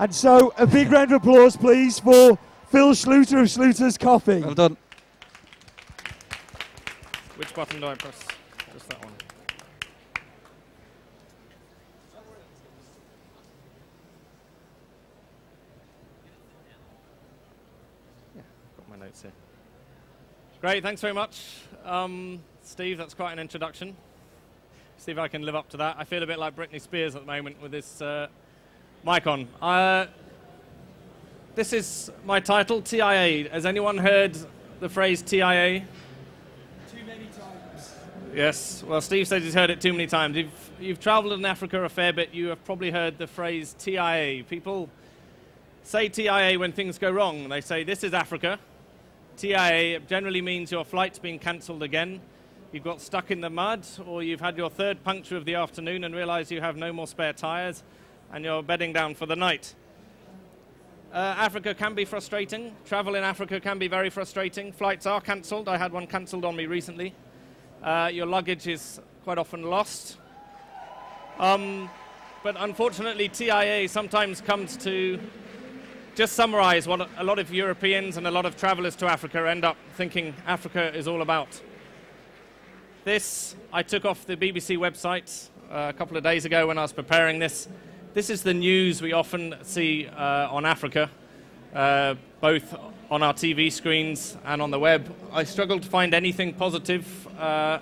And 0.00 0.14
so, 0.14 0.54
a 0.56 0.66
big 0.66 0.90
round 0.90 1.12
of 1.12 1.20
applause, 1.20 1.58
please, 1.58 2.00
for 2.00 2.38
Phil 2.68 2.92
Schluter 2.92 3.42
of 3.42 3.48
Schluter's 3.48 3.98
Coffee. 3.98 4.40
Well 4.40 4.54
done. 4.54 4.78
Which 7.36 7.52
button 7.52 7.80
do 7.80 7.86
I 7.86 7.94
press? 7.96 8.18
Just 8.72 8.88
that 8.88 9.04
one. 9.04 9.12
Yeah, 18.34 18.42
got 18.78 18.88
my 18.88 19.04
notes 19.04 19.20
here. 19.20 19.32
Great, 20.62 20.82
thanks 20.82 21.02
very 21.02 21.12
much. 21.12 21.44
Um, 21.84 22.40
Steve, 22.62 22.96
that's 22.96 23.12
quite 23.12 23.34
an 23.34 23.38
introduction. 23.38 23.94
See 24.96 25.12
if 25.12 25.18
I 25.18 25.28
can 25.28 25.42
live 25.42 25.56
up 25.56 25.68
to 25.68 25.76
that. 25.76 25.96
I 25.98 26.04
feel 26.04 26.22
a 26.22 26.26
bit 26.26 26.38
like 26.38 26.56
Britney 26.56 26.80
Spears 26.80 27.14
at 27.14 27.20
the 27.20 27.26
moment 27.26 27.60
with 27.60 27.72
this 27.72 28.00
uh, 28.00 28.28
mic 29.04 29.26
on. 29.26 29.48
Uh, 29.60 30.06
this 31.54 31.72
is 31.72 32.10
my 32.24 32.40
title, 32.40 32.82
TIA. 32.82 33.48
Has 33.48 33.66
anyone 33.66 33.98
heard 33.98 34.36
the 34.80 34.88
phrase 34.88 35.22
TIA? 35.22 35.80
Too 36.90 37.04
many 37.06 37.24
times. 37.26 37.94
Yes. 38.34 38.84
Well, 38.86 39.00
Steve 39.00 39.26
says 39.26 39.42
he's 39.42 39.54
heard 39.54 39.70
it 39.70 39.80
too 39.80 39.92
many 39.92 40.06
times. 40.06 40.36
If 40.36 40.70
you've 40.78 41.00
travelled 41.00 41.32
in 41.32 41.44
Africa 41.44 41.82
a 41.82 41.88
fair 41.88 42.12
bit, 42.12 42.34
you 42.34 42.48
have 42.48 42.62
probably 42.64 42.90
heard 42.90 43.18
the 43.18 43.26
phrase 43.26 43.74
TIA. 43.78 44.44
People 44.44 44.88
say 45.82 46.08
TIA 46.08 46.58
when 46.58 46.72
things 46.72 46.98
go 46.98 47.10
wrong. 47.10 47.48
They 47.48 47.60
say, 47.60 47.84
This 47.84 48.04
is 48.04 48.12
Africa. 48.12 48.58
TIA 49.36 50.00
generally 50.00 50.42
means 50.42 50.70
your 50.70 50.84
flight's 50.84 51.18
been 51.18 51.38
cancelled 51.38 51.82
again. 51.82 52.20
You've 52.72 52.84
got 52.84 53.00
stuck 53.00 53.30
in 53.30 53.40
the 53.40 53.50
mud, 53.50 53.86
or 54.06 54.22
you've 54.22 54.40
had 54.40 54.56
your 54.56 54.70
third 54.70 55.02
puncture 55.02 55.36
of 55.36 55.44
the 55.44 55.54
afternoon 55.54 56.04
and 56.04 56.14
realised 56.14 56.52
you 56.52 56.60
have 56.60 56.76
no 56.76 56.92
more 56.92 57.06
spare 57.06 57.32
tyres 57.32 57.82
and 58.32 58.44
you're 58.44 58.62
bedding 58.62 58.92
down 58.92 59.14
for 59.14 59.26
the 59.26 59.36
night. 59.36 59.74
Uh, 61.12 61.34
Africa 61.38 61.74
can 61.74 61.94
be 61.94 62.04
frustrating. 62.04 62.74
Travel 62.84 63.16
in 63.16 63.24
Africa 63.24 63.58
can 63.60 63.78
be 63.78 63.88
very 63.88 64.10
frustrating. 64.10 64.72
Flights 64.72 65.06
are 65.06 65.20
cancelled. 65.20 65.68
I 65.68 65.76
had 65.76 65.92
one 65.92 66.06
cancelled 66.06 66.44
on 66.44 66.54
me 66.54 66.66
recently. 66.66 67.14
Uh, 67.82 68.10
your 68.12 68.26
luggage 68.26 68.68
is 68.68 69.00
quite 69.24 69.38
often 69.38 69.62
lost. 69.62 70.18
Um, 71.38 71.90
but 72.44 72.54
unfortunately, 72.58 73.28
TIA 73.28 73.88
sometimes 73.88 74.40
comes 74.40 74.76
to 74.78 75.18
just 76.14 76.34
summarize 76.34 76.86
what 76.86 77.08
a 77.18 77.24
lot 77.24 77.38
of 77.38 77.52
Europeans 77.52 78.16
and 78.16 78.26
a 78.26 78.30
lot 78.30 78.46
of 78.46 78.56
travelers 78.56 78.94
to 78.96 79.06
Africa 79.06 79.48
end 79.48 79.64
up 79.64 79.76
thinking 79.96 80.34
Africa 80.46 80.94
is 80.96 81.08
all 81.08 81.22
about. 81.22 81.60
This 83.04 83.56
I 83.72 83.82
took 83.82 84.04
off 84.04 84.26
the 84.26 84.36
BBC 84.36 84.76
website 84.76 85.48
uh, 85.70 85.86
a 85.88 85.92
couple 85.92 86.16
of 86.16 86.22
days 86.22 86.44
ago 86.44 86.66
when 86.66 86.78
I 86.78 86.82
was 86.82 86.92
preparing 86.92 87.38
this. 87.38 87.68
This 88.12 88.28
is 88.28 88.42
the 88.42 88.54
news 88.54 89.00
we 89.00 89.12
often 89.12 89.54
see 89.62 90.08
uh, 90.08 90.48
on 90.50 90.66
Africa, 90.66 91.08
uh, 91.72 92.16
both 92.40 92.74
on 93.08 93.22
our 93.22 93.32
TV 93.32 93.70
screens 93.70 94.36
and 94.44 94.60
on 94.60 94.72
the 94.72 94.80
web. 94.80 95.14
I 95.32 95.44
struggle 95.44 95.78
to 95.78 95.88
find 95.88 96.12
anything 96.12 96.54
positive 96.54 97.28
uh, 97.38 97.78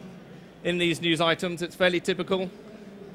in 0.65 0.77
these 0.77 1.01
news 1.01 1.23
items. 1.23 1.63
It's 1.63 1.75
fairly 1.75 1.99
typical. 1.99 2.51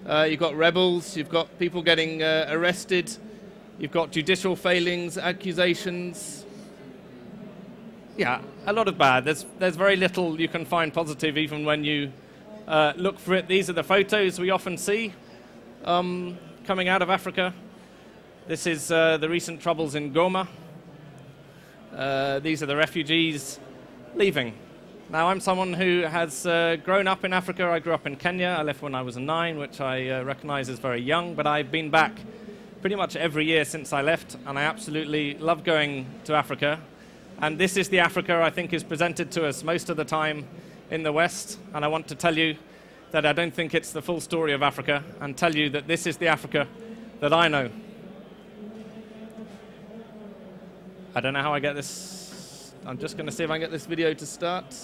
Uh, 0.07 0.25
you've 0.27 0.39
got 0.39 0.55
rebels, 0.55 1.15
you've 1.15 1.29
got 1.29 1.59
people 1.59 1.83
getting 1.83 2.23
uh, 2.23 2.47
arrested, 2.49 3.15
you've 3.77 3.91
got 3.91 4.09
judicial 4.09 4.55
failings, 4.55 5.15
accusations. 5.15 6.47
Yeah, 8.17 8.41
a 8.65 8.73
lot 8.73 8.87
of 8.87 8.97
bad. 8.97 9.25
There's, 9.25 9.45
there's 9.59 9.75
very 9.75 9.97
little 9.97 10.41
you 10.41 10.47
can 10.47 10.65
find 10.65 10.91
positive 10.91 11.37
even 11.37 11.63
when 11.63 11.83
you 11.83 12.11
uh, 12.67 12.93
look 12.95 13.19
for 13.19 13.35
it. 13.35 13.47
These 13.47 13.69
are 13.69 13.73
the 13.73 13.83
photos 13.83 14.39
we 14.39 14.49
often 14.49 14.79
see 14.79 15.13
um, 15.85 16.39
coming 16.65 16.87
out 16.87 17.01
of 17.01 17.09
Africa. 17.09 17.53
This 18.47 18.65
is 18.65 18.89
uh, 18.89 19.17
the 19.17 19.27
recent 19.27 19.61
troubles 19.61 19.95
in 19.95 20.13
Goma. 20.13 20.47
Uh, 21.93 22.39
these 22.39 22.63
are 22.63 22.65
the 22.65 22.75
refugees 22.75 23.59
leaving. 24.15 24.53
Now, 25.09 25.27
I'm 25.27 25.41
someone 25.41 25.73
who 25.73 26.03
has 26.03 26.45
uh, 26.47 26.77
grown 26.85 27.05
up 27.05 27.25
in 27.25 27.33
Africa. 27.33 27.65
I 27.65 27.79
grew 27.79 27.93
up 27.93 28.07
in 28.07 28.15
Kenya. 28.15 28.55
I 28.57 28.63
left 28.63 28.81
when 28.81 28.95
I 28.95 29.01
was 29.01 29.17
nine, 29.17 29.57
which 29.59 29.81
I 29.81 30.09
uh, 30.09 30.23
recognize 30.23 30.69
as 30.69 30.79
very 30.79 31.01
young, 31.01 31.35
but 31.35 31.45
I've 31.45 31.69
been 31.69 31.89
back 31.89 32.17
pretty 32.79 32.95
much 32.95 33.17
every 33.17 33.45
year 33.45 33.65
since 33.65 33.91
I 33.91 34.01
left, 34.01 34.37
and 34.45 34.57
I 34.57 34.61
absolutely 34.61 35.37
love 35.39 35.65
going 35.65 36.05
to 36.23 36.33
Africa. 36.33 36.79
And 37.41 37.57
this 37.57 37.75
is 37.75 37.89
the 37.89 37.99
Africa 37.99 38.41
I 38.41 38.49
think 38.49 38.71
is 38.71 38.85
presented 38.85 39.31
to 39.31 39.45
us 39.45 39.63
most 39.63 39.89
of 39.89 39.97
the 39.97 40.05
time 40.05 40.47
in 40.91 41.03
the 41.03 41.11
West, 41.11 41.59
and 41.73 41.83
I 41.83 41.89
want 41.89 42.07
to 42.07 42.15
tell 42.15 42.37
you 42.37 42.55
that 43.13 43.27
I 43.27 43.31
don't 43.31 43.53
think 43.53 43.75
it's 43.75 43.91
the 43.91 44.01
full 44.01 44.19
story 44.19 44.53
of 44.53 44.63
Africa, 44.63 45.03
and 45.21 45.37
tell 45.37 45.53
you 45.53 45.69
that 45.69 45.87
this 45.87 46.07
is 46.07 46.17
the 46.17 46.27
Africa 46.29 46.67
that 47.19 47.31
I 47.31 47.47
know. 47.47 47.69
I 51.13 51.21
don't 51.21 51.33
know 51.33 51.43
how 51.43 51.53
I 51.53 51.59
get 51.59 51.75
this. 51.75 52.73
I'm 52.87 52.97
just 52.97 53.15
going 53.15 53.27
to 53.27 53.31
see 53.31 53.43
if 53.43 53.51
I 53.51 53.53
can 53.53 53.61
get 53.61 53.71
this 53.71 53.85
video 53.85 54.15
to 54.15 54.25
start. 54.25 54.75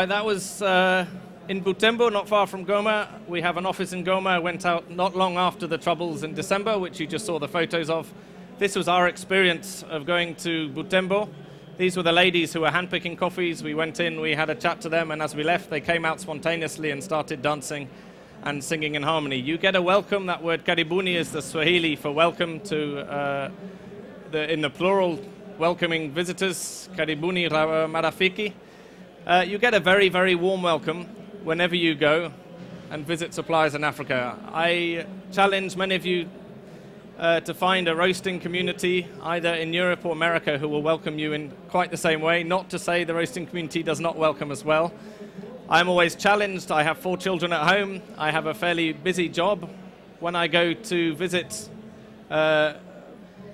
Right, 0.00 0.08
that 0.08 0.24
was 0.24 0.62
uh, 0.62 1.04
in 1.46 1.62
Butembo, 1.62 2.10
not 2.10 2.26
far 2.26 2.46
from 2.46 2.64
Goma. 2.64 3.06
We 3.28 3.42
have 3.42 3.58
an 3.58 3.66
office 3.66 3.92
in 3.92 4.02
Goma. 4.02 4.28
I 4.28 4.38
went 4.38 4.64
out 4.64 4.90
not 4.90 5.14
long 5.14 5.36
after 5.36 5.66
the 5.66 5.76
troubles 5.76 6.22
in 6.22 6.32
December, 6.32 6.78
which 6.78 6.98
you 6.98 7.06
just 7.06 7.26
saw 7.26 7.38
the 7.38 7.46
photos 7.46 7.90
of. 7.90 8.10
This 8.58 8.76
was 8.76 8.88
our 8.88 9.08
experience 9.08 9.84
of 9.90 10.06
going 10.06 10.36
to 10.36 10.70
Butembo. 10.70 11.28
These 11.76 11.98
were 11.98 12.02
the 12.02 12.12
ladies 12.12 12.50
who 12.54 12.62
were 12.62 12.70
handpicking 12.70 13.18
coffees. 13.18 13.62
We 13.62 13.74
went 13.74 14.00
in, 14.00 14.22
we 14.22 14.34
had 14.34 14.48
a 14.48 14.54
chat 14.54 14.80
to 14.80 14.88
them, 14.88 15.10
and 15.10 15.20
as 15.20 15.36
we 15.36 15.42
left, 15.42 15.68
they 15.68 15.82
came 15.82 16.06
out 16.06 16.18
spontaneously 16.18 16.92
and 16.92 17.04
started 17.04 17.42
dancing 17.42 17.86
and 18.44 18.64
singing 18.64 18.94
in 18.94 19.02
harmony. 19.02 19.36
You 19.36 19.58
get 19.58 19.76
a 19.76 19.82
welcome. 19.82 20.24
That 20.24 20.42
word 20.42 20.64
karibuni 20.64 21.14
is 21.14 21.30
the 21.30 21.42
Swahili 21.42 21.94
for 21.94 22.10
welcome 22.10 22.60
to, 22.60 23.00
uh, 23.00 23.50
the, 24.30 24.50
in 24.50 24.62
the 24.62 24.70
plural, 24.70 25.20
welcoming 25.58 26.10
visitors. 26.10 26.88
Karibuni 26.96 27.50
marafiki. 27.50 28.54
Uh, 29.26 29.44
you 29.46 29.58
get 29.58 29.74
a 29.74 29.80
very, 29.80 30.08
very 30.08 30.34
warm 30.34 30.62
welcome 30.62 31.04
whenever 31.44 31.76
you 31.76 31.94
go 31.94 32.32
and 32.90 33.06
visit 33.06 33.34
suppliers 33.34 33.74
in 33.74 33.84
Africa. 33.84 34.38
I 34.46 35.04
challenge 35.30 35.76
many 35.76 35.94
of 35.94 36.06
you 36.06 36.26
uh, 37.18 37.40
to 37.40 37.52
find 37.52 37.86
a 37.86 37.94
roasting 37.94 38.40
community 38.40 39.06
either 39.22 39.52
in 39.52 39.74
Europe 39.74 40.06
or 40.06 40.12
America 40.12 40.56
who 40.56 40.70
will 40.70 40.80
welcome 40.80 41.18
you 41.18 41.34
in 41.34 41.52
quite 41.68 41.90
the 41.90 41.98
same 41.98 42.22
way. 42.22 42.42
Not 42.42 42.70
to 42.70 42.78
say 42.78 43.04
the 43.04 43.12
roasting 43.12 43.46
community 43.46 43.82
does 43.82 44.00
not 44.00 44.16
welcome 44.16 44.50
as 44.50 44.64
well. 44.64 44.90
I'm 45.68 45.90
always 45.90 46.14
challenged. 46.14 46.72
I 46.72 46.82
have 46.82 46.96
four 46.96 47.18
children 47.18 47.52
at 47.52 47.68
home. 47.68 48.00
I 48.16 48.30
have 48.30 48.46
a 48.46 48.54
fairly 48.54 48.94
busy 48.94 49.28
job. 49.28 49.68
When 50.18 50.34
I 50.34 50.48
go 50.48 50.72
to 50.72 51.14
visit 51.14 51.68
uh, 52.30 52.72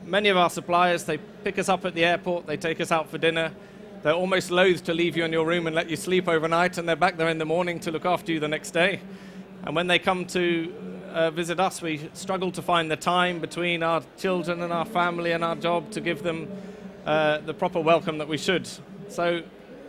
many 0.05 0.29
of 0.29 0.37
our 0.37 0.49
suppliers, 0.49 1.03
they 1.05 1.19
pick 1.19 1.59
us 1.59 1.69
up 1.69 1.85
at 1.85 1.95
the 1.95 2.05
airport, 2.05 2.47
they 2.47 2.57
take 2.57 2.81
us 2.81 2.93
out 2.93 3.11
for 3.11 3.19
dinner. 3.19 3.51
They're 4.07 4.15
almost 4.15 4.53
loath 4.53 4.85
to 4.85 4.95
leave 4.95 5.17
you 5.17 5.25
in 5.25 5.33
your 5.33 5.45
room 5.45 5.67
and 5.67 5.75
let 5.75 5.91
you 5.91 5.97
sleep 5.97 6.29
overnight, 6.29 6.79
and 6.79 6.89
they're 6.89 6.95
back 6.95 7.17
there 7.17 7.29
in 7.29 7.39
the 7.39 7.45
morning 7.45 7.81
to 7.81 7.91
look 7.91 8.05
after 8.05 8.31
you 8.31 8.39
the 8.39 8.47
next 8.47 8.71
day. 8.71 9.01
And 9.65 9.75
when 9.75 9.89
they 9.89 9.99
come 9.99 10.27
to 10.27 10.73
uh, 11.13 11.31
visit 11.33 11.59
us, 11.59 11.83
we 11.83 12.09
struggle 12.13 12.53
to 12.53 12.63
find 12.63 12.89
the 12.89 12.95
time 12.95 13.41
between 13.41 13.83
our 13.83 14.05
children 14.17 14.63
and 14.63 14.73
our 14.73 14.85
family 14.85 15.33
and 15.33 15.43
our 15.43 15.57
job 15.57 15.91
to 15.91 16.01
give 16.01 16.23
them 16.23 16.49
uh, 17.05 17.39
the 17.39 17.53
proper 17.53 17.81
welcome 17.81 18.19
that 18.19 18.29
we 18.29 18.39
should. 18.39 18.69
So 19.09 19.43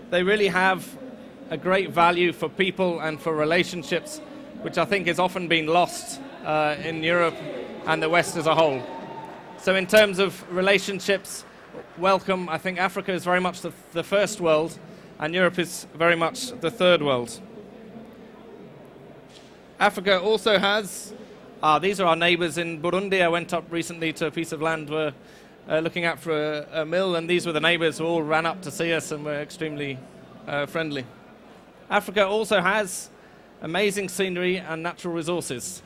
they 0.10 0.24
really 0.24 0.48
have 0.48 0.98
a 1.52 1.58
great 1.58 1.92
value 1.92 2.34
for 2.34 2.50
people 2.50 3.00
and 3.02 3.22
for 3.22 3.36
relationships, 3.36 4.18
which 4.64 4.80
I 4.80 4.86
think 4.86 5.06
has 5.06 5.20
often 5.20 5.48
been 5.48 5.68
lost 5.68 6.20
uh, 6.44 6.76
in 6.84 7.04
Europe 7.04 7.38
and 7.86 8.02
the 8.02 8.10
West 8.10 8.36
as 8.36 8.48
a 8.48 8.56
whole. 8.56 8.82
So, 9.60 9.76
in 9.76 9.86
terms 9.86 10.18
of 10.18 10.44
relationships, 10.52 11.46
welcome. 11.98 12.50
I 12.50 12.58
think 12.58 12.80
Africa 12.80 13.12
is 13.12 13.24
very 13.24 13.40
much 13.40 13.62
the, 13.62 13.72
the 13.94 14.04
first 14.04 14.42
world, 14.42 14.78
and 15.20 15.34
Europe 15.34 15.60
is 15.60 15.88
very 15.96 16.16
much 16.16 16.52
the 16.62 16.72
third 16.72 17.02
world. 17.02 17.40
Africa 19.80 20.20
also 20.20 20.58
has, 20.58 21.14
uh, 21.62 21.80
these 21.80 22.00
are 22.00 22.08
our 22.08 22.16
neighbors 22.16 22.58
in 22.58 22.82
Burundi. 22.82 23.22
I 23.22 23.28
went 23.28 23.54
up 23.54 23.66
recently 23.72 24.14
to 24.14 24.28
a 24.28 24.32
piece 24.32 24.52
of 24.52 24.62
land 24.62 24.90
we're 24.90 25.14
uh, 25.70 25.80
looking 25.80 26.06
at 26.06 26.20
for 26.20 26.32
a, 26.32 26.82
a, 26.82 26.86
mill, 26.86 27.16
and 27.16 27.30
these 27.30 27.46
were 27.46 27.52
the 27.52 27.60
neighbors 27.60 27.98
who 27.98 28.06
all 28.06 28.24
ran 28.24 28.46
up 28.46 28.62
to 28.64 28.72
see 28.72 28.94
us 28.94 29.12
and 29.12 29.24
were 29.24 29.40
extremely 29.40 30.00
uh, 30.48 30.66
friendly. 30.66 31.06
Africa 31.90 32.26
also 32.26 32.62
has 32.62 33.10
amazing 33.62 34.10
scenery 34.10 34.58
and 34.58 34.82
natural 34.82 35.14
resources. 35.14 35.82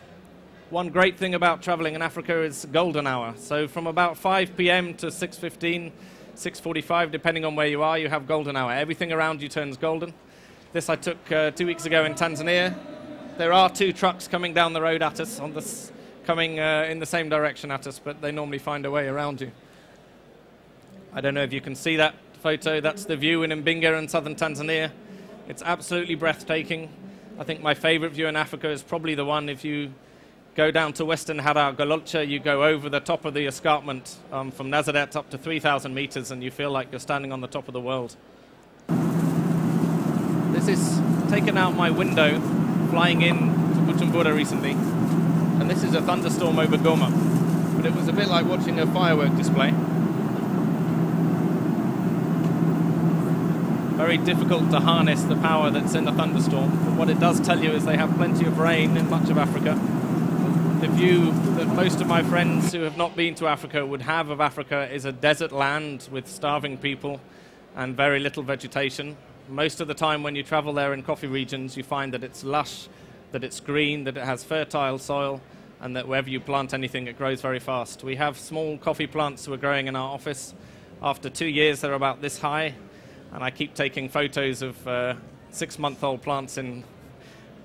One 0.71 0.87
great 0.87 1.17
thing 1.17 1.35
about 1.35 1.61
traveling 1.61 1.95
in 1.95 2.01
Africa 2.01 2.43
is 2.43 2.65
golden 2.71 3.05
hour. 3.05 3.33
So 3.35 3.67
from 3.67 3.87
about 3.87 4.15
5 4.15 4.55
p.m. 4.55 4.93
to 4.93 5.07
6.15, 5.07 5.91
6.45, 6.37 7.11
depending 7.11 7.43
on 7.43 7.57
where 7.57 7.67
you 7.67 7.83
are, 7.83 7.99
you 7.99 8.07
have 8.07 8.25
golden 8.25 8.55
hour. 8.55 8.71
Everything 8.71 9.11
around 9.11 9.41
you 9.41 9.49
turns 9.49 9.75
golden. 9.75 10.13
This 10.71 10.87
I 10.87 10.95
took 10.95 11.29
uh, 11.29 11.51
two 11.51 11.65
weeks 11.65 11.85
ago 11.85 12.05
in 12.05 12.13
Tanzania. 12.13 12.73
There 13.37 13.51
are 13.51 13.69
two 13.69 13.91
trucks 13.91 14.29
coming 14.29 14.53
down 14.53 14.71
the 14.71 14.81
road 14.81 15.01
at 15.01 15.19
us, 15.19 15.41
on 15.41 15.53
this, 15.53 15.91
coming 16.25 16.61
uh, 16.61 16.87
in 16.89 16.99
the 16.99 17.05
same 17.05 17.27
direction 17.27 17.69
at 17.69 17.85
us, 17.85 17.99
but 17.99 18.21
they 18.21 18.31
normally 18.31 18.59
find 18.59 18.85
a 18.85 18.91
way 18.91 19.09
around 19.09 19.41
you. 19.41 19.51
I 21.11 21.19
don't 21.19 21.33
know 21.33 21.43
if 21.43 21.51
you 21.51 21.59
can 21.59 21.75
see 21.75 21.97
that 21.97 22.15
photo. 22.41 22.79
That's 22.79 23.03
the 23.03 23.17
view 23.17 23.43
in 23.43 23.49
Mbinga 23.49 23.99
in 23.99 24.07
southern 24.07 24.35
Tanzania. 24.35 24.91
It's 25.49 25.63
absolutely 25.63 26.15
breathtaking. 26.15 26.87
I 27.37 27.43
think 27.43 27.61
my 27.61 27.73
favorite 27.73 28.13
view 28.13 28.27
in 28.27 28.37
Africa 28.37 28.69
is 28.69 28.81
probably 28.83 29.15
the 29.15 29.25
one 29.25 29.49
if 29.49 29.65
you 29.65 29.93
go 30.55 30.69
down 30.69 30.91
to 30.93 31.05
western 31.05 31.39
Harar-Gololcha, 31.39 32.27
you 32.27 32.39
go 32.39 32.63
over 32.63 32.89
the 32.89 32.99
top 32.99 33.23
of 33.23 33.33
the 33.33 33.45
escarpment 33.45 34.17
um, 34.31 34.51
from 34.51 34.69
Nazareth 34.69 35.15
up 35.15 35.29
to 35.29 35.37
3,000 35.37 35.93
meters, 35.93 36.31
and 36.31 36.43
you 36.43 36.51
feel 36.51 36.71
like 36.71 36.91
you're 36.91 36.99
standing 36.99 37.31
on 37.31 37.41
the 37.41 37.47
top 37.47 37.67
of 37.67 37.73
the 37.73 37.79
world. 37.79 38.15
This 40.51 40.67
is 40.67 40.99
taken 41.29 41.57
out 41.57 41.75
my 41.75 41.89
window 41.89 42.39
flying 42.89 43.21
in 43.21 43.37
to 43.37 43.93
Bujumbura 43.93 44.35
recently, 44.35 44.71
and 44.71 45.69
this 45.69 45.83
is 45.83 45.95
a 45.95 46.01
thunderstorm 46.01 46.59
over 46.59 46.77
Goma. 46.77 47.09
But 47.77 47.85
it 47.85 47.95
was 47.95 48.09
a 48.09 48.13
bit 48.13 48.27
like 48.27 48.45
watching 48.45 48.77
a 48.79 48.85
firework 48.85 49.35
display. 49.37 49.73
Very 53.95 54.17
difficult 54.17 54.69
to 54.71 54.81
harness 54.81 55.23
the 55.23 55.37
power 55.37 55.69
that's 55.69 55.95
in 55.95 56.07
a 56.07 56.11
thunderstorm, 56.11 56.71
but 56.83 56.95
what 56.95 57.09
it 57.09 57.19
does 57.21 57.39
tell 57.39 57.63
you 57.63 57.71
is 57.71 57.85
they 57.85 57.97
have 57.97 58.13
plenty 58.17 58.45
of 58.45 58.59
rain 58.59 58.97
in 58.97 59.09
much 59.09 59.29
of 59.29 59.37
Africa. 59.37 59.79
The 60.81 60.87
view 60.87 61.31
that 61.55 61.67
most 61.67 62.01
of 62.01 62.07
my 62.07 62.23
friends 62.23 62.71
who 62.73 62.81
have 62.81 62.97
not 62.97 63.15
been 63.15 63.35
to 63.35 63.47
Africa 63.47 63.85
would 63.85 64.01
have 64.01 64.29
of 64.29 64.41
Africa 64.41 64.91
is 64.91 65.05
a 65.05 65.11
desert 65.11 65.51
land 65.51 66.09
with 66.11 66.27
starving 66.27 66.77
people 66.77 67.21
and 67.75 67.95
very 67.95 68.19
little 68.19 68.43
vegetation 68.43 69.15
most 69.51 69.81
of 69.81 69.87
the 69.87 69.93
time 69.93 70.23
when 70.23 70.35
you 70.35 70.43
travel 70.43 70.73
there 70.73 70.93
in 70.93 71.03
coffee 71.03 71.27
regions, 71.27 71.75
you 71.75 71.83
find 71.83 72.13
that 72.13 72.23
it's 72.23 72.43
lush, 72.43 72.87
that 73.31 73.43
it's 73.43 73.59
green, 73.59 74.05
that 74.05 74.17
it 74.17 74.23
has 74.23 74.43
fertile 74.43 74.97
soil, 74.97 75.41
and 75.81 75.95
that 75.95 76.07
wherever 76.07 76.29
you 76.29 76.39
plant 76.39 76.73
anything, 76.73 77.07
it 77.07 77.17
grows 77.17 77.41
very 77.41 77.59
fast. 77.59 78.03
We 78.03 78.15
have 78.15 78.37
small 78.37 78.77
coffee 78.77 79.07
plants 79.07 79.45
who 79.45 79.53
are 79.53 79.57
growing 79.57 79.87
in 79.87 79.95
our 79.95 80.13
office. 80.13 80.53
After 81.01 81.29
two 81.29 81.47
years, 81.47 81.81
they're 81.81 81.93
about 81.93 82.21
this 82.21 82.39
high, 82.39 82.75
and 83.33 83.43
I 83.43 83.51
keep 83.51 83.73
taking 83.73 84.09
photos 84.09 84.61
of 84.61 84.87
uh, 84.87 85.15
six-month-old 85.49 86.21
plants 86.21 86.57
in, 86.57 86.83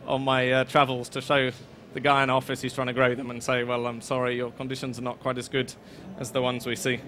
on 0.07 0.23
my 0.23 0.51
uh, 0.51 0.65
travels 0.65 1.09
to 1.11 1.21
show 1.21 1.51
the 1.97 2.01
guy 2.01 2.23
in 2.23 2.29
office 2.29 2.61
who's 2.61 2.75
trying 2.75 2.89
to 2.89 2.93
grow 2.93 3.15
them 3.15 3.31
and 3.31 3.43
say, 3.43 3.65
well, 3.65 3.87
I'm 3.87 4.03
sorry, 4.03 4.37
your 4.37 4.51
conditions 4.51 4.99
are 4.99 5.03
not 5.03 5.19
quite 5.21 5.39
as 5.39 5.49
good 5.49 5.73
as 6.19 6.31
the 6.31 6.43
ones 6.43 6.67
we 6.67 6.77
see. 6.77 7.01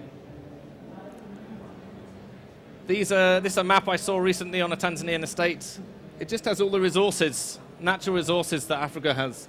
These 2.87 3.11
are, 3.11 3.39
this 3.39 3.53
is 3.53 3.57
a 3.59 3.63
map 3.63 3.87
I 3.87 3.97
saw 3.97 4.17
recently 4.17 4.61
on 4.61 4.71
a 4.71 4.75
Tanzanian 4.75 5.21
estate. 5.21 5.77
It 6.19 6.27
just 6.27 6.43
has 6.45 6.59
all 6.59 6.71
the 6.71 6.81
resources, 6.81 7.59
natural 7.79 8.15
resources 8.15 8.65
that 8.65 8.81
Africa 8.81 9.13
has. 9.13 9.47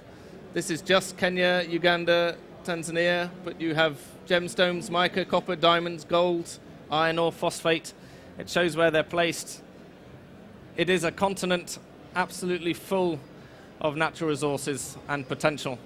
This 0.53 0.69
is 0.69 0.79
just 0.79 1.17
Kenya, 1.17 1.65
Uganda, 1.67 2.37
Tanzania, 2.63 3.31
but 3.43 3.59
you 3.59 3.73
have 3.73 3.97
gemstones, 4.27 4.91
mica, 4.91 5.25
copper, 5.25 5.55
diamonds, 5.55 6.03
gold, 6.03 6.59
iron 6.91 7.17
ore, 7.17 7.31
phosphate. 7.31 7.93
It 8.37 8.47
shows 8.47 8.77
where 8.77 8.91
they're 8.91 9.01
placed. 9.01 9.63
It 10.77 10.87
is 10.87 11.03
a 11.03 11.11
continent 11.11 11.79
absolutely 12.15 12.75
full 12.75 13.19
of 13.81 13.97
natural 13.97 14.29
resources 14.29 14.95
and 15.09 15.27
potential. 15.27 15.77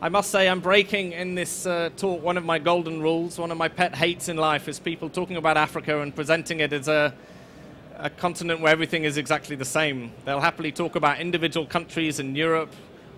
I 0.00 0.08
must 0.08 0.30
say, 0.30 0.48
I'm 0.48 0.60
breaking 0.60 1.12
in 1.12 1.34
this 1.34 1.66
uh, 1.66 1.90
talk 1.96 2.22
one 2.22 2.38
of 2.38 2.44
my 2.44 2.58
golden 2.58 3.02
rules. 3.02 3.36
One 3.36 3.50
of 3.50 3.58
my 3.58 3.68
pet 3.68 3.94
hates 3.94 4.28
in 4.28 4.36
life 4.36 4.68
is 4.68 4.78
people 4.78 5.10
talking 5.10 5.36
about 5.36 5.56
Africa 5.56 6.00
and 6.00 6.14
presenting 6.14 6.60
it 6.60 6.72
as 6.72 6.88
a, 6.88 7.12
a 7.98 8.08
continent 8.08 8.60
where 8.60 8.72
everything 8.72 9.04
is 9.04 9.18
exactly 9.18 9.56
the 9.56 9.64
same. 9.64 10.12
They'll 10.24 10.40
happily 10.40 10.72
talk 10.72 10.94
about 10.96 11.18
individual 11.20 11.66
countries 11.66 12.18
in 12.20 12.34
Europe 12.34 12.72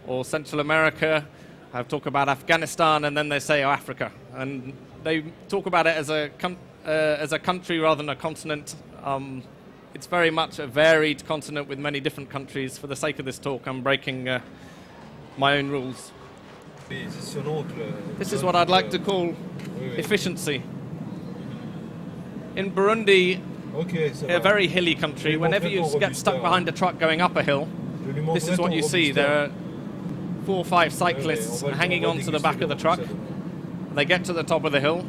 or 0.06 0.24
Central 0.24 0.60
America. 0.60 1.24
I've 1.72 1.86
talked 1.86 2.06
about 2.06 2.28
Afghanistan, 2.28 3.04
and 3.04 3.16
then 3.16 3.28
they 3.28 3.38
say, 3.38 3.62
oh, 3.62 3.70
Africa. 3.70 4.10
And 4.34 4.72
they 5.04 5.24
talk 5.48 5.66
about 5.66 5.86
it 5.86 5.96
as 5.96 6.10
a, 6.10 6.30
uh, 6.42 6.88
as 6.88 7.32
a 7.32 7.38
country 7.38 7.78
rather 7.78 7.98
than 7.98 8.08
a 8.08 8.16
continent. 8.16 8.74
Um, 9.04 9.42
it's 9.94 10.06
very 10.06 10.30
much 10.30 10.58
a 10.58 10.66
varied 10.66 11.24
continent 11.26 11.68
with 11.68 11.78
many 11.78 12.00
different 12.00 12.30
countries. 12.30 12.78
For 12.78 12.86
the 12.86 12.96
sake 12.96 13.18
of 13.18 13.24
this 13.24 13.38
talk, 13.38 13.66
I'm 13.66 13.82
breaking 13.82 14.28
uh, 14.28 14.40
my 15.36 15.58
own 15.58 15.68
rules. 15.68 16.12
This 18.18 18.32
is 18.32 18.42
what 18.42 18.56
I'd 18.56 18.68
like 18.68 18.90
to 18.90 18.98
call 18.98 19.34
efficiency. 19.96 20.62
In 22.56 22.70
Burundi, 22.70 23.40
a 24.28 24.40
very 24.40 24.66
hilly 24.66 24.94
country, 24.94 25.36
whenever 25.36 25.68
you 25.68 25.98
get 25.98 26.14
stuck 26.16 26.42
behind 26.42 26.68
a 26.68 26.72
truck 26.72 26.98
going 26.98 27.20
up 27.20 27.36
a 27.36 27.42
hill, 27.42 27.68
this 28.34 28.48
is 28.48 28.58
what 28.58 28.72
you 28.72 28.82
see. 28.82 29.12
There 29.12 29.44
are 29.44 29.50
four 30.44 30.58
or 30.58 30.64
five 30.64 30.92
cyclists 30.92 31.62
hanging 31.62 32.04
onto 32.04 32.30
the 32.30 32.40
back 32.40 32.60
of 32.60 32.68
the 32.68 32.74
truck. 32.74 33.00
They 33.94 34.04
get 34.04 34.24
to 34.26 34.32
the 34.32 34.42
top 34.42 34.64
of 34.64 34.72
the 34.72 34.80
hill. 34.80 35.06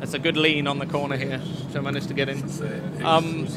It's 0.00 0.14
a 0.14 0.18
good 0.18 0.36
lean 0.36 0.66
on 0.66 0.78
the 0.78 0.86
corner 0.86 1.16
here, 1.16 1.38
which 1.38 1.76
I 1.76 1.80
managed 1.80 2.08
to 2.08 2.14
get 2.14 2.28
in. 2.28 2.42
Um, 3.04 3.48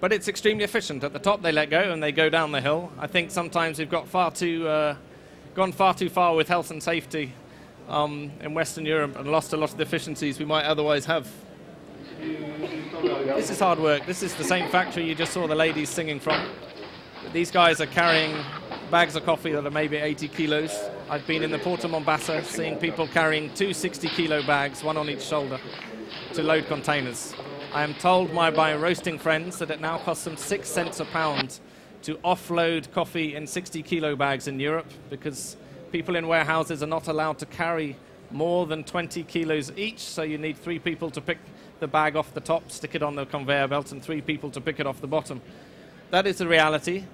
but 0.00 0.12
it's 0.12 0.26
extremely 0.26 0.64
efficient. 0.64 1.04
At 1.04 1.12
the 1.12 1.18
top, 1.18 1.42
they 1.42 1.52
let 1.52 1.70
go 1.70 1.92
and 1.92 2.02
they 2.02 2.12
go 2.12 2.28
down 2.28 2.50
the 2.50 2.60
hill. 2.60 2.90
I 2.98 3.06
think 3.06 3.30
sometimes 3.30 3.78
we've 3.78 3.90
got 3.90 4.08
far 4.08 4.30
too, 4.30 4.66
uh, 4.66 4.96
gone 5.54 5.70
far 5.70 5.94
too 5.94 6.08
far 6.08 6.34
with 6.34 6.48
health 6.48 6.70
and 6.70 6.82
safety 6.82 7.34
um, 7.88 8.32
in 8.40 8.54
Western 8.54 8.86
Europe 8.86 9.16
and 9.16 9.30
lost 9.30 9.52
a 9.52 9.56
lot 9.56 9.70
of 9.70 9.76
the 9.76 9.82
efficiencies 9.82 10.38
we 10.38 10.44
might 10.44 10.64
otherwise 10.64 11.04
have. 11.04 11.28
This 12.20 13.50
is 13.50 13.60
hard 13.60 13.78
work. 13.78 14.06
This 14.06 14.22
is 14.22 14.34
the 14.34 14.44
same 14.44 14.68
factory 14.70 15.04
you 15.04 15.14
just 15.14 15.32
saw 15.32 15.46
the 15.46 15.54
ladies 15.54 15.88
singing 15.88 16.18
from. 16.18 16.48
These 17.32 17.50
guys 17.50 17.80
are 17.80 17.86
carrying 17.86 18.34
bags 18.92 19.16
of 19.16 19.24
coffee 19.24 19.52
that 19.52 19.66
are 19.66 19.70
maybe 19.70 19.96
80 19.96 20.28
kilos. 20.28 20.90
I've 21.08 21.26
been 21.26 21.42
in 21.42 21.50
the 21.50 21.58
Port 21.58 21.82
of 21.82 21.92
Mombasa 21.92 22.44
seeing 22.44 22.76
people 22.76 23.06
carrying 23.06 23.48
two 23.54 23.72
60 23.72 24.06
kilo 24.08 24.42
bags, 24.42 24.84
one 24.84 24.98
on 24.98 25.08
each 25.08 25.22
shoulder, 25.22 25.58
to 26.34 26.42
load 26.42 26.66
containers. 26.66 27.34
I 27.72 27.84
am 27.84 27.94
told 27.94 28.34
by 28.34 28.50
my 28.50 28.76
roasting 28.76 29.18
friends 29.18 29.58
that 29.60 29.70
it 29.70 29.80
now 29.80 29.96
costs 29.96 30.24
them 30.24 30.36
six 30.36 30.68
cents 30.68 31.00
a 31.00 31.06
pound 31.06 31.58
to 32.02 32.16
offload 32.16 32.92
coffee 32.92 33.34
in 33.34 33.46
60 33.46 33.82
kilo 33.82 34.14
bags 34.14 34.46
in 34.46 34.60
Europe 34.60 34.92
because 35.08 35.56
people 35.90 36.14
in 36.14 36.28
warehouses 36.28 36.82
are 36.82 36.86
not 36.86 37.08
allowed 37.08 37.38
to 37.38 37.46
carry 37.46 37.96
more 38.30 38.66
than 38.66 38.84
20 38.84 39.22
kilos 39.22 39.72
each, 39.74 40.00
so 40.00 40.20
you 40.20 40.36
need 40.36 40.58
three 40.58 40.78
people 40.78 41.10
to 41.12 41.22
pick 41.22 41.38
the 41.80 41.88
bag 41.88 42.14
off 42.14 42.34
the 42.34 42.40
top, 42.40 42.70
stick 42.70 42.94
it 42.94 43.02
on 43.02 43.14
the 43.14 43.24
conveyor 43.24 43.68
belt, 43.68 43.90
and 43.90 44.02
three 44.02 44.20
people 44.20 44.50
to 44.50 44.60
pick 44.60 44.80
it 44.80 44.86
off 44.86 45.00
the 45.00 45.06
bottom. 45.06 45.40
That 46.10 46.26
is 46.26 46.36
the 46.36 46.46
reality. 46.46 47.04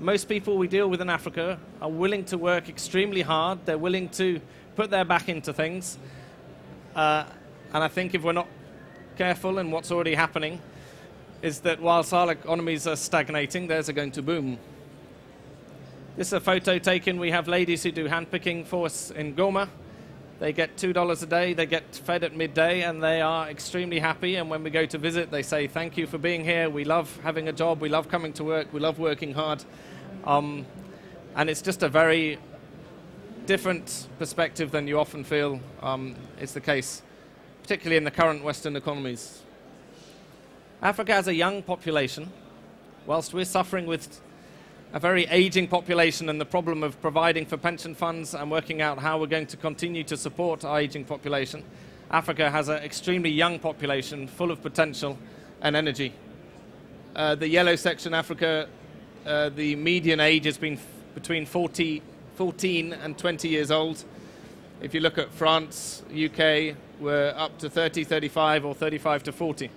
Most 0.00 0.28
people 0.28 0.56
we 0.58 0.68
deal 0.68 0.88
with 0.88 1.00
in 1.00 1.10
Africa 1.10 1.58
are 1.82 1.90
willing 1.90 2.24
to 2.26 2.38
work 2.38 2.68
extremely 2.68 3.22
hard. 3.22 3.58
They're 3.64 3.76
willing 3.76 4.08
to 4.10 4.40
put 4.76 4.90
their 4.90 5.04
back 5.04 5.28
into 5.28 5.52
things. 5.52 5.98
Uh, 6.94 7.24
and 7.74 7.82
I 7.82 7.88
think 7.88 8.14
if 8.14 8.22
we're 8.22 8.32
not 8.32 8.46
careful 9.16 9.58
and 9.58 9.72
what's 9.72 9.90
already 9.90 10.14
happening 10.14 10.60
is 11.42 11.60
that 11.60 11.80
whilst 11.80 12.12
our 12.14 12.30
economies 12.30 12.86
are 12.86 12.94
stagnating, 12.94 13.66
theirs 13.66 13.88
are 13.88 13.92
going 13.92 14.12
to 14.12 14.22
boom. 14.22 14.56
This 16.16 16.28
is 16.28 16.32
a 16.34 16.40
photo 16.40 16.78
taken. 16.78 17.18
We 17.18 17.32
have 17.32 17.48
ladies 17.48 17.82
who 17.82 17.90
do 17.90 18.08
handpicking 18.08 18.66
for 18.66 18.86
us 18.86 19.10
in 19.10 19.34
Goma. 19.34 19.68
They 20.38 20.52
get 20.52 20.76
$2 20.76 21.22
a 21.22 21.26
day, 21.26 21.52
they 21.52 21.66
get 21.66 21.96
fed 21.96 22.22
at 22.22 22.36
midday, 22.36 22.82
and 22.82 23.02
they 23.02 23.20
are 23.20 23.48
extremely 23.48 23.98
happy. 23.98 24.36
And 24.36 24.48
when 24.48 24.62
we 24.62 24.70
go 24.70 24.86
to 24.86 24.96
visit, 24.96 25.32
they 25.32 25.42
say, 25.42 25.66
Thank 25.66 25.96
you 25.96 26.06
for 26.06 26.18
being 26.18 26.44
here. 26.44 26.70
We 26.70 26.84
love 26.84 27.18
having 27.24 27.48
a 27.48 27.52
job. 27.52 27.80
We 27.80 27.88
love 27.88 28.08
coming 28.08 28.32
to 28.34 28.44
work. 28.44 28.72
We 28.72 28.78
love 28.78 29.00
working 29.00 29.34
hard. 29.34 29.64
Um, 30.24 30.66
and 31.36 31.48
it's 31.48 31.62
just 31.62 31.82
a 31.82 31.88
very 31.88 32.38
different 33.46 34.08
perspective 34.18 34.70
than 34.70 34.86
you 34.86 34.98
often 34.98 35.24
feel 35.24 35.60
um, 35.82 36.14
is 36.40 36.52
the 36.52 36.60
case 36.60 37.02
particularly 37.68 37.98
in 37.98 38.04
the 38.04 38.10
current 38.10 38.42
Western 38.42 38.76
economies. 38.76 39.42
Africa 40.80 41.12
has 41.12 41.28
a 41.28 41.34
young 41.34 41.62
population, 41.62 42.32
whilst 43.04 43.34
we're 43.34 43.44
suffering 43.44 43.84
with 43.84 44.22
a 44.94 44.98
very 44.98 45.26
aging 45.26 45.68
population 45.68 46.30
and 46.30 46.40
the 46.40 46.46
problem 46.46 46.82
of 46.82 46.98
providing 47.02 47.44
for 47.44 47.58
pension 47.58 47.94
funds 47.94 48.32
and 48.32 48.50
working 48.50 48.80
out 48.80 48.98
how 48.98 49.20
we're 49.20 49.26
going 49.26 49.46
to 49.46 49.58
continue 49.58 50.02
to 50.02 50.16
support 50.16 50.64
our 50.64 50.80
aging 50.80 51.04
population. 51.04 51.62
Africa 52.10 52.50
has 52.50 52.70
an 52.70 52.78
extremely 52.78 53.28
young 53.28 53.58
population 53.58 54.26
full 54.28 54.50
of 54.50 54.62
potential 54.62 55.18
and 55.60 55.76
energy. 55.76 56.14
Uh, 57.14 57.34
the 57.34 57.48
yellow 57.48 57.76
section, 57.76 58.14
Africa, 58.14 58.66
uh, 59.28 59.50
the 59.50 59.76
median 59.76 60.20
age 60.20 60.46
has 60.46 60.56
been 60.56 60.74
f- 60.74 60.86
between 61.14 61.44
40, 61.44 62.02
14 62.36 62.92
and 62.94 63.16
20 63.18 63.48
years 63.48 63.70
old. 63.70 64.02
If 64.80 64.94
you 64.94 65.00
look 65.00 65.18
at 65.18 65.30
France, 65.30 66.02
UK, 66.10 66.74
we're 66.98 67.34
up 67.36 67.58
to 67.58 67.68
30, 67.68 68.04
35, 68.04 68.64
or 68.64 68.74
35 68.74 69.24
to 69.24 69.32
40. 69.32 69.70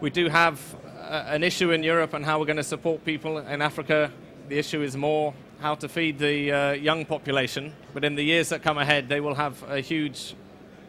We 0.00 0.10
do 0.10 0.28
have 0.28 0.60
uh, 0.84 1.24
an 1.28 1.42
issue 1.42 1.70
in 1.70 1.82
Europe 1.82 2.12
and 2.12 2.24
how 2.24 2.38
we're 2.38 2.44
going 2.44 2.58
to 2.58 2.62
support 2.62 3.04
people 3.04 3.38
in 3.38 3.62
Africa. 3.62 4.12
The 4.48 4.58
issue 4.58 4.82
is 4.82 4.96
more 4.96 5.32
how 5.60 5.74
to 5.76 5.88
feed 5.88 6.18
the 6.18 6.52
uh, 6.52 6.72
young 6.72 7.06
population, 7.06 7.72
but 7.94 8.04
in 8.04 8.14
the 8.14 8.22
years 8.22 8.50
that 8.50 8.62
come 8.62 8.78
ahead, 8.78 9.08
they 9.08 9.20
will 9.20 9.34
have 9.34 9.62
a 9.70 9.80
huge 9.80 10.34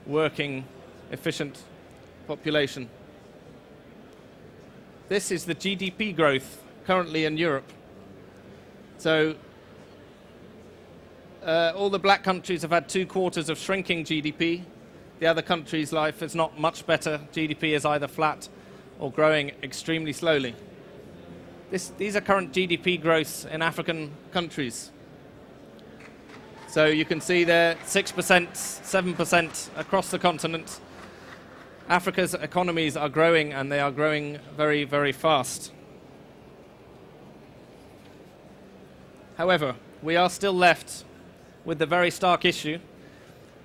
working, 0.06 0.66
efficient 1.12 1.58
population. 2.28 2.90
This 5.08 5.32
is 5.32 5.46
the 5.46 5.56
GDP 5.56 6.16
growth 6.16 6.64
currently 6.90 7.26
in 7.26 7.38
Europe. 7.38 7.72
So 8.98 9.36
uh, 11.46 11.72
all 11.76 11.92
the 11.92 12.00
black 12.00 12.24
countries 12.24 12.64
have 12.64 12.72
had 12.72 12.90
two 12.90 13.06
quarters 13.06 13.48
of 13.48 13.60
shrinking 13.60 14.06
GDP. 14.06 14.64
The 15.20 15.28
other 15.28 15.44
countries' 15.44 15.94
life 15.94 16.24
is 16.24 16.34
not 16.34 16.60
much 16.60 16.88
better. 16.88 17.22
GDP 17.32 17.76
is 17.76 17.86
either 17.86 18.08
flat 18.08 18.50
or 18.98 19.12
growing 19.12 19.52
extremely 19.62 20.14
slowly. 20.14 20.56
This, 21.70 21.90
these 22.00 22.16
are 22.16 22.22
current 22.22 22.54
GDP 22.54 23.00
growths 23.00 23.46
in 23.46 23.62
African 23.62 24.12
countries. 24.32 24.90
So 26.70 26.88
you 26.88 27.06
can 27.06 27.22
see 27.22 27.44
there 27.44 27.76
6%, 27.86 28.48
7% 28.50 29.70
across 29.78 30.10
the 30.10 30.18
continent. 30.18 30.80
Africa's 31.88 32.34
economies 32.34 32.98
are 32.98 33.10
growing 33.10 33.54
and 33.54 33.72
they 33.72 33.80
are 33.80 33.92
growing 33.92 34.40
very, 34.58 34.86
very 34.86 35.12
fast. 35.12 35.72
However, 39.40 39.76
we 40.04 40.18
are 40.18 40.30
still 40.30 40.52
left 40.52 41.06
with 41.64 41.80
the 41.80 41.86
very 41.86 42.12
stark 42.12 42.44
issue. 42.44 42.78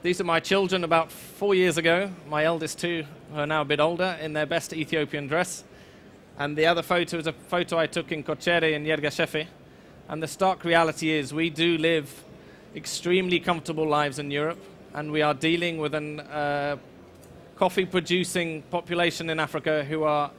These 0.05 0.21
are 0.21 0.25
my 0.25 0.39
children 0.39 0.85
about 0.85 1.11
four 1.11 1.57
years 1.57 1.79
ago, 1.79 2.13
my 2.29 2.45
eldest 2.45 2.79
two, 2.79 3.05
who 3.33 3.41
are 3.41 3.47
now 3.47 3.63
a 3.63 3.65
bit 3.65 3.81
older, 3.81 4.17
in 4.21 4.35
their 4.35 4.47
best 4.47 4.73
Ethiopian 4.73 5.27
dress. 5.27 5.65
And 6.39 6.57
the 6.57 6.67
other 6.67 6.83
photo 6.83 7.19
is 7.19 7.27
a 7.27 7.33
photo 7.33 7.77
I 7.77 7.89
took 7.89 8.13
in 8.13 8.23
Kochere 8.23 8.73
in 8.73 8.85
Yirgacheffe. 8.85 9.49
And 10.09 10.23
the 10.23 10.29
stark 10.29 10.63
reality 10.63 11.11
is 11.11 11.35
we 11.35 11.51
do 11.51 11.77
live 11.77 12.23
extremely 12.77 13.41
comfortable 13.41 13.89
lives 13.89 14.21
in 14.21 14.31
Europe, 14.31 14.63
and 14.93 15.11
we 15.11 15.23
are 15.23 15.35
dealing 15.35 15.79
with 15.79 15.97
a 15.97 16.23
uh, 16.33 16.77
coffee 17.57 17.85
producing 17.85 18.63
population 18.71 19.29
in 19.29 19.41
Africa 19.41 19.83
who 19.83 20.05
are 20.05 20.31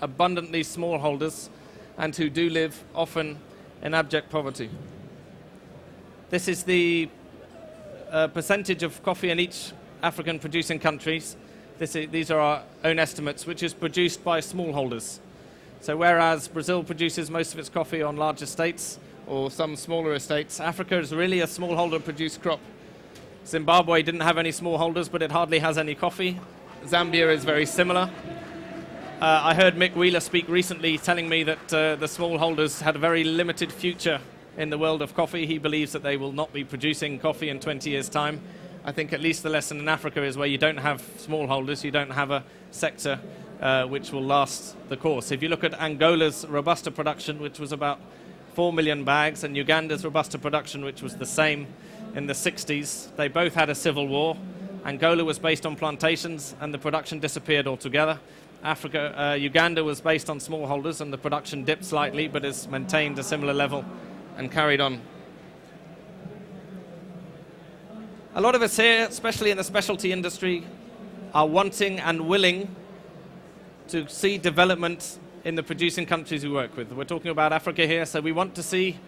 abundantly 0.00 0.64
smallholders 0.64 1.48
and 1.96 2.16
who 2.16 2.28
do 2.28 2.50
live 2.50 2.82
often 2.92 3.38
in 3.84 3.94
abject 3.94 4.30
poverty. 4.30 4.70
This 6.30 6.48
is 6.48 6.64
the 6.64 7.08
uh, 8.10 8.28
percentage 8.28 8.82
of 8.82 9.00
coffee 9.02 9.30
in 9.30 9.38
each 9.38 9.72
African 10.02 10.38
producing 10.38 10.78
countries. 10.78 11.36
Is, 11.78 11.92
these 11.92 12.30
are 12.30 12.40
our 12.40 12.62
own 12.82 12.98
estimates, 12.98 13.46
which 13.46 13.62
is 13.62 13.74
produced 13.74 14.24
by 14.24 14.40
smallholders. 14.40 15.18
So, 15.80 15.96
whereas 15.96 16.48
Brazil 16.48 16.82
produces 16.82 17.30
most 17.30 17.52
of 17.52 17.58
its 17.58 17.68
coffee 17.68 18.02
on 18.02 18.16
large 18.16 18.40
estates, 18.40 18.98
or 19.26 19.50
some 19.50 19.76
smaller 19.76 20.14
estates. 20.14 20.60
Africa 20.60 20.98
is 20.98 21.12
really 21.12 21.40
a 21.40 21.46
smallholder 21.46 22.02
produced 22.02 22.42
crop. 22.42 22.60
Zimbabwe 23.46 24.02
didn't 24.02 24.20
have 24.20 24.38
any 24.38 24.50
smallholders, 24.50 25.10
but 25.10 25.20
it 25.22 25.30
hardly 25.30 25.58
has 25.58 25.76
any 25.76 25.94
coffee. 25.94 26.40
Zambia 26.86 27.32
is 27.34 27.44
very 27.44 27.66
similar. 27.66 28.10
Uh, 29.20 29.40
I 29.44 29.54
heard 29.54 29.76
Mick 29.76 29.94
Wheeler 29.94 30.18
speak 30.18 30.48
recently 30.48 30.98
telling 30.98 31.28
me 31.28 31.44
that 31.44 31.72
uh, 31.72 31.94
the 31.94 32.06
smallholders 32.06 32.80
had 32.80 32.96
a 32.96 32.98
very 32.98 33.22
limited 33.22 33.70
future 33.72 34.20
in 34.58 34.70
the 34.70 34.76
world 34.76 35.02
of 35.02 35.14
coffee. 35.14 35.46
He 35.46 35.56
believes 35.56 35.92
that 35.92 36.02
they 36.02 36.16
will 36.16 36.32
not 36.32 36.52
be 36.52 36.64
producing 36.64 37.20
coffee 37.20 37.48
in 37.48 37.60
20 37.60 37.90
years' 37.90 38.08
time. 38.08 38.40
I 38.84 38.90
think 38.90 39.12
at 39.12 39.20
least 39.20 39.44
the 39.44 39.50
lesson 39.50 39.78
in 39.78 39.88
Africa 39.88 40.22
is 40.22 40.36
where 40.36 40.48
you 40.48 40.58
don't 40.58 40.78
have 40.78 41.00
smallholders, 41.16 41.84
you 41.84 41.92
don't 41.92 42.10
have 42.10 42.32
a 42.32 42.44
sector 42.72 43.20
uh, 43.60 43.84
which 43.84 44.10
will 44.10 44.22
last 44.22 44.76
the 44.88 44.96
course. 44.96 45.30
If 45.30 45.42
you 45.42 45.48
look 45.48 45.62
at 45.62 45.80
Angola's 45.80 46.44
Robusta 46.48 46.90
production, 46.90 47.38
which 47.40 47.60
was 47.60 47.70
about 47.70 48.00
4 48.54 48.72
million 48.72 49.04
bags, 49.04 49.44
and 49.44 49.56
Uganda's 49.56 50.04
Robusta 50.04 50.38
production, 50.38 50.84
which 50.84 51.02
was 51.02 51.16
the 51.16 51.26
same 51.26 51.68
in 52.16 52.26
the 52.26 52.34
60s. 52.34 53.14
They 53.16 53.28
both 53.28 53.54
had 53.54 53.70
a 53.70 53.74
civil 53.74 54.08
war. 54.08 54.36
Angola 54.84 55.24
was 55.24 55.38
based 55.38 55.64
on 55.64 55.76
plantations, 55.76 56.54
and 56.60 56.74
the 56.74 56.78
production 56.78 57.20
disappeared 57.20 57.66
altogether. 57.66 58.18
Africa, 58.64 59.14
uh, 59.20 59.34
Uganda 59.34 59.84
was 59.84 60.00
based 60.00 60.30
on 60.30 60.38
smallholders, 60.38 61.02
and 61.02 61.12
the 61.12 61.18
production 61.18 61.64
dipped 61.64 61.84
slightly, 61.84 62.28
but 62.28 62.44
has 62.44 62.66
maintained 62.66 63.18
a 63.18 63.22
similar 63.22 63.52
level 63.52 63.84
and 64.38 64.50
carried 64.50 64.80
on. 64.80 65.02
A 68.34 68.40
lot 68.40 68.54
of 68.54 68.62
us 68.62 68.76
here, 68.76 69.06
especially 69.06 69.50
in 69.50 69.58
the 69.58 69.64
specialty 69.64 70.12
industry, 70.12 70.64
are 71.34 71.46
wanting 71.46 72.00
and 72.00 72.22
willing 72.22 72.74
to 73.88 74.08
see 74.08 74.38
development 74.38 75.18
in 75.44 75.56
the 75.56 75.62
producing 75.62 76.06
countries 76.06 76.42
we 76.42 76.50
work 76.50 76.74
with. 76.74 76.90
We're 76.90 77.04
talking 77.04 77.30
about 77.30 77.52
Africa 77.52 77.86
here, 77.86 78.06
so 78.06 78.22
we 78.22 78.32
want 78.32 78.54
to 78.54 78.62
see 78.62 78.98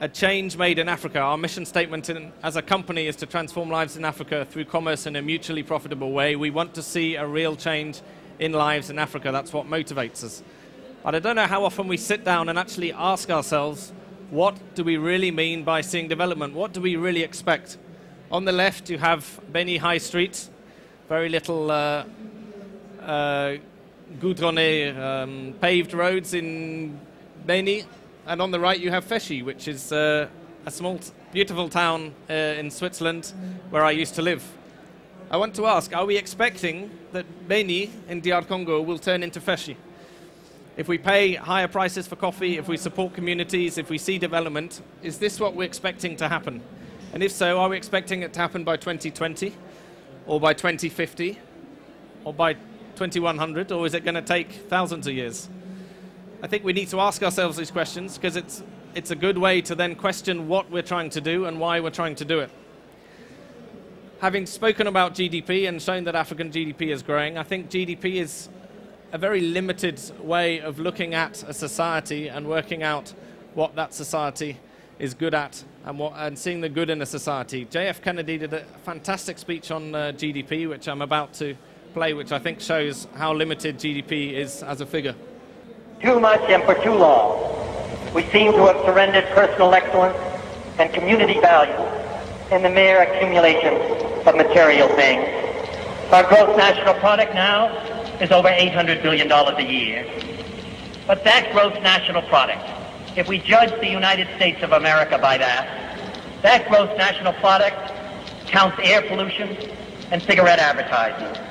a 0.00 0.08
change 0.08 0.56
made 0.56 0.78
in 0.78 0.88
Africa. 0.88 1.18
Our 1.18 1.36
mission 1.36 1.66
statement 1.66 2.08
in, 2.08 2.32
as 2.44 2.54
a 2.54 2.62
company 2.62 3.08
is 3.08 3.16
to 3.16 3.26
transform 3.26 3.70
lives 3.70 3.96
in 3.96 4.04
Africa 4.04 4.46
through 4.48 4.66
commerce 4.66 5.06
in 5.06 5.16
a 5.16 5.22
mutually 5.22 5.64
profitable 5.64 6.12
way. 6.12 6.36
We 6.36 6.50
want 6.50 6.74
to 6.74 6.82
see 6.82 7.16
a 7.16 7.26
real 7.26 7.56
change 7.56 8.00
in 8.38 8.52
lives 8.52 8.90
in 8.90 8.98
Africa. 8.98 9.30
That's 9.32 9.52
what 9.52 9.66
motivates 9.66 10.24
us. 10.24 10.42
But 11.02 11.14
I 11.14 11.18
don't 11.18 11.36
know 11.36 11.46
how 11.46 11.64
often 11.64 11.88
we 11.88 11.96
sit 11.96 12.24
down 12.24 12.48
and 12.48 12.58
actually 12.58 12.92
ask 12.92 13.30
ourselves, 13.30 13.92
what 14.30 14.56
do 14.74 14.84
we 14.84 14.96
really 14.96 15.30
mean 15.30 15.64
by 15.64 15.80
seeing 15.80 16.08
development? 16.08 16.54
What 16.54 16.72
do 16.72 16.80
we 16.80 16.96
really 16.96 17.22
expect? 17.22 17.76
On 18.30 18.44
the 18.44 18.52
left, 18.52 18.88
you 18.88 18.98
have 18.98 19.40
Beni 19.52 19.76
High 19.76 19.98
Street, 19.98 20.48
very 21.08 21.28
little 21.28 21.70
uh, 21.70 22.04
uh, 23.02 23.56
um, 24.20 25.54
paved 25.60 25.92
roads 25.92 26.34
in 26.34 26.98
Beni, 27.44 27.84
and 28.26 28.40
on 28.40 28.50
the 28.50 28.60
right 28.60 28.80
you 28.80 28.90
have 28.90 29.04
Feshi, 29.04 29.44
which 29.44 29.68
is 29.68 29.92
uh, 29.92 30.28
a 30.64 30.70
small, 30.70 30.98
beautiful 31.32 31.68
town 31.68 32.14
uh, 32.30 32.32
in 32.32 32.70
Switzerland 32.70 33.32
where 33.70 33.84
I 33.84 33.90
used 33.90 34.14
to 34.14 34.22
live. 34.22 34.42
I 35.32 35.38
want 35.38 35.54
to 35.54 35.64
ask, 35.64 35.96
are 35.96 36.04
we 36.04 36.18
expecting 36.18 36.90
that 37.12 37.48
Beni 37.48 37.90
in 38.06 38.20
DR 38.20 38.42
Congo 38.46 38.82
will 38.82 38.98
turn 38.98 39.22
into 39.22 39.40
Feshi? 39.40 39.76
If 40.76 40.88
we 40.88 40.98
pay 40.98 41.36
higher 41.36 41.68
prices 41.68 42.06
for 42.06 42.16
coffee, 42.16 42.58
if 42.58 42.68
we 42.68 42.76
support 42.76 43.14
communities, 43.14 43.78
if 43.78 43.88
we 43.88 43.96
see 43.96 44.18
development, 44.18 44.82
is 45.02 45.18
this 45.18 45.40
what 45.40 45.54
we're 45.54 45.64
expecting 45.64 46.16
to 46.16 46.28
happen? 46.28 46.60
And 47.14 47.22
if 47.22 47.32
so, 47.32 47.58
are 47.60 47.70
we 47.70 47.78
expecting 47.78 48.20
it 48.20 48.34
to 48.34 48.40
happen 48.40 48.62
by 48.62 48.76
2020 48.76 49.54
or 50.26 50.38
by 50.38 50.52
2050 50.52 51.38
or 52.24 52.34
by 52.34 52.52
2100, 52.96 53.72
or 53.72 53.86
is 53.86 53.94
it 53.94 54.04
going 54.04 54.16
to 54.16 54.20
take 54.20 54.52
thousands 54.52 55.06
of 55.06 55.14
years? 55.14 55.48
I 56.42 56.46
think 56.46 56.62
we 56.62 56.74
need 56.74 56.88
to 56.88 57.00
ask 57.00 57.22
ourselves 57.22 57.56
these 57.56 57.70
questions 57.70 58.18
because 58.18 58.36
it's, 58.36 58.62
it's 58.94 59.10
a 59.10 59.16
good 59.16 59.38
way 59.38 59.62
to 59.62 59.74
then 59.74 59.94
question 59.94 60.46
what 60.46 60.70
we're 60.70 60.82
trying 60.82 61.08
to 61.08 61.22
do 61.22 61.46
and 61.46 61.58
why 61.58 61.80
we're 61.80 61.88
trying 61.88 62.16
to 62.16 62.26
do 62.26 62.40
it. 62.40 62.50
Having 64.22 64.46
spoken 64.46 64.86
about 64.86 65.14
GDP 65.14 65.68
and 65.68 65.82
shown 65.82 66.04
that 66.04 66.14
African 66.14 66.52
GDP 66.52 66.92
is 66.92 67.02
growing, 67.02 67.36
I 67.36 67.42
think 67.42 67.68
GDP 67.68 68.20
is 68.20 68.48
a 69.10 69.18
very 69.18 69.40
limited 69.40 70.00
way 70.20 70.60
of 70.60 70.78
looking 70.78 71.12
at 71.12 71.42
a 71.42 71.52
society 71.52 72.28
and 72.28 72.46
working 72.46 72.84
out 72.84 73.12
what 73.54 73.74
that 73.74 73.92
society 73.92 74.58
is 75.00 75.12
good 75.12 75.34
at 75.34 75.64
and, 75.84 75.98
what, 75.98 76.12
and 76.14 76.38
seeing 76.38 76.60
the 76.60 76.68
good 76.68 76.88
in 76.88 77.02
a 77.02 77.06
society. 77.06 77.66
JF 77.66 78.00
Kennedy 78.00 78.38
did 78.38 78.52
a 78.52 78.60
fantastic 78.84 79.38
speech 79.38 79.72
on 79.72 79.92
uh, 79.92 80.12
GDP, 80.14 80.68
which 80.68 80.86
I'm 80.86 81.02
about 81.02 81.34
to 81.34 81.56
play, 81.92 82.14
which 82.14 82.30
I 82.30 82.38
think 82.38 82.60
shows 82.60 83.08
how 83.16 83.34
limited 83.34 83.76
GDP 83.76 84.34
is 84.34 84.62
as 84.62 84.80
a 84.80 84.86
figure. 84.86 85.16
Too 86.00 86.20
much 86.20 86.42
and 86.42 86.62
for 86.62 86.76
too 86.84 86.94
long, 86.94 88.14
we 88.14 88.22
seem 88.30 88.52
to 88.52 88.66
have 88.66 88.84
surrendered 88.84 89.24
personal 89.34 89.74
excellence 89.74 90.16
and 90.78 90.94
community 90.94 91.40
value 91.40 91.74
in 92.52 92.62
the 92.62 92.70
mere 92.70 93.02
accumulation 93.02 94.01
of 94.26 94.36
material 94.36 94.88
things. 94.88 95.28
Our 96.12 96.22
gross 96.24 96.56
national 96.56 96.94
product 96.94 97.34
now 97.34 97.68
is 98.20 98.30
over 98.30 98.48
$800 98.48 99.02
billion 99.02 99.30
a 99.30 99.62
year. 99.62 100.06
But 101.06 101.24
that 101.24 101.50
gross 101.52 101.74
national 101.82 102.22
product, 102.22 102.62
if 103.16 103.28
we 103.28 103.38
judge 103.38 103.70
the 103.80 103.88
United 103.88 104.28
States 104.36 104.62
of 104.62 104.72
America 104.72 105.18
by 105.18 105.38
that, 105.38 106.00
that 106.42 106.68
gross 106.68 106.96
national 106.96 107.32
product 107.34 107.76
counts 108.46 108.78
air 108.82 109.02
pollution 109.02 109.56
and 110.10 110.22
cigarette 110.22 110.58
advertising 110.58 111.42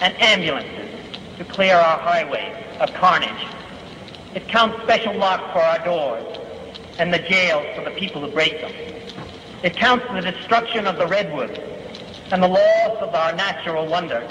and 0.00 0.20
ambulances 0.20 0.90
to 1.38 1.44
clear 1.44 1.76
our 1.76 1.98
highways 1.98 2.54
of 2.80 2.92
carnage. 2.94 3.46
It 4.34 4.48
counts 4.48 4.82
special 4.82 5.16
locks 5.16 5.50
for 5.52 5.60
our 5.60 5.84
doors 5.84 6.38
and 6.98 7.14
the 7.14 7.20
jails 7.20 7.66
for 7.74 7.84
the 7.84 7.92
people 7.92 8.20
who 8.20 8.30
break 8.30 8.60
them. 8.60 8.72
It 9.62 9.76
counts 9.76 10.04
the 10.12 10.20
destruction 10.20 10.86
of 10.86 10.98
the 10.98 11.06
redwoods 11.06 11.58
and 12.30 12.42
the 12.42 12.48
loss 12.48 12.96
of 13.00 13.14
our 13.14 13.32
natural 13.34 13.86
wonder 13.86 14.28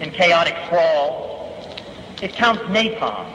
in 0.00 0.10
chaotic 0.10 0.54
sprawl. 0.66 1.54
It 2.20 2.34
counts 2.34 2.62
napalm 2.64 3.26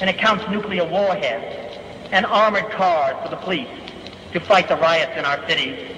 and 0.00 0.08
it 0.08 0.18
counts 0.18 0.48
nuclear 0.48 0.84
warheads 0.84 1.78
and 2.12 2.24
armored 2.26 2.70
cars 2.70 3.16
for 3.22 3.28
the 3.28 3.36
police 3.36 3.68
to 4.32 4.40
fight 4.40 4.68
the 4.68 4.76
riots 4.76 5.12
in 5.16 5.24
our 5.24 5.46
cities. 5.48 5.96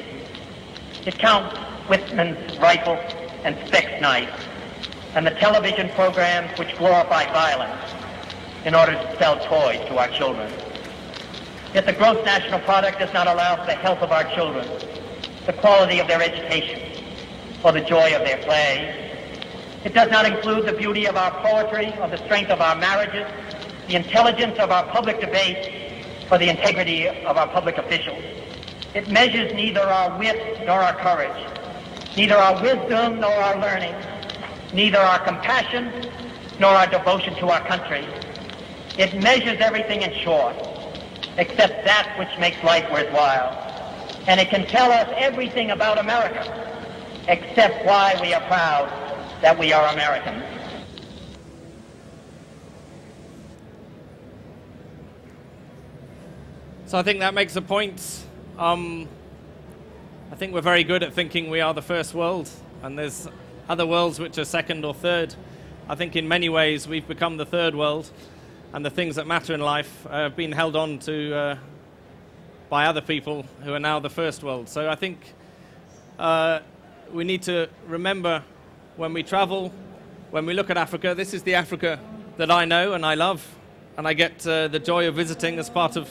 It 1.05 1.19
counts 1.19 1.57
Whitman's 1.89 2.59
rifle 2.59 2.99
and 3.45 3.57
Speck's 3.67 4.01
knife 4.01 4.49
and 5.15 5.27
the 5.27 5.33
television 5.33 5.91
programs 5.91 6.57
which 6.59 6.77
glorify 6.79 7.25
violence 7.33 7.93
in 8.65 8.75
order 8.75 8.93
to 8.93 9.17
sell 9.19 9.37
toys 9.41 9.81
to 9.89 9.99
our 9.99 10.09
children. 10.09 10.51
Yet 11.75 11.87
the 11.87 11.93
gross 11.93 12.25
national 12.25 12.61
product 12.61 12.99
does 12.99 13.13
not 13.13 13.27
allow 13.27 13.57
for 13.57 13.67
the 13.67 13.75
health 13.75 14.01
of 14.01 14.11
our 14.11 14.25
children, 14.35 14.67
the 15.47 15.53
quality 15.53 16.01
of 16.01 16.09
their 16.09 16.23
education, 16.23 17.00
or 17.63 17.73
the 17.73 17.81
joy 17.81 18.15
of 18.15 18.25
their 18.25 18.39
play. 18.39 19.11
It 19.85 19.95
does 19.95 20.11
not 20.11 20.27
include 20.27 20.67
the 20.67 20.73
beauty 20.73 21.07
of 21.07 21.17
our 21.17 21.31
poetry, 21.43 21.95
or 22.01 22.09
the 22.09 22.19
strength 22.19 22.51
of 22.51 22.61
our 22.61 22.77
marriages, 22.77 23.27
the 23.87 23.97
intelligence 23.97 24.59
of 24.59 24.71
our 24.71 24.85
public 24.87 25.21
debate, 25.21 25.97
or 26.31 26.39
the 26.39 26.49
integrity 26.49 27.09
of 27.09 27.37
our 27.37 27.49
public 27.49 27.79
officials. 27.79 28.23
It 28.95 29.09
measures 29.09 29.53
neither 29.55 29.81
our 29.81 30.19
wit 30.19 30.67
nor 30.67 30.81
our 30.81 30.95
courage, 30.95 31.47
neither 32.17 32.37
our 32.37 32.63
wisdom 32.63 33.21
nor 33.21 33.33
our 33.33 33.59
learning, 33.59 33.95
neither 34.73 34.99
our 34.99 35.19
compassion 35.21 36.11
nor 36.59 36.71
our 36.71 36.87
devotion 36.87 37.35
to 37.37 37.49
our 37.49 37.67
country. 37.67 38.07
It 38.99 39.15
measures 39.23 39.59
everything 39.61 40.03
in 40.03 40.13
short, 40.23 40.55
except 41.39 41.85
that 41.85 42.15
which 42.19 42.29
makes 42.39 42.63
life 42.63 42.91
worthwhile. 42.93 43.57
And 44.27 44.39
it 44.39 44.51
can 44.51 44.67
tell 44.67 44.93
us 44.93 45.09
everything 45.17 45.71
about 45.71 45.99
America, 45.99 46.80
except 47.29 47.85
why 47.85 48.19
we 48.21 48.35
are 48.35 48.41
proud 48.43 48.89
that 49.43 49.59
we 49.59 49.73
are 49.73 49.87
Americans. 49.93 50.45
So 56.87 56.99
I 56.99 57.03
think 57.03 57.21
that 57.21 57.35
makes 57.35 57.55
a 57.55 57.63
point. 57.63 58.25
Um, 58.59 59.09
I 60.33 60.35
think 60.35 60.53
we're 60.53 60.61
very 60.61 60.83
good 60.83 61.03
at 61.03 61.13
thinking 61.13 61.49
we 61.49 61.61
are 61.61 61.73
the 61.73 61.83
first 61.83 62.15
world, 62.15 62.51
and 62.83 62.99
there's 62.99 63.29
other 63.69 63.87
worlds 63.87 64.19
which 64.19 64.39
are 64.39 64.45
second 64.45 64.85
or 64.85 64.93
third. 64.93 65.35
I 65.89 65.95
think 65.95 66.17
in 66.17 66.27
many 66.27 66.49
ways 66.49 66.89
we've 66.89 67.07
become 67.07 67.37
the 67.37 67.47
third 67.47 67.75
world, 67.75 68.11
and 68.73 68.85
the 68.85 68.91
things 68.91 69.17
that 69.17 69.27
matter 69.27 69.55
in 69.55 69.61
life 69.61 70.05
have 70.11 70.35
been 70.35 70.53
held 70.53 70.75
on 70.75 70.99
to 71.01 71.35
uh, 71.35 71.59
by 72.69 72.87
other 72.87 73.01
people 73.01 73.45
who 73.63 73.73
are 73.73 73.81
now 73.81 74.01
the 74.01 74.11
first 74.11 74.43
world. 74.43 74.69
So 74.69 74.89
I 74.89 74.95
think 74.95 75.35
uh, 76.19 76.61
we 77.13 77.25
need 77.25 77.43
to 77.43 77.69
remember 77.87 78.43
when 78.97 79.13
we 79.13 79.23
travel, 79.23 79.73
when 80.31 80.47
we 80.47 80.55
look 80.55 80.71
at 80.71 80.77
Africa, 80.77 81.15
this 81.15 81.35
is 81.35 81.43
the 81.43 81.55
Africa 81.55 81.99
that 82.37 82.51
I 82.51 82.65
know 82.65 82.93
and 82.93 83.05
I 83.05 83.15
love, 83.15 83.47
and 83.97 84.07
I 84.07 84.13
get 84.13 84.47
uh, 84.47 84.69
the 84.69 84.79
joy 84.79 85.09
of 85.09 85.15
visiting 85.15 85.59
as 85.59 85.69
part 85.69 85.97
of 85.97 86.09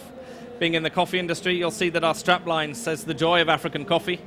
being 0.60 0.74
in 0.74 0.84
the 0.84 0.89
coffee 0.89 1.19
industry. 1.19 1.56
You'll 1.56 1.71
see 1.71 1.89
that 1.89 2.04
our 2.04 2.13
strapline 2.13 2.76
says 2.76 3.06
the 3.06 3.13
joy 3.13 3.41
of 3.41 3.50
African 3.50 3.86
coffee. 3.86 4.19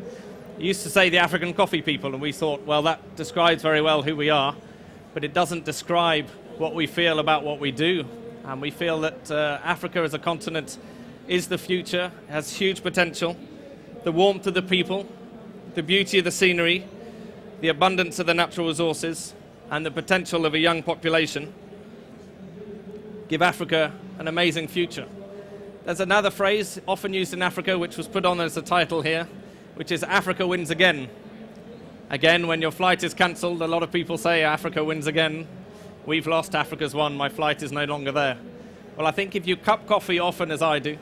It 0.58 0.64
used 0.64 0.82
to 0.84 0.90
say 0.90 1.10
the 1.10 1.18
African 1.18 1.52
coffee 1.52 1.82
people, 1.82 2.12
and 2.12 2.22
we 2.22 2.32
thought, 2.32 2.64
well, 2.64 2.82
that 2.82 3.16
describes 3.16 3.62
very 3.62 3.82
well 3.82 4.02
who 4.02 4.16
we 4.16 4.30
are, 4.30 4.56
but 5.12 5.24
it 5.24 5.34
doesn't 5.34 5.64
describe 5.64 6.28
what 6.56 6.74
we 6.74 6.86
feel 6.86 7.18
about 7.18 7.44
what 7.44 7.60
we 7.60 7.70
do. 7.70 8.04
And 8.44 8.60
we 8.60 8.70
feel 8.70 9.00
that 9.00 9.30
uh, 9.30 9.60
Africa 9.62 10.00
as 10.00 10.14
a 10.14 10.18
continent 10.18 10.78
is 11.28 11.48
the 11.48 11.58
future, 11.58 12.10
has 12.28 12.52
huge 12.52 12.82
potential. 12.82 13.36
The 14.04 14.12
warmth 14.12 14.46
of 14.46 14.54
the 14.54 14.62
people, 14.62 15.06
the 15.74 15.82
beauty 15.82 16.18
of 16.18 16.24
the 16.24 16.30
scenery, 16.30 16.86
the 17.60 17.68
abundance 17.68 18.18
of 18.18 18.26
the 18.26 18.34
natural 18.34 18.66
resources, 18.66 19.34
and 19.70 19.86
the 19.86 19.90
potential 19.90 20.44
of 20.44 20.52
a 20.54 20.58
young 20.58 20.82
population 20.82 21.52
give 23.28 23.40
Africa 23.40 23.92
an 24.18 24.28
amazing 24.28 24.68
future. 24.68 25.06
There's 25.84 26.00
another 26.00 26.30
phrase 26.30 26.78
often 26.86 27.14
used 27.14 27.32
in 27.32 27.40
Africa, 27.40 27.78
which 27.78 27.96
was 27.96 28.06
put 28.06 28.26
on 28.26 28.40
as 28.40 28.56
a 28.56 28.62
title 28.62 29.00
here, 29.00 29.26
which 29.74 29.90
is 29.90 30.02
Africa 30.02 30.46
wins 30.46 30.70
again. 30.70 31.08
Again, 32.10 32.46
when 32.46 32.60
your 32.60 32.70
flight 32.70 33.02
is 33.02 33.14
cancelled, 33.14 33.62
a 33.62 33.66
lot 33.66 33.82
of 33.82 33.90
people 33.90 34.18
say 34.18 34.42
Africa 34.42 34.84
wins 34.84 35.06
again. 35.06 35.48
We've 36.04 36.26
lost, 36.26 36.54
Africa's 36.54 36.94
won, 36.94 37.16
my 37.16 37.30
flight 37.30 37.62
is 37.62 37.72
no 37.72 37.84
longer 37.84 38.12
there. 38.12 38.36
Well, 38.96 39.06
I 39.06 39.10
think 39.10 39.34
if 39.34 39.46
you 39.46 39.56
cup 39.56 39.86
coffee 39.86 40.18
often 40.18 40.50
as 40.50 40.60
I 40.60 40.78
do, 40.78 40.98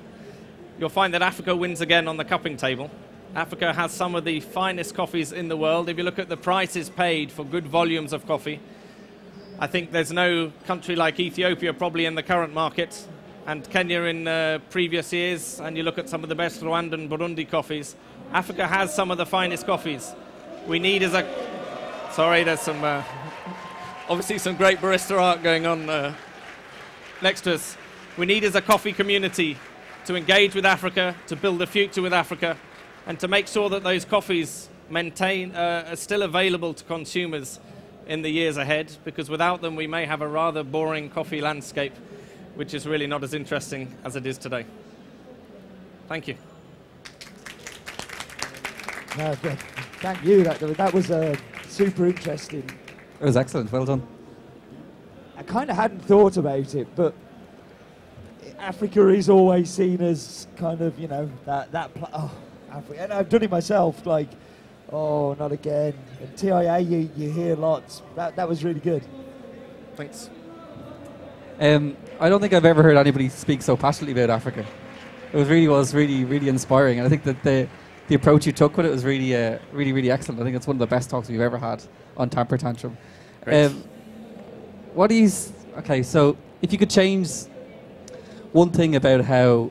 you'll 0.78 0.88
find 0.88 1.12
that 1.14 1.22
Africa 1.22 1.56
wins 1.56 1.80
again 1.80 2.06
on 2.06 2.16
the 2.16 2.24
cupping 2.24 2.56
table. 2.56 2.90
Africa 3.34 3.72
has 3.72 3.92
some 3.92 4.16
of 4.16 4.24
the 4.24 4.40
finest 4.40 4.96
coffees 4.96 5.30
in 5.30 5.46
the 5.46 5.56
world. 5.56 5.88
If 5.88 5.96
you 5.96 6.02
look 6.02 6.18
at 6.18 6.28
the 6.28 6.36
prices 6.36 6.90
paid 6.90 7.30
for 7.30 7.44
good 7.44 7.64
volumes 7.64 8.12
of 8.12 8.26
coffee, 8.26 8.58
I 9.60 9.68
think 9.68 9.92
there's 9.92 10.10
no 10.10 10.52
country 10.66 10.96
like 10.96 11.20
Ethiopia 11.20 11.72
probably 11.72 12.06
in 12.06 12.16
the 12.16 12.24
current 12.24 12.52
market, 12.52 13.06
and 13.46 13.68
Kenya 13.70 14.02
in 14.02 14.26
uh, 14.26 14.58
previous 14.70 15.12
years, 15.12 15.60
and 15.60 15.76
you 15.76 15.84
look 15.84 15.96
at 15.96 16.08
some 16.08 16.24
of 16.24 16.28
the 16.28 16.34
best 16.34 16.60
Rwandan, 16.60 17.08
Burundi 17.08 17.48
coffees. 17.48 17.94
Africa 18.32 18.66
has 18.66 18.92
some 18.92 19.12
of 19.12 19.18
the 19.18 19.26
finest 19.26 19.64
coffees. 19.64 20.12
We 20.66 20.80
need 20.80 21.04
as 21.04 21.14
a 21.14 21.24
sorry, 22.10 22.42
there's 22.42 22.60
some 22.60 22.82
uh, 22.82 23.04
obviously 24.08 24.38
some 24.38 24.56
great 24.56 24.78
barista 24.78 25.20
art 25.20 25.44
going 25.44 25.66
on 25.66 25.88
uh, 25.88 26.14
next 27.22 27.42
to 27.42 27.54
us. 27.54 27.76
We 28.18 28.26
need 28.26 28.42
as 28.42 28.56
a 28.56 28.60
coffee 28.60 28.92
community 28.92 29.56
to 30.06 30.16
engage 30.16 30.56
with 30.56 30.66
Africa, 30.66 31.14
to 31.28 31.36
build 31.36 31.62
a 31.62 31.66
future 31.66 32.02
with 32.02 32.12
Africa, 32.12 32.56
and 33.10 33.18
to 33.18 33.26
make 33.26 33.48
sure 33.48 33.68
that 33.68 33.82
those 33.82 34.04
coffees 34.04 34.68
maintain 34.88 35.52
uh, 35.56 35.84
are 35.88 35.96
still 35.96 36.22
available 36.22 36.72
to 36.72 36.84
consumers 36.84 37.58
in 38.06 38.22
the 38.22 38.30
years 38.30 38.56
ahead. 38.56 38.96
Because 39.02 39.28
without 39.28 39.60
them, 39.62 39.74
we 39.74 39.88
may 39.88 40.06
have 40.06 40.22
a 40.22 40.28
rather 40.28 40.62
boring 40.62 41.10
coffee 41.10 41.40
landscape, 41.40 41.92
which 42.54 42.72
is 42.72 42.86
really 42.86 43.08
not 43.08 43.24
as 43.24 43.34
interesting 43.34 43.92
as 44.04 44.14
it 44.14 44.26
is 44.26 44.38
today. 44.38 44.64
Thank 46.06 46.28
you. 46.28 46.36
No. 49.18 49.34
Thank 49.34 50.22
you. 50.22 50.44
That, 50.44 50.60
that 50.60 50.94
was 50.94 51.10
uh, 51.10 51.34
super 51.66 52.06
interesting. 52.06 52.62
It 53.20 53.24
was 53.24 53.36
excellent. 53.36 53.72
Well 53.72 53.86
done. 53.86 54.06
I 55.36 55.42
kind 55.42 55.68
of 55.68 55.74
hadn't 55.74 56.04
thought 56.04 56.36
about 56.36 56.76
it, 56.76 56.86
but 56.94 57.12
Africa 58.60 59.08
is 59.08 59.28
always 59.28 59.68
seen 59.68 60.00
as 60.00 60.46
kind 60.54 60.80
of, 60.80 60.96
you 60.96 61.08
know, 61.08 61.28
that, 61.44 61.72
that 61.72 61.92
pl- 61.92 62.10
oh, 62.12 62.30
Africa. 62.70 63.02
And 63.02 63.12
I've 63.12 63.28
done 63.28 63.42
it 63.42 63.50
myself, 63.50 64.06
like, 64.06 64.28
oh, 64.92 65.34
not 65.34 65.52
again. 65.52 65.94
And 66.20 66.36
TIA, 66.36 66.78
you, 66.78 67.10
you 67.16 67.30
hear 67.30 67.56
lots. 67.56 68.02
That, 68.16 68.36
that 68.36 68.48
was 68.48 68.64
really 68.64 68.80
good. 68.80 69.02
Thanks. 69.96 70.30
Um, 71.58 71.96
I 72.18 72.28
don't 72.28 72.40
think 72.40 72.52
I've 72.54 72.64
ever 72.64 72.82
heard 72.82 72.96
anybody 72.96 73.28
speak 73.28 73.60
so 73.62 73.76
passionately 73.76 74.20
about 74.22 74.34
Africa. 74.34 74.64
It 75.32 75.36
was 75.36 75.48
really 75.48 75.68
was 75.68 75.94
really 75.94 76.24
really 76.24 76.48
inspiring, 76.48 76.98
and 76.98 77.06
I 77.06 77.08
think 77.08 77.22
that 77.24 77.42
the 77.42 77.68
the 78.08 78.14
approach 78.14 78.46
you 78.46 78.52
took 78.52 78.76
with 78.76 78.86
it 78.86 78.90
was 78.90 79.04
really 79.04 79.36
uh, 79.36 79.58
really 79.72 79.92
really 79.92 80.10
excellent. 80.10 80.40
I 80.40 80.44
think 80.44 80.56
it's 80.56 80.66
one 80.66 80.76
of 80.76 80.80
the 80.80 80.86
best 80.86 81.10
talks 81.10 81.28
we've 81.28 81.40
ever 81.40 81.58
had 81.58 81.82
on 82.16 82.30
Tamper 82.30 82.56
Tantrum. 82.58 82.96
Great. 83.44 83.66
Um, 83.66 83.84
what 84.94 85.08
do 85.08 85.14
you 85.14 85.26
s- 85.26 85.52
okay? 85.78 86.02
So 86.02 86.36
if 86.62 86.72
you 86.72 86.78
could 86.78 86.90
change 86.90 87.28
one 88.52 88.70
thing 88.70 88.96
about 88.96 89.20
how 89.20 89.70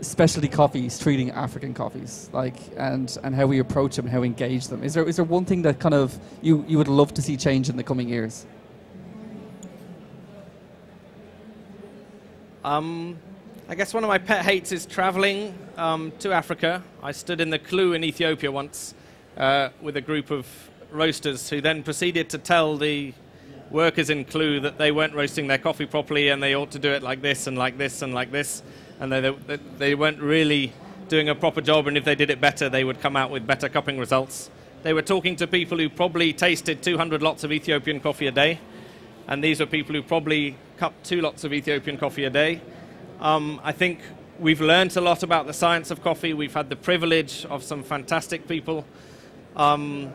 specialty 0.00 0.48
coffees 0.48 0.98
treating 0.98 1.30
African 1.30 1.74
coffees, 1.74 2.30
like 2.32 2.56
and 2.76 3.16
and 3.22 3.34
how 3.34 3.46
we 3.46 3.58
approach 3.58 3.96
them, 3.96 4.06
how 4.06 4.20
we 4.20 4.26
engage 4.26 4.68
them, 4.68 4.82
is 4.82 4.94
there 4.94 5.08
is 5.08 5.16
there 5.16 5.24
one 5.24 5.44
thing 5.44 5.62
that 5.62 5.78
kind 5.78 5.94
of 5.94 6.18
you 6.42 6.64
you 6.68 6.78
would 6.78 6.88
love 6.88 7.14
to 7.14 7.22
see 7.22 7.36
change 7.36 7.68
in 7.68 7.76
the 7.76 7.84
coming 7.84 8.08
years? 8.08 8.46
Um, 12.64 13.18
I 13.68 13.74
guess 13.74 13.94
one 13.94 14.04
of 14.04 14.08
my 14.08 14.18
pet 14.18 14.44
hates 14.44 14.72
is 14.72 14.84
traveling 14.84 15.56
um, 15.76 16.12
to 16.18 16.32
Africa. 16.32 16.82
I 17.02 17.12
stood 17.12 17.40
in 17.40 17.50
the 17.50 17.58
CLU 17.58 17.92
in 17.92 18.04
Ethiopia 18.04 18.50
once 18.50 18.94
uh, 19.36 19.70
with 19.80 19.96
a 19.96 20.00
group 20.00 20.30
of 20.30 20.46
roasters 20.90 21.48
who 21.48 21.60
then 21.60 21.82
proceeded 21.82 22.30
to 22.30 22.38
tell 22.38 22.76
the 22.76 23.14
workers 23.70 24.10
in 24.10 24.24
CLU 24.24 24.60
that 24.60 24.78
they 24.78 24.90
weren't 24.90 25.14
roasting 25.14 25.46
their 25.46 25.58
coffee 25.58 25.86
properly 25.86 26.28
and 26.28 26.42
they 26.42 26.54
ought 26.54 26.70
to 26.70 26.78
do 26.78 26.90
it 26.90 27.02
like 27.02 27.20
this 27.22 27.46
and 27.46 27.58
like 27.58 27.78
this 27.78 28.02
and 28.02 28.14
like 28.14 28.32
this. 28.32 28.62
And 29.00 29.12
they, 29.12 29.20
they, 29.20 29.56
they 29.78 29.94
weren't 29.94 30.20
really 30.20 30.72
doing 31.08 31.28
a 31.28 31.34
proper 31.34 31.60
job, 31.60 31.86
and 31.86 31.96
if 31.96 32.04
they 32.04 32.14
did 32.14 32.30
it 32.30 32.40
better, 32.40 32.68
they 32.68 32.84
would 32.84 33.00
come 33.00 33.16
out 33.16 33.30
with 33.30 33.46
better 33.46 33.68
cupping 33.68 33.98
results. 33.98 34.50
They 34.82 34.92
were 34.92 35.02
talking 35.02 35.36
to 35.36 35.46
people 35.46 35.78
who 35.78 35.88
probably 35.88 36.32
tasted 36.32 36.82
200 36.82 37.22
lots 37.22 37.44
of 37.44 37.52
Ethiopian 37.52 38.00
coffee 38.00 38.26
a 38.26 38.30
day 38.32 38.60
and 39.28 39.44
these 39.44 39.60
are 39.60 39.66
people 39.66 39.94
who 39.94 40.02
probably 40.02 40.56
cup 40.78 40.94
two 41.04 41.20
lots 41.20 41.44
of 41.44 41.52
Ethiopian 41.52 41.98
coffee 41.98 42.24
a 42.24 42.30
day. 42.30 42.62
Um, 43.20 43.60
I 43.62 43.72
think 43.72 44.00
we've 44.38 44.62
learned 44.62 44.96
a 44.96 45.02
lot 45.02 45.22
about 45.22 45.46
the 45.46 45.52
science 45.52 45.90
of 45.90 46.02
coffee. 46.02 46.32
We've 46.32 46.54
had 46.54 46.70
the 46.70 46.76
privilege 46.76 47.44
of 47.44 47.62
some 47.62 47.82
fantastic 47.82 48.48
people 48.48 48.86
um, 49.54 50.10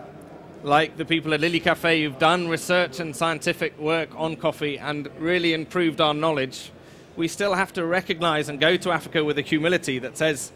like 0.63 0.97
the 0.97 1.05
people 1.05 1.33
at 1.33 1.43
Illy 1.43 1.59
Caffè 1.59 2.01
who've 2.01 2.17
done 2.17 2.47
research 2.47 2.99
and 2.99 3.15
scientific 3.15 3.77
work 3.77 4.09
on 4.15 4.35
coffee 4.35 4.79
and 4.79 5.09
really 5.19 5.53
improved 5.53 6.01
our 6.01 6.13
knowledge, 6.13 6.71
we 7.15 7.27
still 7.27 7.53
have 7.53 7.73
to 7.73 7.85
recognize 7.85 8.49
and 8.49 8.59
go 8.59 8.75
to 8.77 8.91
Africa 8.91 9.23
with 9.23 9.37
a 9.37 9.41
humility 9.41 9.99
that 9.99 10.17
says 10.17 10.51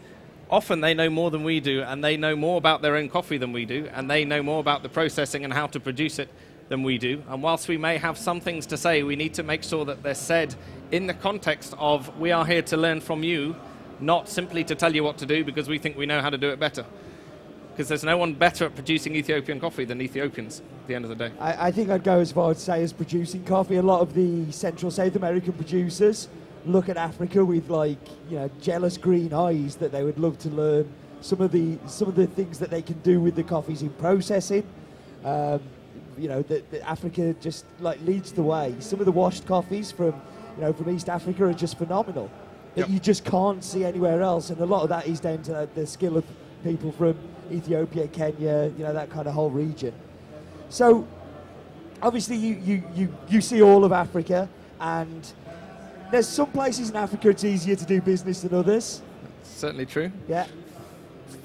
often 0.50 0.80
they 0.80 0.94
know 0.94 1.10
more 1.10 1.30
than 1.30 1.44
we 1.44 1.60
do 1.60 1.82
and 1.82 2.02
they 2.02 2.16
know 2.16 2.34
more 2.34 2.58
about 2.58 2.82
their 2.82 2.96
own 2.96 3.08
coffee 3.08 3.38
than 3.38 3.52
we 3.52 3.64
do 3.64 3.88
and 3.94 4.10
they 4.10 4.24
know 4.24 4.42
more 4.42 4.60
about 4.60 4.82
the 4.82 4.88
processing 4.88 5.44
and 5.44 5.52
how 5.52 5.66
to 5.66 5.78
produce 5.78 6.18
it 6.18 6.28
than 6.68 6.82
we 6.82 6.98
do. 6.98 7.22
And 7.28 7.42
whilst 7.42 7.68
we 7.68 7.78
may 7.78 7.96
have 7.98 8.18
some 8.18 8.40
things 8.40 8.66
to 8.66 8.76
say, 8.76 9.02
we 9.02 9.16
need 9.16 9.34
to 9.34 9.42
make 9.42 9.62
sure 9.62 9.84
that 9.84 10.02
they're 10.02 10.14
said 10.14 10.54
in 10.90 11.06
the 11.06 11.14
context 11.14 11.74
of 11.78 12.16
we 12.18 12.32
are 12.32 12.44
here 12.44 12.62
to 12.62 12.76
learn 12.76 13.00
from 13.00 13.22
you, 13.22 13.56
not 14.00 14.28
simply 14.28 14.64
to 14.64 14.74
tell 14.74 14.94
you 14.94 15.04
what 15.04 15.18
to 15.18 15.26
do 15.26 15.44
because 15.44 15.68
we 15.68 15.78
think 15.78 15.96
we 15.96 16.06
know 16.06 16.20
how 16.20 16.30
to 16.30 16.38
do 16.38 16.50
it 16.50 16.58
better. 16.58 16.84
Because 17.70 17.88
there's 17.88 18.04
no 18.04 18.16
one 18.16 18.34
better 18.34 18.64
at 18.64 18.74
producing 18.74 19.14
Ethiopian 19.14 19.60
coffee 19.60 19.84
than 19.84 20.02
Ethiopians 20.02 20.60
at 20.60 20.88
the 20.88 20.94
end 20.96 21.04
of 21.04 21.10
the 21.10 21.14
day. 21.14 21.32
I, 21.38 21.68
I 21.68 21.72
think 21.72 21.90
I'd 21.90 22.02
go 22.02 22.18
as 22.18 22.32
far 22.32 22.52
to 22.52 22.58
say 22.58 22.82
as 22.82 22.92
producing 22.92 23.44
coffee. 23.44 23.76
A 23.76 23.82
lot 23.82 24.00
of 24.00 24.14
the 24.14 24.50
Central 24.50 24.90
South 24.90 25.14
American 25.14 25.52
producers 25.52 26.28
look 26.66 26.88
at 26.88 26.96
Africa 26.96 27.44
with 27.44 27.68
like 27.70 27.98
you 28.30 28.38
know 28.38 28.50
jealous 28.60 28.96
green 28.96 29.32
eyes 29.32 29.76
that 29.76 29.92
they 29.92 30.02
would 30.02 30.18
love 30.18 30.38
to 30.38 30.48
learn 30.50 30.88
some 31.20 31.40
of 31.40 31.52
the 31.52 31.78
some 31.86 32.08
of 32.08 32.14
the 32.14 32.26
things 32.26 32.58
that 32.58 32.70
they 32.70 32.82
can 32.82 32.98
do 33.00 33.20
with 33.20 33.34
the 33.34 33.42
coffees 33.42 33.82
in 33.82 33.90
processing. 33.90 34.64
Um, 35.24 35.60
you 36.16 36.28
know 36.28 36.42
that, 36.42 36.72
Africa 36.82 37.34
just 37.40 37.64
like 37.80 38.00
leads 38.02 38.32
the 38.32 38.42
way. 38.42 38.74
Some 38.80 39.00
of 39.00 39.06
the 39.06 39.12
washed 39.12 39.46
coffees 39.46 39.90
from 39.92 40.14
you 40.56 40.62
know 40.62 40.72
from 40.72 40.90
East 40.90 41.08
Africa 41.08 41.44
are 41.44 41.54
just 41.54 41.78
phenomenal 41.78 42.30
that 42.74 42.82
Yep. 42.82 42.90
you 42.90 42.98
just 43.00 43.24
can't 43.24 43.64
see 43.64 43.84
anywhere 43.84 44.22
else, 44.22 44.50
and 44.50 44.60
a 44.60 44.66
lot 44.66 44.82
of 44.82 44.88
that 44.90 45.06
is 45.06 45.20
down 45.20 45.42
to 45.44 45.68
the 45.74 45.86
skill 45.86 46.16
of 46.16 46.24
people 46.62 46.92
from 46.92 47.16
Ethiopia, 47.50 48.06
Kenya, 48.08 48.70
you 48.76 48.84
know 48.84 48.92
that 48.92 49.10
kind 49.10 49.26
of 49.26 49.34
whole 49.34 49.50
region. 49.50 49.92
So 50.68 51.06
obviously 52.02 52.36
you, 52.36 52.54
you, 52.64 52.82
you, 52.94 53.14
you 53.28 53.40
see 53.40 53.62
all 53.62 53.84
of 53.84 53.92
Africa 53.92 54.48
and 54.80 55.32
there's 56.10 56.28
some 56.28 56.50
places 56.50 56.90
in 56.90 56.96
Africa 56.96 57.30
it's 57.30 57.44
easier 57.44 57.76
to 57.76 57.84
do 57.84 58.00
business 58.00 58.42
than 58.42 58.54
others. 58.54 59.02
Certainly 59.42 59.86
true. 59.86 60.10
Yeah. 60.28 60.46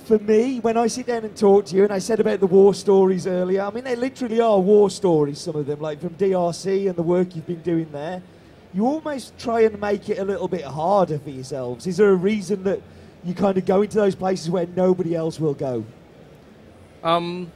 For 0.06 0.20
me, 0.20 0.60
when 0.60 0.78
I 0.78 0.88
sit 0.88 1.08
down 1.08 1.24
and 1.24 1.36
talk 1.36 1.66
to 1.68 1.76
you, 1.76 1.84
and 1.84 1.94
I 1.94 2.00
said 2.00 2.20
about 2.20 2.40
the 2.40 2.48
war 2.48 2.74
stories 2.74 3.26
earlier, 3.26 3.62
I 3.62 3.70
mean, 3.72 3.84
they 3.84 3.96
literally 3.96 4.40
are 4.42 4.60
war 4.60 4.90
stories, 4.90 5.40
some 5.40 5.56
of 5.56 5.66
them, 5.66 5.80
like 5.80 6.02
from 6.02 6.12
DRC 6.16 6.88
and 6.88 6.96
the 6.96 7.04
work 7.04 7.36
you've 7.36 7.48
been 7.48 7.62
doing 7.62 7.90
there. 7.92 8.22
You 8.74 8.86
almost 8.86 9.38
try 9.38 9.62
and 9.62 9.80
make 9.80 10.10
it 10.10 10.18
a 10.18 10.26
little 10.26 10.48
bit 10.48 10.66
harder 10.66 11.20
for 11.20 11.30
yourselves. 11.30 11.88
Is 11.88 11.98
there 11.98 12.10
a 12.10 12.16
reason 12.16 12.64
that 12.64 12.82
you 13.24 13.34
kind 13.34 13.58
of 13.58 13.66
go 13.66 13.82
into 13.82 13.98
those 13.98 14.16
places 14.16 14.50
where 14.50 14.68
nobody 14.68 15.16
else 15.16 15.40
will 15.40 15.54
go? 15.54 15.86
Um, 17.04 17.52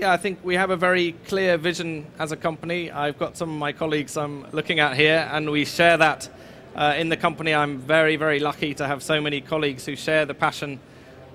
yeah, 0.00 0.12
I 0.12 0.16
think 0.16 0.38
we 0.42 0.54
have 0.54 0.70
a 0.70 0.76
very 0.76 1.12
clear 1.26 1.58
vision 1.58 2.06
as 2.18 2.32
a 2.32 2.36
company. 2.36 2.90
I've 2.90 3.18
got 3.18 3.36
some 3.36 3.50
of 3.50 3.56
my 3.56 3.70
colleagues 3.70 4.16
I'm 4.16 4.50
looking 4.50 4.80
at 4.80 4.96
here, 4.96 5.28
and 5.30 5.50
we 5.50 5.66
share 5.66 5.98
that 5.98 6.26
uh, 6.74 6.94
in 6.96 7.10
the 7.10 7.18
company. 7.18 7.54
I'm 7.54 7.76
very, 7.76 8.16
very 8.16 8.40
lucky 8.40 8.72
to 8.76 8.86
have 8.86 9.02
so 9.02 9.20
many 9.20 9.42
colleagues 9.42 9.84
who 9.84 9.96
share 9.96 10.24
the 10.24 10.32
passion 10.32 10.80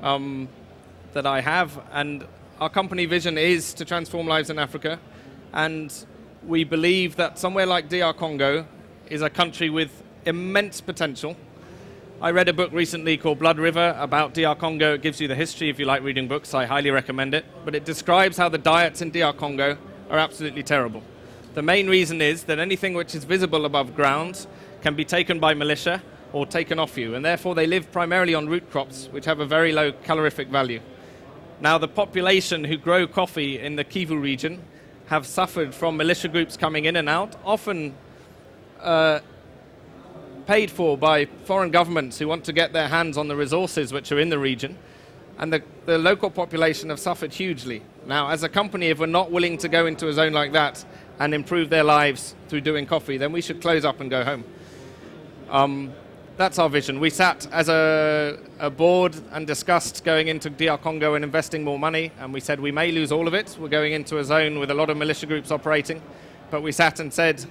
um, 0.02 0.50
that 1.14 1.28
I 1.28 1.42
have. 1.42 1.80
And 1.92 2.26
our 2.60 2.70
company 2.70 3.06
vision 3.06 3.38
is 3.38 3.72
to 3.76 3.86
transform 3.86 4.26
lives 4.26 4.50
in 4.50 4.58
Africa. 4.58 5.00
And 5.54 5.94
we 6.44 6.64
believe 6.64 7.18
that 7.18 7.38
somewhere 7.38 7.68
like 7.68 7.88
DR 7.88 8.14
Congo 8.14 8.66
is 9.12 9.22
a 9.22 9.30
country 9.30 9.70
with 9.70 9.92
immense 10.26 10.82
potential. 10.82 11.38
I 12.22 12.32
read 12.32 12.48
a 12.48 12.54
book 12.54 12.72
recently 12.72 13.18
called 13.18 13.40
Blood 13.40 13.60
River 13.60 13.94
about 14.00 14.34
DR 14.34 14.56
Congo. 14.56 14.94
It 14.94 15.02
gives 15.02 15.20
you 15.20 15.28
the 15.28 15.36
history 15.36 15.70
if 15.70 15.78
you 15.78 15.86
like 15.86 16.02
reading 16.02 16.30
books. 16.30 16.54
I 16.54 16.66
highly 16.66 16.90
recommend 16.90 17.34
it. 17.34 17.44
But 17.66 17.76
it 17.76 17.84
describes 17.84 18.38
how 18.38 18.48
the 18.48 18.58
diets 18.58 19.02
in 19.02 19.12
DR 19.12 19.34
Congo 19.34 19.78
are 20.10 20.18
absolutely 20.18 20.64
terrible. 20.64 21.04
The 21.56 21.62
main 21.62 21.90
reason 21.90 22.22
is 22.22 22.44
that 22.44 22.58
anything 22.58 22.94
which 22.94 23.16
is 23.16 23.26
visible 23.26 23.66
above 23.66 23.98
ground 23.98 24.48
can 24.82 24.96
be 24.96 25.04
taken 25.04 25.42
by 25.42 25.54
militia 25.54 26.02
or 26.32 26.46
taken 26.46 26.80
off 26.80 26.98
you, 26.98 27.16
and 27.16 27.26
therefore 27.26 27.54
they 27.54 27.68
live 27.68 27.92
primarily 27.92 28.34
on 28.34 28.48
root 28.48 28.72
crops, 28.72 29.10
which 29.12 29.26
have 29.26 29.42
a 29.42 29.46
very 29.46 29.74
low 29.74 29.92
calorific 29.92 30.48
value. 30.48 30.80
Now, 31.60 31.78
the 31.78 31.90
population 31.90 32.64
who 32.64 32.78
grow 32.78 33.08
coffee 33.08 33.60
in 33.60 33.76
the 33.76 33.84
Kivu 33.84 34.20
region 34.20 34.64
have 35.08 35.28
suffered 35.28 35.76
from 35.76 35.98
militia 35.98 36.30
groups 36.30 36.56
coming 36.56 36.86
in 36.86 36.96
and 36.96 37.10
out, 37.10 37.36
often 37.44 37.94
uh, 38.80 39.20
paid 40.46 40.70
for 40.70 40.98
by 40.98 41.26
foreign 41.26 41.72
governments 41.72 42.20
who 42.20 42.28
want 42.28 42.44
to 42.46 42.54
get 42.54 42.74
their 42.74 42.88
hands 42.88 43.18
on 43.18 43.28
the 43.28 43.36
resources 43.36 43.92
which 43.92 44.12
are 44.12 44.20
in 44.20 44.30
the 44.30 44.40
region. 44.40 44.78
And 45.38 45.52
the, 45.52 45.64
the 45.86 45.98
local 45.98 46.30
population 46.30 46.90
have 46.90 47.00
suffered 47.00 47.34
hugely. 47.34 47.82
Now, 48.06 48.30
as 48.30 48.44
a 48.44 48.50
company, 48.50 48.88
if 48.88 49.00
we're 49.00 49.08
not 49.08 49.32
willing 49.32 49.58
to 49.60 49.68
go 49.68 49.86
into 49.86 50.08
a 50.08 50.14
zone 50.14 50.34
like 50.34 50.54
that 50.54 50.86
and 51.20 51.34
improve 51.34 51.70
their 51.70 51.84
lives 51.84 52.36
through 52.48 52.62
doing 52.62 52.86
coffee, 52.86 53.18
then 53.18 53.32
we 53.32 53.42
should 53.42 53.62
close 53.62 53.84
up 53.84 54.00
and 54.00 54.10
go 54.10 54.24
home. 54.24 54.44
Um, 55.50 55.94
that's 56.38 56.60
our 56.60 56.70
vision. 56.70 57.00
We 57.00 57.10
sat 57.10 57.48
as 57.52 57.70
a, 57.70 58.38
a 58.60 58.70
board 58.70 59.16
and 59.32 59.48
discussed 59.48 60.04
going 60.04 60.28
into 60.28 60.50
DR 60.50 60.78
Congo 60.78 61.16
and 61.16 61.24
investing 61.24 61.64
more 61.64 61.80
money, 61.80 62.12
and 62.20 62.34
we 62.34 62.40
said 62.40 62.60
we 62.60 62.72
may 62.72 62.92
lose 62.92 63.12
all 63.12 63.28
of 63.28 63.34
it. 63.34 63.58
We're 63.60 63.70
going 63.70 63.94
into 63.94 64.20
a 64.20 64.24
zone 64.24 64.60
with 64.60 64.70
a 64.70 64.74
lot 64.74 64.90
of 64.90 64.98
militia 64.98 65.26
groups 65.26 65.52
operating, 65.52 66.02
but 66.52 66.62
we 66.62 66.72
sat 66.72 67.00
and 67.00 67.14
said 67.14 67.46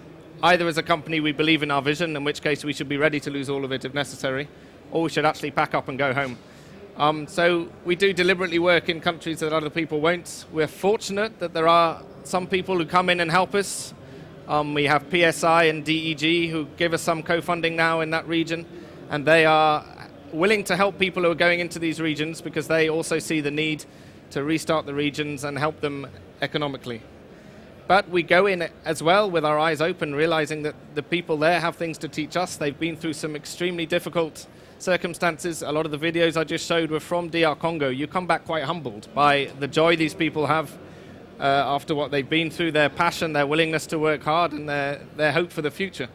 either 0.44 0.68
as 0.68 0.76
a 0.76 0.82
company 0.82 1.20
we 1.20 1.32
believe 1.32 1.62
in 1.62 1.70
our 1.70 1.80
vision, 1.80 2.14
in 2.14 2.22
which 2.22 2.42
case 2.42 2.64
we 2.64 2.72
should 2.74 2.88
be 2.88 2.98
ready 2.98 3.18
to 3.18 3.30
lose 3.30 3.48
all 3.48 3.64
of 3.64 3.72
it 3.72 3.82
if 3.82 3.94
necessary, 3.94 4.46
or 4.90 5.02
we 5.02 5.08
should 5.08 5.24
actually 5.24 5.50
pack 5.50 5.74
up 5.74 5.88
and 5.88 5.98
go 5.98 6.12
home. 6.12 6.36
Um, 6.98 7.26
so 7.26 7.70
we 7.86 7.96
do 7.96 8.12
deliberately 8.12 8.58
work 8.58 8.90
in 8.90 9.00
countries 9.00 9.40
that 9.40 9.54
other 9.54 9.70
people 9.70 10.02
won't. 10.02 10.44
We're 10.52 10.66
fortunate 10.66 11.38
that 11.38 11.54
there 11.54 11.66
are 11.66 12.02
some 12.24 12.46
people 12.46 12.76
who 12.76 12.84
come 12.84 13.08
in 13.08 13.20
and 13.20 13.30
help 13.30 13.54
us. 13.54 13.94
Um, 14.46 14.74
we 14.74 14.84
have 14.84 15.06
PSI 15.10 15.64
and 15.64 15.82
DEG 15.82 16.50
who 16.50 16.66
give 16.76 16.92
us 16.92 17.00
some 17.00 17.22
co-funding 17.22 17.74
now 17.74 18.02
in 18.02 18.10
that 18.10 18.28
region, 18.28 18.66
and 19.08 19.24
they 19.24 19.46
are 19.46 19.82
willing 20.30 20.62
to 20.64 20.76
help 20.76 20.98
people 20.98 21.22
who 21.22 21.30
are 21.30 21.34
going 21.34 21.60
into 21.60 21.78
these 21.78 22.02
regions 22.02 22.42
because 22.42 22.68
they 22.68 22.90
also 22.90 23.18
see 23.18 23.40
the 23.40 23.50
need 23.50 23.86
to 24.32 24.44
restart 24.44 24.84
the 24.84 24.94
regions 24.94 25.44
and 25.44 25.58
help 25.58 25.80
them 25.80 26.06
economically. 26.42 27.00
But 27.86 28.08
we 28.08 28.22
go 28.22 28.46
in 28.46 28.68
as 28.84 29.02
well 29.02 29.30
with 29.30 29.44
our 29.44 29.58
eyes 29.58 29.82
open, 29.82 30.14
realizing 30.14 30.62
that 30.62 30.74
the 30.94 31.02
people 31.02 31.36
there 31.36 31.60
have 31.60 31.76
things 31.76 31.98
to 31.98 32.08
teach 32.08 32.36
us. 32.36 32.56
They've 32.56 32.78
been 32.78 32.96
through 32.96 33.12
some 33.12 33.36
extremely 33.36 33.84
difficult 33.84 34.46
circumstances. 34.78 35.62
A 35.62 35.70
lot 35.70 35.84
of 35.84 35.92
the 35.92 35.98
videos 35.98 36.36
I 36.36 36.44
just 36.44 36.66
showed 36.66 36.90
were 36.90 37.00
from 37.00 37.28
DR 37.28 37.54
Congo. 37.58 37.88
You 37.90 38.06
come 38.06 38.26
back 38.26 38.46
quite 38.46 38.64
humbled 38.64 39.08
by 39.14 39.50
the 39.58 39.68
joy 39.68 39.96
these 39.96 40.14
people 40.14 40.46
have 40.46 40.72
uh, 41.38 41.42
after 41.42 41.94
what 41.94 42.10
they've 42.10 42.28
been 42.28 42.50
through, 42.50 42.72
their 42.72 42.88
passion, 42.88 43.32
their 43.32 43.46
willingness 43.46 43.86
to 43.88 43.98
work 43.98 44.22
hard, 44.22 44.52
and 44.52 44.68
their, 44.68 45.00
their 45.16 45.32
hope 45.32 45.52
for 45.52 45.62
the 45.62 45.70
future. 45.70 46.08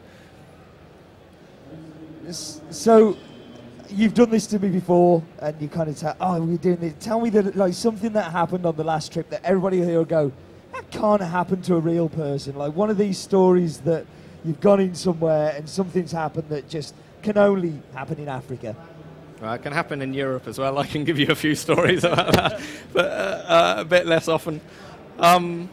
So, 2.30 3.16
you've 3.88 4.14
done 4.14 4.30
this 4.30 4.46
to 4.48 4.58
me 4.58 4.68
before, 4.68 5.22
and 5.40 5.60
you 5.60 5.68
kind 5.68 5.88
of 5.88 5.96
tell, 5.96 6.16
oh, 6.20 6.40
we're 6.40 6.56
doing 6.56 6.76
this. 6.76 6.94
Tell 7.00 7.20
me 7.20 7.30
that 7.30 7.56
like 7.56 7.74
something 7.74 8.12
that 8.12 8.32
happened 8.32 8.66
on 8.66 8.76
the 8.76 8.84
last 8.84 9.12
trip 9.12 9.28
that 9.30 9.44
everybody 9.44 9.78
here 9.78 9.98
will 9.98 10.04
go, 10.04 10.32
can't 10.90 11.22
happen 11.22 11.62
to 11.62 11.76
a 11.76 11.80
real 11.80 12.08
person. 12.08 12.56
Like 12.56 12.74
one 12.74 12.90
of 12.90 12.98
these 12.98 13.18
stories 13.18 13.78
that 13.80 14.06
you've 14.44 14.60
gone 14.60 14.80
in 14.80 14.94
somewhere 14.94 15.54
and 15.56 15.68
something's 15.68 16.12
happened 16.12 16.48
that 16.48 16.68
just 16.68 16.94
can 17.22 17.38
only 17.38 17.80
happen 17.94 18.18
in 18.18 18.28
Africa. 18.28 18.74
Well, 19.40 19.54
it 19.54 19.62
can 19.62 19.72
happen 19.72 20.02
in 20.02 20.12
Europe 20.12 20.46
as 20.46 20.58
well. 20.58 20.78
I 20.78 20.86
can 20.86 21.04
give 21.04 21.18
you 21.18 21.28
a 21.28 21.34
few 21.34 21.54
stories 21.54 22.04
about 22.04 22.32
that, 22.34 22.60
but 22.92 23.06
uh, 23.06 23.08
uh, 23.08 23.74
a 23.78 23.84
bit 23.84 24.06
less 24.06 24.28
often. 24.28 24.60
Um, 25.18 25.68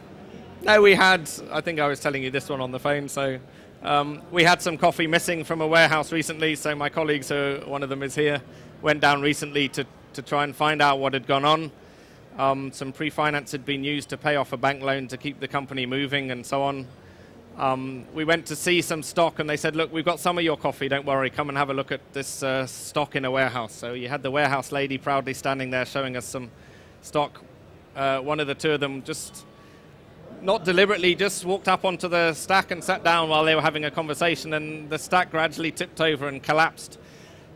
no, 0.62 0.80
we 0.82 0.94
had, 0.94 1.28
I 1.50 1.60
think 1.60 1.78
I 1.78 1.86
was 1.86 2.00
telling 2.00 2.22
you 2.22 2.30
this 2.30 2.48
one 2.48 2.60
on 2.60 2.70
the 2.70 2.78
phone, 2.78 3.08
so 3.08 3.38
um, 3.82 4.22
we 4.30 4.42
had 4.42 4.60
some 4.60 4.76
coffee 4.76 5.06
missing 5.06 5.44
from 5.44 5.60
a 5.60 5.66
warehouse 5.66 6.12
recently, 6.12 6.54
so 6.54 6.74
my 6.74 6.88
colleagues, 6.88 7.30
uh, 7.30 7.62
one 7.66 7.82
of 7.82 7.88
them 7.88 8.02
is 8.02 8.14
here, 8.14 8.42
went 8.82 9.00
down 9.00 9.22
recently 9.22 9.68
to, 9.68 9.86
to 10.14 10.22
try 10.22 10.44
and 10.44 10.56
find 10.56 10.82
out 10.82 10.98
what 10.98 11.12
had 11.12 11.26
gone 11.26 11.44
on. 11.44 11.70
Um, 12.38 12.70
some 12.70 12.92
pre-finance 12.92 13.50
had 13.50 13.64
been 13.64 13.82
used 13.82 14.10
to 14.10 14.16
pay 14.16 14.36
off 14.36 14.52
a 14.52 14.56
bank 14.56 14.80
loan 14.80 15.08
to 15.08 15.16
keep 15.16 15.40
the 15.40 15.48
company 15.48 15.86
moving 15.86 16.30
and 16.30 16.46
so 16.46 16.62
on. 16.62 16.86
Um, 17.56 18.04
we 18.14 18.22
went 18.22 18.46
to 18.46 18.54
see 18.54 18.80
some 18.80 19.02
stock 19.02 19.40
and 19.40 19.50
they 19.50 19.56
said, 19.56 19.74
look, 19.74 19.92
we've 19.92 20.04
got 20.04 20.20
some 20.20 20.38
of 20.38 20.44
your 20.44 20.56
coffee, 20.56 20.88
don't 20.88 21.04
worry, 21.04 21.30
come 21.30 21.48
and 21.48 21.58
have 21.58 21.70
a 21.70 21.74
look 21.74 21.90
at 21.90 22.00
this 22.12 22.44
uh, 22.44 22.64
stock 22.66 23.16
in 23.16 23.24
a 23.24 23.30
warehouse. 23.32 23.74
So 23.74 23.94
you 23.94 24.08
had 24.08 24.22
the 24.22 24.30
warehouse 24.30 24.70
lady 24.70 24.98
proudly 24.98 25.34
standing 25.34 25.70
there 25.70 25.84
showing 25.84 26.16
us 26.16 26.24
some 26.24 26.52
stock. 27.02 27.42
Uh, 27.96 28.20
one 28.20 28.38
of 28.38 28.46
the 28.46 28.54
two 28.54 28.70
of 28.70 28.78
them 28.78 29.02
just, 29.02 29.44
not 30.40 30.64
deliberately, 30.64 31.16
just 31.16 31.44
walked 31.44 31.66
up 31.66 31.84
onto 31.84 32.06
the 32.06 32.34
stack 32.34 32.70
and 32.70 32.84
sat 32.84 33.02
down 33.02 33.28
while 33.28 33.44
they 33.44 33.56
were 33.56 33.62
having 33.62 33.84
a 33.84 33.90
conversation 33.90 34.54
and 34.54 34.88
the 34.88 34.98
stack 34.98 35.32
gradually 35.32 35.72
tipped 35.72 36.00
over 36.00 36.28
and 36.28 36.40
collapsed 36.44 37.00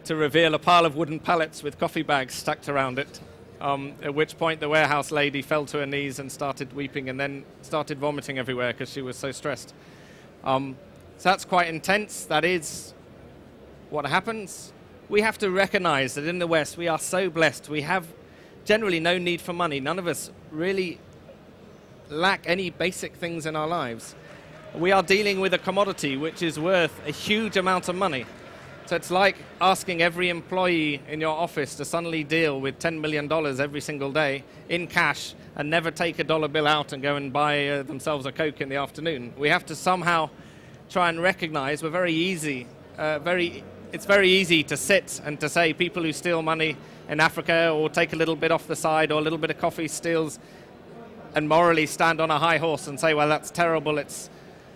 to 0.06 0.16
reveal 0.16 0.52
a 0.54 0.58
pile 0.58 0.84
of 0.84 0.96
wooden 0.96 1.20
pallets 1.20 1.62
with 1.62 1.78
coffee 1.78 2.02
bags 2.02 2.34
stacked 2.34 2.68
around 2.68 2.98
it. 2.98 3.20
Um, 3.62 3.94
at 4.02 4.12
which 4.12 4.36
point 4.38 4.58
the 4.58 4.68
warehouse 4.68 5.12
lady 5.12 5.40
fell 5.40 5.66
to 5.66 5.78
her 5.78 5.86
knees 5.86 6.18
and 6.18 6.32
started 6.32 6.72
weeping 6.72 7.08
and 7.08 7.20
then 7.20 7.44
started 7.62 7.96
vomiting 7.96 8.36
everywhere 8.36 8.72
because 8.72 8.90
she 8.90 9.02
was 9.02 9.16
so 9.16 9.30
stressed. 9.30 9.72
Um, 10.42 10.76
so 11.18 11.28
that's 11.28 11.44
quite 11.44 11.68
intense. 11.68 12.24
That 12.24 12.44
is 12.44 12.92
what 13.88 14.04
happens. 14.04 14.72
We 15.08 15.20
have 15.20 15.38
to 15.38 15.48
recognize 15.48 16.14
that 16.14 16.26
in 16.26 16.40
the 16.40 16.46
West 16.48 16.76
we 16.76 16.88
are 16.88 16.98
so 16.98 17.30
blessed. 17.30 17.68
We 17.68 17.82
have 17.82 18.08
generally 18.64 18.98
no 18.98 19.16
need 19.16 19.40
for 19.40 19.52
money. 19.52 19.78
None 19.78 20.00
of 20.00 20.08
us 20.08 20.32
really 20.50 20.98
lack 22.08 22.42
any 22.46 22.70
basic 22.70 23.14
things 23.14 23.46
in 23.46 23.54
our 23.54 23.68
lives. 23.68 24.16
We 24.74 24.90
are 24.90 25.04
dealing 25.04 25.38
with 25.38 25.54
a 25.54 25.58
commodity 25.58 26.16
which 26.16 26.42
is 26.42 26.58
worth 26.58 27.00
a 27.06 27.12
huge 27.12 27.56
amount 27.56 27.88
of 27.88 27.94
money. 27.94 28.26
So 28.86 28.96
it's 28.96 29.10
like 29.10 29.36
asking 29.60 30.02
every 30.02 30.28
employee 30.28 31.00
in 31.08 31.20
your 31.20 31.36
office 31.36 31.76
to 31.76 31.84
suddenly 31.84 32.24
deal 32.24 32.60
with 32.60 32.78
$10 32.80 33.00
million 33.00 33.30
every 33.32 33.80
single 33.80 34.10
day 34.10 34.44
in 34.68 34.86
cash 34.88 35.34
and 35.56 35.70
never 35.70 35.90
take 35.90 36.18
a 36.18 36.24
dollar 36.24 36.48
bill 36.48 36.66
out 36.66 36.92
and 36.92 37.02
go 37.02 37.16
and 37.16 37.32
buy 37.32 37.68
uh, 37.68 37.82
themselves 37.84 38.26
a 38.26 38.32
Coke 38.32 38.60
in 38.60 38.68
the 38.68 38.76
afternoon. 38.76 39.32
We 39.38 39.48
have 39.50 39.64
to 39.66 39.76
somehow 39.76 40.30
try 40.90 41.08
and 41.08 41.22
recognize 41.22 41.82
we're 41.82 41.90
very 41.90 42.12
easy, 42.12 42.66
uh, 42.98 43.20
very, 43.20 43.62
it's 43.92 44.04
very 44.04 44.28
easy 44.28 44.64
to 44.64 44.76
sit 44.76 45.20
and 45.24 45.38
to 45.40 45.48
say 45.48 45.72
people 45.72 46.02
who 46.02 46.12
steal 46.12 46.42
money 46.42 46.76
in 47.08 47.20
Africa 47.20 47.70
or 47.70 47.88
take 47.88 48.12
a 48.12 48.16
little 48.16 48.36
bit 48.36 48.50
off 48.50 48.66
the 48.66 48.76
side 48.76 49.12
or 49.12 49.20
a 49.20 49.22
little 49.22 49.38
bit 49.38 49.50
of 49.50 49.58
coffee 49.58 49.88
steals 49.88 50.40
and 51.34 51.48
morally 51.48 51.86
stand 51.86 52.20
on 52.20 52.30
a 52.30 52.38
high 52.38 52.58
horse 52.58 52.88
and 52.88 52.98
say, 52.98 53.14
well, 53.14 53.28
that's 53.28 53.50
terrible, 53.50 53.98
it's, 53.98 54.28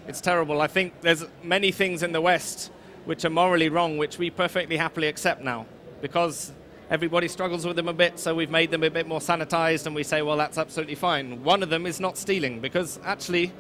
it's 0.07 0.21
terrible. 0.21 0.61
I 0.61 0.69
think 0.69 1.01
there's 1.01 1.25
many 1.43 1.73
things 1.73 2.03
in 2.03 2.13
the 2.13 2.21
West 2.21 2.71
which 3.07 3.25
are 3.25 3.31
morally 3.31 3.69
wrong, 3.69 3.97
which 3.97 4.19
we 4.19 4.31
perfectly 4.31 4.77
happily 4.77 5.07
accept 5.07 5.43
now 5.43 5.65
because 6.03 6.53
everybody 6.91 7.29
struggles 7.29 7.65
with 7.65 7.77
them 7.77 7.89
a 7.89 7.93
bit, 7.93 8.19
so 8.19 8.35
we've 8.35 8.51
made 8.51 8.71
them 8.71 8.83
a 8.83 8.91
bit 8.91 9.09
more 9.09 9.21
sanitized 9.21 9.87
and 9.87 9.95
we 9.95 10.03
say, 10.03 10.23
well, 10.23 10.37
that's 10.37 10.59
absolutely 10.59 10.95
fine. 10.95 11.43
One 11.43 11.63
of 11.63 11.71
them 11.71 11.87
is 11.87 12.01
not 12.01 12.19
stealing 12.19 12.61
because 12.61 13.01
actually 13.05 13.53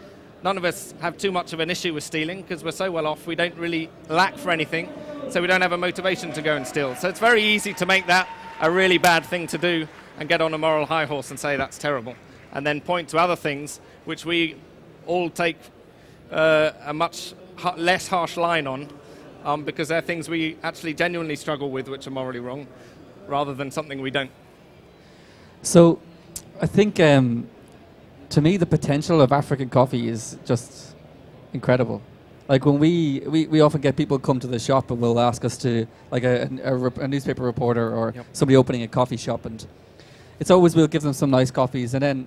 none 0.43 0.57
of 0.57 0.65
us 0.65 0.95
have 1.01 1.17
too 1.17 1.33
much 1.33 1.53
of 1.53 1.61
an 1.61 1.71
issue 1.71 1.95
with 1.95 2.05
stealing 2.05 2.43
because 2.43 2.63
we're 2.63 2.73
so 2.73 2.91
well 2.91 3.07
off, 3.07 3.27
we 3.27 3.35
don't 3.35 3.57
really 3.57 3.89
lack 4.09 4.37
for 4.37 4.51
anything, 4.51 4.93
so 5.31 5.41
we 5.41 5.47
don't 5.47 5.63
have 5.63 5.73
a 5.73 5.79
motivation 5.79 6.33
to 6.33 6.43
go 6.43 6.57
and 6.57 6.67
steal. 6.67 6.95
So 6.97 7.09
it's 7.09 7.21
very 7.21 7.43
easy 7.43 7.73
to 7.75 7.87
make 7.87 8.07
that 8.09 8.29
a 8.61 8.71
really 8.71 8.99
bad 8.99 9.25
thing 9.25 9.47
to 9.49 9.59
do 9.59 9.89
and 10.19 10.29
get 10.29 10.41
on 10.41 10.55
a 10.55 10.59
moral 10.59 10.87
high 10.87 11.07
horse 11.07 11.31
and 11.31 11.39
say 11.39 11.57
that's 11.57 11.79
terrible. 11.79 12.15
And 12.53 12.67
then 12.67 12.81
point 12.81 13.11
to 13.11 13.19
other 13.19 13.37
things 13.37 13.81
which 14.05 14.25
we 14.25 14.57
all 15.07 15.31
take 15.31 15.59
uh, 16.31 16.73
a 16.85 16.93
much 16.93 17.35
less 17.77 18.09
harsh 18.09 18.37
line 18.37 18.67
on 18.67 18.89
um, 19.47 19.63
because 19.65 19.89
they're 19.89 20.03
things 20.03 20.29
we 20.29 20.59
actually 20.63 20.93
genuinely 20.93 21.37
struggle 21.37 21.71
with 21.71 21.89
which 21.89 22.07
are 22.07 22.11
morally 22.11 22.41
wrong 22.41 22.67
rather 23.29 23.55
than 23.55 23.71
something 23.71 24.01
we 24.01 24.11
don't. 24.11 24.31
So 25.63 26.01
I 26.61 26.67
think 26.67 27.01
um, 27.01 27.49
to 28.31 28.41
me 28.41 28.57
the 28.59 28.67
potential 28.67 29.21
of 29.23 29.33
African 29.33 29.69
coffee 29.71 30.09
is 30.09 30.37
just 30.45 30.95
incredible. 31.53 32.03
Like 32.49 32.65
when 32.67 32.79
we, 32.79 33.21
we, 33.27 33.47
we 33.47 33.61
often 33.61 33.81
get 33.81 33.97
people 33.97 34.19
come 34.19 34.39
to 34.41 34.47
the 34.47 34.59
shop 34.59 34.91
and 34.91 35.01
will 35.01 35.19
ask 35.19 35.45
us 35.45 35.57
to, 35.59 35.87
like 36.11 36.23
a, 36.23 36.49
a, 36.63 37.05
a 37.05 37.09
newspaper 37.09 37.43
reporter 37.43 37.93
or 37.93 38.13
Yep. 38.15 38.27
somebody 38.33 38.57
opening 38.57 38.83
a 38.83 38.89
coffee 38.89 39.17
shop, 39.17 39.47
and 39.47 39.67
it's 40.39 40.51
always 40.51 40.77
we'll 40.77 40.87
give 40.87 41.03
them 41.03 41.13
some 41.13 41.31
nice 41.31 41.51
coffees, 41.51 41.95
and 41.95 42.03
then 42.03 42.27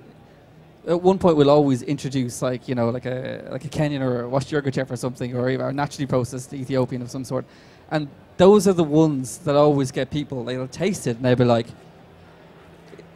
at 0.88 1.02
one 1.02 1.18
point 1.20 1.36
we'll 1.38 1.50
always 1.50 1.82
introduce 1.84 2.42
like 2.42 2.68
you 2.68 2.76
know 2.76 2.90
like 2.90 3.06
a 3.06 3.48
like 3.52 3.66
a 3.66 3.70
Kenyan 3.70 4.02
or 4.02 4.22
a 4.24 4.30
West 4.30 4.50
Yirgacheffe 4.52 4.90
or 4.92 4.96
something, 4.96 5.36
or 5.36 5.50
even 5.50 5.66
a 5.66 5.72
naturally 5.74 6.08
processed 6.08 6.54
Ethiopian 6.54 7.02
of 7.02 7.10
some 7.12 7.24
sort, 7.24 7.46
and 7.92 8.08
those 8.38 8.68
are 8.68 8.74
the 8.74 8.84
ones 8.84 9.40
that 9.40 9.56
always 9.56 9.92
get 9.92 10.10
people. 10.10 10.44
They'll 10.46 10.68
taste 10.68 11.08
it 11.08 11.18
and 11.18 11.26
they'll 11.26 11.36
be 11.36 11.44
like, 11.46 11.68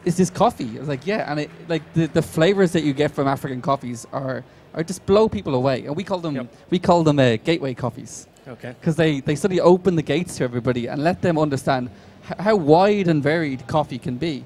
"Is 0.04 0.16
this 0.16 0.30
coffee?" 0.30 0.76
I 0.76 0.80
was 0.80 0.88
like, 0.88 1.06
"Yeah," 1.06 1.30
and 1.30 1.40
it 1.40 1.50
like 1.68 1.82
the, 1.94 2.06
the 2.06 2.22
flavors 2.22 2.72
that 2.72 2.82
you 2.84 2.92
get 2.92 3.10
from 3.10 3.26
African 3.26 3.62
coffees 3.62 4.06
are 4.12 4.44
are 4.74 4.82
just 4.82 5.06
blow 5.06 5.28
people 5.28 5.54
away, 5.54 5.86
and 5.86 5.96
we 5.96 6.04
call 6.04 6.18
them 6.18 6.34
Yep. 6.36 6.46
we 6.70 6.78
call 6.78 7.02
them 7.04 7.18
uh, 7.18 7.36
gateway 7.36 7.74
coffees 7.74 8.26
Okay. 8.46 8.74
because 8.80 8.96
they, 8.96 9.20
they 9.20 9.36
suddenly 9.36 9.60
open 9.62 9.94
the 9.96 10.02
gates 10.02 10.36
to 10.36 10.44
everybody 10.44 10.86
and 10.88 11.02
let 11.02 11.22
them 11.22 11.38
understand 11.38 11.88
h- 12.28 12.36
how 12.38 12.56
wide 12.56 13.08
and 13.08 13.22
varied 13.22 13.66
coffee 13.66 13.98
can 13.98 14.16
be. 14.18 14.44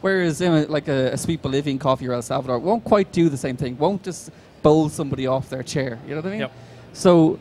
Whereas 0.00 0.40
you 0.40 0.48
know, 0.48 0.66
like 0.68 0.88
a, 0.88 1.12
a 1.12 1.16
sweet 1.16 1.42
Bolivian 1.42 1.78
coffee 1.78 2.06
or 2.06 2.12
El 2.12 2.22
Salvador 2.22 2.58
won't 2.58 2.84
quite 2.84 3.10
do 3.12 3.28
the 3.28 3.36
same 3.36 3.56
thing, 3.56 3.76
won't 3.78 4.02
just 4.04 4.30
bowl 4.62 4.88
somebody 4.88 5.26
off 5.26 5.48
their 5.48 5.62
chair. 5.62 5.98
You 6.04 6.10
know 6.10 6.20
what 6.20 6.26
I 6.26 6.30
mean? 6.30 6.40
Yep. 6.40 6.52
So, 6.92 7.38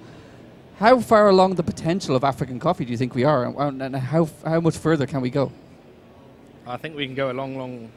how 0.79 0.99
far 0.99 1.29
along 1.29 1.55
the 1.55 1.63
potential 1.63 2.15
of 2.15 2.23
African 2.23 2.59
coffee 2.59 2.85
do 2.85 2.91
you 2.91 2.97
think 2.97 3.15
we 3.15 3.23
are, 3.23 3.45
and, 3.45 3.81
and 3.81 3.95
how, 3.95 4.29
how 4.45 4.59
much 4.59 4.77
further 4.77 5.05
can 5.07 5.21
we 5.21 5.29
go? 5.29 5.51
I 6.67 6.77
think 6.77 6.95
we 6.95 7.05
can 7.05 7.15
go 7.15 7.31
a 7.31 7.33
long, 7.33 7.57
long 7.57 7.89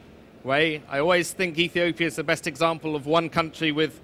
way. 0.45 0.83
I 0.89 1.01
always 1.01 1.33
think 1.33 1.59
Ethiopia 1.59 2.07
is 2.07 2.17
the 2.17 2.25
best 2.25 2.47
example 2.47 2.97
of 2.97 3.07
one 3.07 3.29
country 3.29 3.73
with 3.73 4.01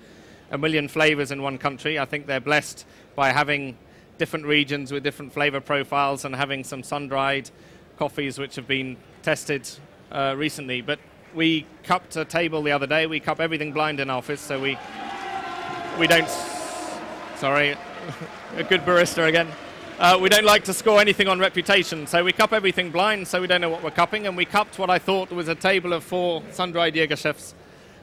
a 0.51 0.59
million 0.59 0.88
flavors 0.88 1.31
in 1.31 1.42
one 1.42 1.59
country. 1.59 1.99
I 1.99 2.05
think 2.05 2.27
they're 2.27 2.40
blessed 2.40 2.85
by 3.14 3.33
having 3.33 3.77
different 4.19 4.47
regions 4.47 4.92
with 4.92 5.03
different 5.03 5.33
flavor 5.33 5.61
profiles 5.61 6.25
and 6.25 6.35
having 6.35 6.64
some 6.64 6.83
sun-dried 6.83 7.51
coffees 7.99 8.38
which 8.38 8.57
have 8.57 8.66
been 8.66 8.97
tested 9.23 9.69
uh, 10.11 10.35
recently. 10.37 10.81
But 10.81 10.99
we 11.35 11.66
cupped 11.83 12.16
a 12.16 12.25
table 12.25 12.62
the 12.62 12.73
other 12.73 12.87
day. 12.87 13.07
We 13.07 13.21
cup 13.21 13.40
everything 13.40 13.73
blind 13.73 14.01
in 14.01 14.11
office, 14.11 14.40
so 14.40 14.61
we 14.61 14.79
we 15.99 16.07
don't. 16.07 16.29
Sorry, 17.37 17.77
a 18.57 18.64
good 18.64 18.83
barista 18.83 19.29
again. 19.29 19.49
Uh, 19.99 20.19
we 20.21 20.29
don't 20.29 20.45
like 20.45 20.62
to 20.64 20.75
score 20.75 21.01
anything 21.01 21.27
on 21.27 21.38
reputation, 21.38 22.07
so 22.07 22.23
we 22.23 22.31
cup 22.31 22.53
everything 22.53 22.90
blind, 22.90 23.27
so 23.27 23.40
we 23.40 23.47
don't 23.47 23.62
know 23.62 23.71
what 23.71 23.83
we're 23.83 23.90
cupping. 23.90 24.27
And 24.27 24.37
we 24.37 24.45
cupped 24.45 24.79
what 24.79 24.90
I 24.90 24.99
thought 24.99 25.31
was 25.31 25.49
a 25.49 25.55
table 25.55 25.95
of 25.95 26.05
four 26.05 26.42
sun-dried 26.51 26.95
Yirgacheffes, 26.95 27.55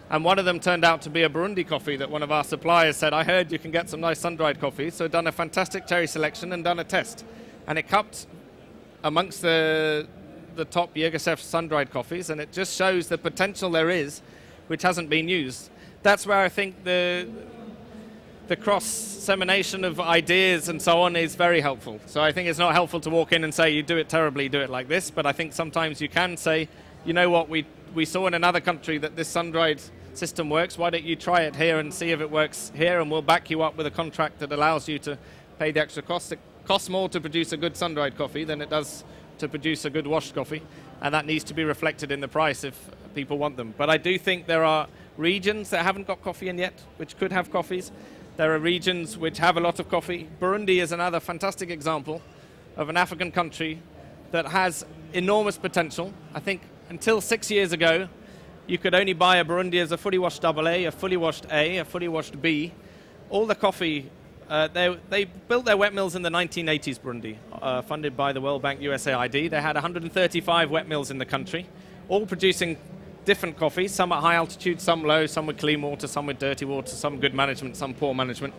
and 0.09 0.23
one 0.23 0.39
of 0.39 0.45
them 0.45 0.59
turned 0.59 0.83
out 0.83 1.03
to 1.03 1.11
be 1.11 1.21
a 1.21 1.29
Burundi 1.29 1.67
coffee 1.67 1.95
that 1.97 2.09
one 2.09 2.23
of 2.23 2.31
our 2.31 2.43
suppliers 2.43 2.97
said, 2.97 3.13
"I 3.13 3.23
heard 3.23 3.51
you 3.51 3.59
can 3.59 3.71
get 3.71 3.89
some 3.89 3.99
nice 3.99 4.19
sun-dried 4.19 4.59
coffee." 4.59 4.89
So 4.89 5.07
done 5.07 5.27
a 5.27 5.31
fantastic 5.31 5.85
cherry 5.85 6.07
selection 6.07 6.51
and 6.51 6.63
done 6.63 6.79
a 6.79 6.83
test, 6.83 7.25
and 7.67 7.77
it 7.77 7.87
cupped 7.87 8.25
amongst 9.03 9.41
the 9.43 10.07
the 10.55 10.65
top 10.65 10.93
Yirgacheffe 10.95 11.39
sun-dried 11.39 11.91
coffees, 11.91 12.29
and 12.29 12.39
it 12.39 12.51
just 12.51 12.75
shows 12.75 13.07
the 13.07 13.17
potential 13.17 13.69
there 13.71 13.89
is, 13.89 14.21
which 14.67 14.81
hasn't 14.81 15.09
been 15.09 15.27
used. 15.27 15.69
That's 16.01 16.25
where 16.25 16.39
I 16.39 16.49
think 16.49 16.83
the 16.83 17.27
the 18.47 18.55
cross-semination 18.57 19.85
of 19.85 20.01
ideas 20.01 20.67
and 20.67 20.81
so 20.81 21.01
on 21.01 21.15
is 21.15 21.33
very 21.33 21.61
helpful. 21.61 22.01
So 22.07 22.21
I 22.21 22.33
think 22.33 22.49
it's 22.49 22.59
not 22.59 22.73
helpful 22.73 22.99
to 22.99 23.09
walk 23.09 23.31
in 23.31 23.45
and 23.45 23.53
say 23.53 23.71
you 23.71 23.81
do 23.81 23.95
it 23.95 24.09
terribly, 24.09 24.49
do 24.49 24.59
it 24.59 24.69
like 24.69 24.89
this. 24.89 25.09
But 25.09 25.25
I 25.25 25.31
think 25.31 25.53
sometimes 25.53 26.01
you 26.01 26.09
can 26.09 26.35
say, 26.35 26.67
you 27.05 27.13
know 27.13 27.29
what, 27.29 27.47
we 27.47 27.65
we 27.95 28.05
saw 28.05 28.27
in 28.27 28.33
another 28.33 28.59
country 28.59 28.97
that 28.97 29.15
this 29.15 29.27
sun-dried 29.27 29.81
system 30.13 30.49
works. 30.49 30.77
Why 30.77 30.89
don't 30.89 31.03
you 31.03 31.15
try 31.15 31.41
it 31.41 31.55
here 31.55 31.79
and 31.79 31.93
see 31.93 32.11
if 32.11 32.21
it 32.21 32.29
works 32.29 32.71
here, 32.75 32.99
and 32.99 33.09
we'll 33.09 33.21
back 33.21 33.49
you 33.49 33.61
up 33.61 33.77
with 33.77 33.85
a 33.85 33.91
contract 33.91 34.39
that 34.39 34.51
allows 34.51 34.87
you 34.87 34.99
to 34.99 35.17
pay 35.59 35.71
the 35.71 35.79
extra 35.79 36.03
cost. 36.03 36.31
It 36.31 36.39
costs 36.65 36.89
more 36.89 37.09
to 37.09 37.21
produce 37.21 37.51
a 37.51 37.57
good 37.57 37.77
sun-dried 37.77 38.17
coffee 38.17 38.43
than 38.43 38.61
it 38.61 38.69
does 38.69 39.03
to 39.39 39.47
produce 39.47 39.85
a 39.85 39.89
good 39.89 40.07
washed 40.07 40.35
coffee, 40.35 40.61
and 41.01 41.13
that 41.13 41.25
needs 41.25 41.43
to 41.45 41.53
be 41.53 41.63
reflected 41.63 42.11
in 42.11 42.19
the 42.19 42.27
price 42.27 42.63
if 42.63 42.89
people 43.13 43.37
want 43.37 43.57
them. 43.57 43.73
But 43.77 43.89
I 43.89 43.97
do 43.97 44.17
think 44.17 44.47
there 44.47 44.63
are 44.63 44.87
regions 45.17 45.69
that 45.69 45.83
haven't 45.83 46.07
got 46.07 46.21
coffee 46.23 46.49
in 46.49 46.57
yet, 46.57 46.73
which 46.97 47.17
could 47.17 47.31
have 47.31 47.51
coffees. 47.51 47.91
There 48.37 48.53
are 48.53 48.59
regions 48.59 49.17
which 49.17 49.37
have 49.37 49.57
a 49.57 49.59
lot 49.59 49.79
of 49.79 49.89
coffee. 49.89 50.27
Burundi 50.39 50.81
is 50.81 50.91
another 50.91 51.19
fantastic 51.19 51.69
example 51.69 52.21
of 52.75 52.89
an 52.89 52.97
African 52.97 53.31
country 53.31 53.79
that 54.31 54.47
has 54.47 54.85
enormous 55.13 55.57
potential. 55.57 56.11
I 56.33 56.39
think 56.39 56.61
until 56.89 57.21
six 57.21 57.51
years 57.51 57.71
ago, 57.71 58.07
you 58.65 58.77
could 58.77 58.95
only 58.95 59.13
buy 59.13 59.37
a 59.37 59.45
Burundi 59.45 59.81
as 59.81 59.91
a 59.91 59.97
fully 59.97 60.17
washed 60.17 60.41
double 60.41 60.67
A, 60.67 60.85
a 60.85 60.91
fully 60.91 61.17
washed 61.17 61.45
A, 61.51 61.77
a 61.77 61.85
fully 61.85 62.07
washed 62.07 62.41
B. 62.41 62.73
All 63.29 63.45
the 63.45 63.55
coffee, 63.55 64.09
uh, 64.49 64.67
they, 64.67 64.97
they 65.09 65.25
built 65.25 65.65
their 65.65 65.77
wet 65.77 65.93
mills 65.93 66.15
in 66.15 66.21
the 66.21 66.29
1980s, 66.29 66.99
Burundi, 66.99 67.37
uh, 67.61 67.81
funded 67.81 68.15
by 68.17 68.33
the 68.33 68.41
World 68.41 68.61
Bank 68.61 68.79
USAID. 68.79 69.49
They 69.49 69.61
had 69.61 69.75
135 69.75 70.71
wet 70.71 70.87
mills 70.87 71.11
in 71.11 71.17
the 71.17 71.25
country, 71.25 71.67
all 72.09 72.25
producing 72.25 72.77
different 73.25 73.57
coffees, 73.57 73.93
some 73.93 74.11
at 74.11 74.21
high 74.21 74.35
altitude, 74.35 74.81
some 74.81 75.03
low, 75.03 75.25
some 75.25 75.45
with 75.45 75.57
clean 75.57 75.81
water, 75.81 76.07
some 76.07 76.25
with 76.25 76.39
dirty 76.39 76.65
water, 76.65 76.89
some 76.89 77.19
good 77.19 77.33
management, 77.33 77.77
some 77.77 77.93
poor 77.93 78.13
management. 78.13 78.53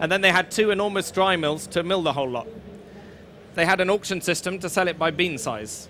And 0.00 0.10
then 0.10 0.20
they 0.20 0.32
had 0.32 0.50
two 0.50 0.70
enormous 0.70 1.10
dry 1.10 1.36
mills 1.36 1.66
to 1.68 1.82
mill 1.82 2.02
the 2.02 2.12
whole 2.12 2.28
lot. 2.28 2.46
They 3.54 3.64
had 3.64 3.80
an 3.80 3.90
auction 3.90 4.20
system 4.20 4.58
to 4.60 4.68
sell 4.68 4.88
it 4.88 4.98
by 4.98 5.10
bean 5.10 5.38
size. 5.38 5.88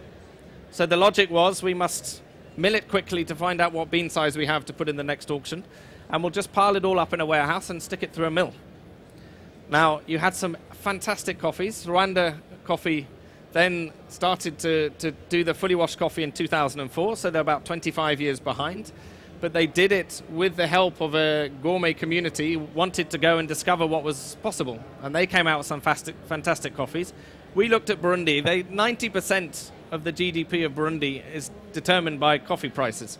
So 0.70 0.86
the 0.86 0.96
logic 0.96 1.30
was 1.30 1.62
we 1.62 1.74
must 1.74 2.22
mill 2.56 2.74
it 2.74 2.88
quickly 2.88 3.24
to 3.24 3.34
find 3.34 3.60
out 3.60 3.72
what 3.72 3.90
bean 3.90 4.10
size 4.10 4.36
we 4.36 4.46
have 4.46 4.64
to 4.66 4.72
put 4.72 4.88
in 4.88 4.96
the 4.96 5.04
next 5.04 5.30
auction, 5.30 5.64
and 6.10 6.22
we'll 6.22 6.30
just 6.30 6.52
pile 6.52 6.76
it 6.76 6.84
all 6.84 6.98
up 6.98 7.12
in 7.12 7.20
a 7.20 7.26
warehouse 7.26 7.70
and 7.70 7.82
stick 7.82 8.02
it 8.02 8.12
through 8.12 8.26
a 8.26 8.30
mill. 8.30 8.52
Now, 9.70 10.00
you 10.06 10.18
had 10.18 10.34
some 10.34 10.56
fantastic 10.72 11.38
coffees. 11.38 11.84
Rwanda 11.84 12.38
Coffee 12.64 13.06
then 13.52 13.92
started 14.08 14.58
to, 14.60 14.90
to 14.98 15.10
do 15.28 15.44
the 15.44 15.52
fully 15.52 15.74
washed 15.74 15.98
coffee 15.98 16.22
in 16.22 16.32
2004, 16.32 17.16
so 17.16 17.30
they're 17.30 17.42
about 17.42 17.66
25 17.66 18.20
years 18.20 18.40
behind. 18.40 18.92
But 19.40 19.52
they 19.52 19.66
did 19.66 19.92
it 19.92 20.22
with 20.30 20.56
the 20.56 20.66
help 20.66 21.00
of 21.00 21.14
a 21.14 21.50
gourmet 21.62 21.92
community 21.92 22.56
wanted 22.56 23.10
to 23.10 23.18
go 23.18 23.38
and 23.38 23.46
discover 23.46 23.86
what 23.86 24.02
was 24.02 24.36
possible. 24.42 24.82
And 25.02 25.14
they 25.14 25.26
came 25.26 25.46
out 25.46 25.58
with 25.58 25.66
some 25.66 25.80
fantastic, 25.80 26.16
fantastic 26.26 26.74
coffees. 26.74 27.12
We 27.54 27.68
looked 27.68 27.90
at 27.90 28.00
Burundi. 28.00 28.42
They, 28.42 28.64
90% 28.64 29.70
of 29.92 30.04
the 30.04 30.12
GDP 30.12 30.64
of 30.64 30.72
Burundi 30.72 31.22
is 31.32 31.50
determined 31.72 32.20
by 32.20 32.38
coffee 32.38 32.70
prices. 32.70 33.18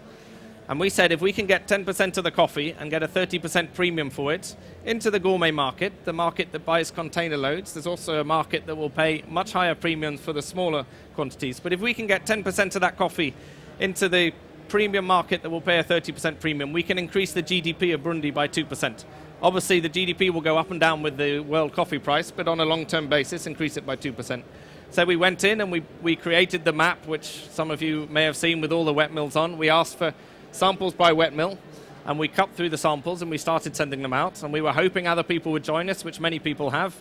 And 0.68 0.78
we 0.78 0.90
said 0.90 1.12
if 1.12 1.20
we 1.20 1.32
can 1.32 1.46
get 1.46 1.66
10% 1.66 2.18
of 2.18 2.24
the 2.24 2.30
coffee 2.30 2.76
and 2.78 2.90
get 2.90 3.02
a 3.02 3.08
30% 3.08 3.72
premium 3.72 4.10
for 4.10 4.32
it 4.34 4.54
into 4.84 5.10
the 5.10 5.18
gourmet 5.18 5.50
market, 5.50 6.04
the 6.04 6.12
market 6.12 6.52
that 6.52 6.66
buys 6.66 6.90
container 6.90 7.38
loads, 7.38 7.72
there's 7.72 7.86
also 7.86 8.20
a 8.20 8.24
market 8.24 8.66
that 8.66 8.76
will 8.76 8.90
pay 8.90 9.24
much 9.28 9.52
higher 9.52 9.74
premiums 9.74 10.20
for 10.20 10.34
the 10.34 10.42
smaller 10.42 10.84
quantities. 11.14 11.58
But 11.58 11.72
if 11.72 11.80
we 11.80 11.94
can 11.94 12.06
get 12.06 12.26
10% 12.26 12.74
of 12.74 12.80
that 12.82 12.98
coffee 12.98 13.34
into 13.80 14.08
the 14.08 14.32
premium 14.68 15.06
market 15.06 15.42
that 15.42 15.50
will 15.50 15.60
pay 15.60 15.78
a 15.78 15.84
30% 15.84 16.40
premium. 16.40 16.72
We 16.72 16.82
can 16.82 16.98
increase 16.98 17.32
the 17.32 17.42
GDP 17.42 17.94
of 17.94 18.02
Burundi 18.02 18.32
by 18.32 18.48
2%. 18.48 19.04
Obviously, 19.40 19.80
the 19.80 19.88
GDP 19.88 20.30
will 20.30 20.40
go 20.40 20.58
up 20.58 20.70
and 20.70 20.80
down 20.80 21.02
with 21.02 21.16
the 21.16 21.40
world 21.40 21.72
coffee 21.72 21.98
price, 21.98 22.30
but 22.30 22.48
on 22.48 22.60
a 22.60 22.64
long 22.64 22.86
term 22.86 23.08
basis, 23.08 23.46
increase 23.46 23.76
it 23.76 23.86
by 23.86 23.96
2%. 23.96 24.42
So 24.90 25.04
we 25.04 25.16
went 25.16 25.44
in 25.44 25.60
and 25.60 25.70
we, 25.70 25.82
we 26.02 26.16
created 26.16 26.64
the 26.64 26.72
map, 26.72 27.06
which 27.06 27.46
some 27.50 27.70
of 27.70 27.82
you 27.82 28.06
may 28.10 28.24
have 28.24 28.36
seen 28.36 28.60
with 28.60 28.72
all 28.72 28.84
the 28.84 28.92
wet 28.92 29.12
mills 29.12 29.36
on. 29.36 29.58
We 29.58 29.68
asked 29.68 29.98
for 29.98 30.14
samples 30.52 30.94
by 30.94 31.12
wet 31.12 31.34
mill, 31.34 31.58
and 32.06 32.18
we 32.18 32.28
cut 32.28 32.54
through 32.54 32.70
the 32.70 32.78
samples 32.78 33.20
and 33.20 33.30
we 33.30 33.36
started 33.36 33.76
sending 33.76 34.00
them 34.00 34.14
out. 34.14 34.42
And 34.42 34.52
we 34.52 34.60
were 34.62 34.72
hoping 34.72 35.06
other 35.06 35.22
people 35.22 35.52
would 35.52 35.64
join 35.64 35.90
us, 35.90 36.04
which 36.04 36.20
many 36.20 36.38
people 36.38 36.70
have. 36.70 36.96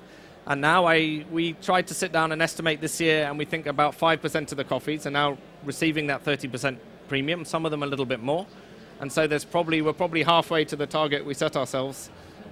And 0.45 0.61
now 0.61 0.85
I, 0.85 1.25
we 1.31 1.53
tried 1.53 1.87
to 1.87 1.93
sit 1.93 2.11
down 2.11 2.31
and 2.31 2.41
estimate 2.41 2.79
this 2.79 3.01
year, 3.01 3.25
and 3.25 3.37
we 3.37 3.45
think 3.45 3.67
about 3.67 3.97
5% 3.97 4.51
of 4.51 4.57
the 4.57 4.63
coffees 4.63 5.05
are 5.05 5.11
now 5.11 5.37
receiving 5.65 6.07
that 6.07 6.23
30% 6.23 6.77
premium, 7.07 7.45
some 7.45 7.65
of 7.65 7.71
them 7.71 7.83
a 7.83 7.85
little 7.85 8.05
bit 8.05 8.21
more. 8.21 8.45
And 8.99 9.11
so 9.11 9.27
there's 9.27 9.45
probably, 9.45 9.81
we're 9.81 9.93
probably 9.93 10.23
halfway 10.23 10.65
to 10.65 10.75
the 10.75 10.87
target 10.87 11.25
we 11.25 11.33
set 11.33 11.55
ourselves 11.55 12.09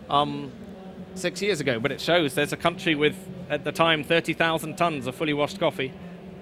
um, 0.10 0.52
six 1.16 1.42
years 1.42 1.60
ago. 1.60 1.80
But 1.80 1.92
it 1.92 2.02
shows 2.02 2.36
there's 2.36 2.54
a 2.54 2.58
country 2.58 2.96
with, 2.96 3.16
at 3.50 3.64
the 3.64 3.72
time, 3.72 4.04
30,000 4.04 4.76
tons 4.78 5.08
of 5.08 5.16
fully 5.16 5.34
washed 5.34 5.60
coffee, 5.60 5.94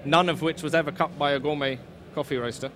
none 0.04 0.28
of 0.28 0.42
which 0.42 0.62
was 0.62 0.74
ever 0.74 0.92
cut 0.92 1.18
by 1.18 1.32
a 1.32 1.38
gourmet 1.38 1.78
coffee 2.14 2.36
roaster. 2.36 2.70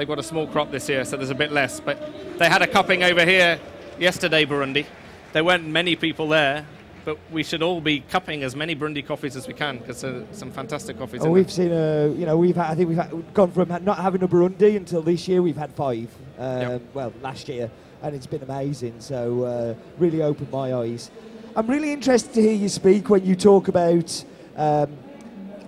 They've 0.00 0.08
got 0.08 0.18
a 0.18 0.22
small 0.22 0.46
crop 0.46 0.70
this 0.70 0.88
year, 0.88 1.04
so 1.04 1.18
there's 1.18 1.28
a 1.28 1.34
bit 1.34 1.52
less. 1.52 1.78
But 1.78 2.38
they 2.38 2.48
had 2.48 2.62
a 2.62 2.66
cupping 2.66 3.02
over 3.02 3.22
here 3.22 3.60
yesterday, 3.98 4.46
Burundi. 4.46 4.86
There 5.34 5.44
weren't 5.44 5.66
many 5.66 5.94
people 5.94 6.26
there, 6.26 6.64
but 7.04 7.18
we 7.30 7.42
should 7.42 7.62
all 7.62 7.82
be 7.82 8.00
cupping 8.00 8.42
as 8.42 8.56
many 8.56 8.74
Burundi 8.74 9.06
coffees 9.06 9.36
as 9.36 9.46
we 9.46 9.52
can 9.52 9.76
because 9.76 10.00
there's 10.00 10.24
some 10.32 10.52
fantastic 10.52 10.96
coffees. 10.96 11.22
Oh, 11.22 11.30
we've 11.30 11.52
seen 11.52 11.70
a, 11.70 12.08
you 12.16 12.24
know, 12.24 12.38
we've 12.38 12.56
had, 12.56 12.70
I 12.70 12.74
think 12.76 12.88
we've 12.88 12.96
had, 12.96 13.34
gone 13.34 13.50
from 13.50 13.68
not 13.84 13.98
having 13.98 14.22
a 14.22 14.28
Burundi 14.28 14.74
until 14.74 15.02
this 15.02 15.28
year. 15.28 15.42
We've 15.42 15.54
had 15.54 15.70
five. 15.74 16.08
Um, 16.38 16.60
yep. 16.62 16.82
Well, 16.94 17.12
last 17.20 17.46
year, 17.50 17.70
and 18.00 18.16
it's 18.16 18.26
been 18.26 18.42
amazing. 18.42 19.00
So 19.00 19.44
uh, 19.44 19.74
really 19.98 20.22
opened 20.22 20.50
my 20.50 20.72
eyes. 20.72 21.10
I'm 21.54 21.66
really 21.66 21.92
interested 21.92 22.32
to 22.32 22.40
hear 22.40 22.54
you 22.54 22.70
speak 22.70 23.10
when 23.10 23.26
you 23.26 23.36
talk 23.36 23.68
about 23.68 24.24
um, 24.56 24.96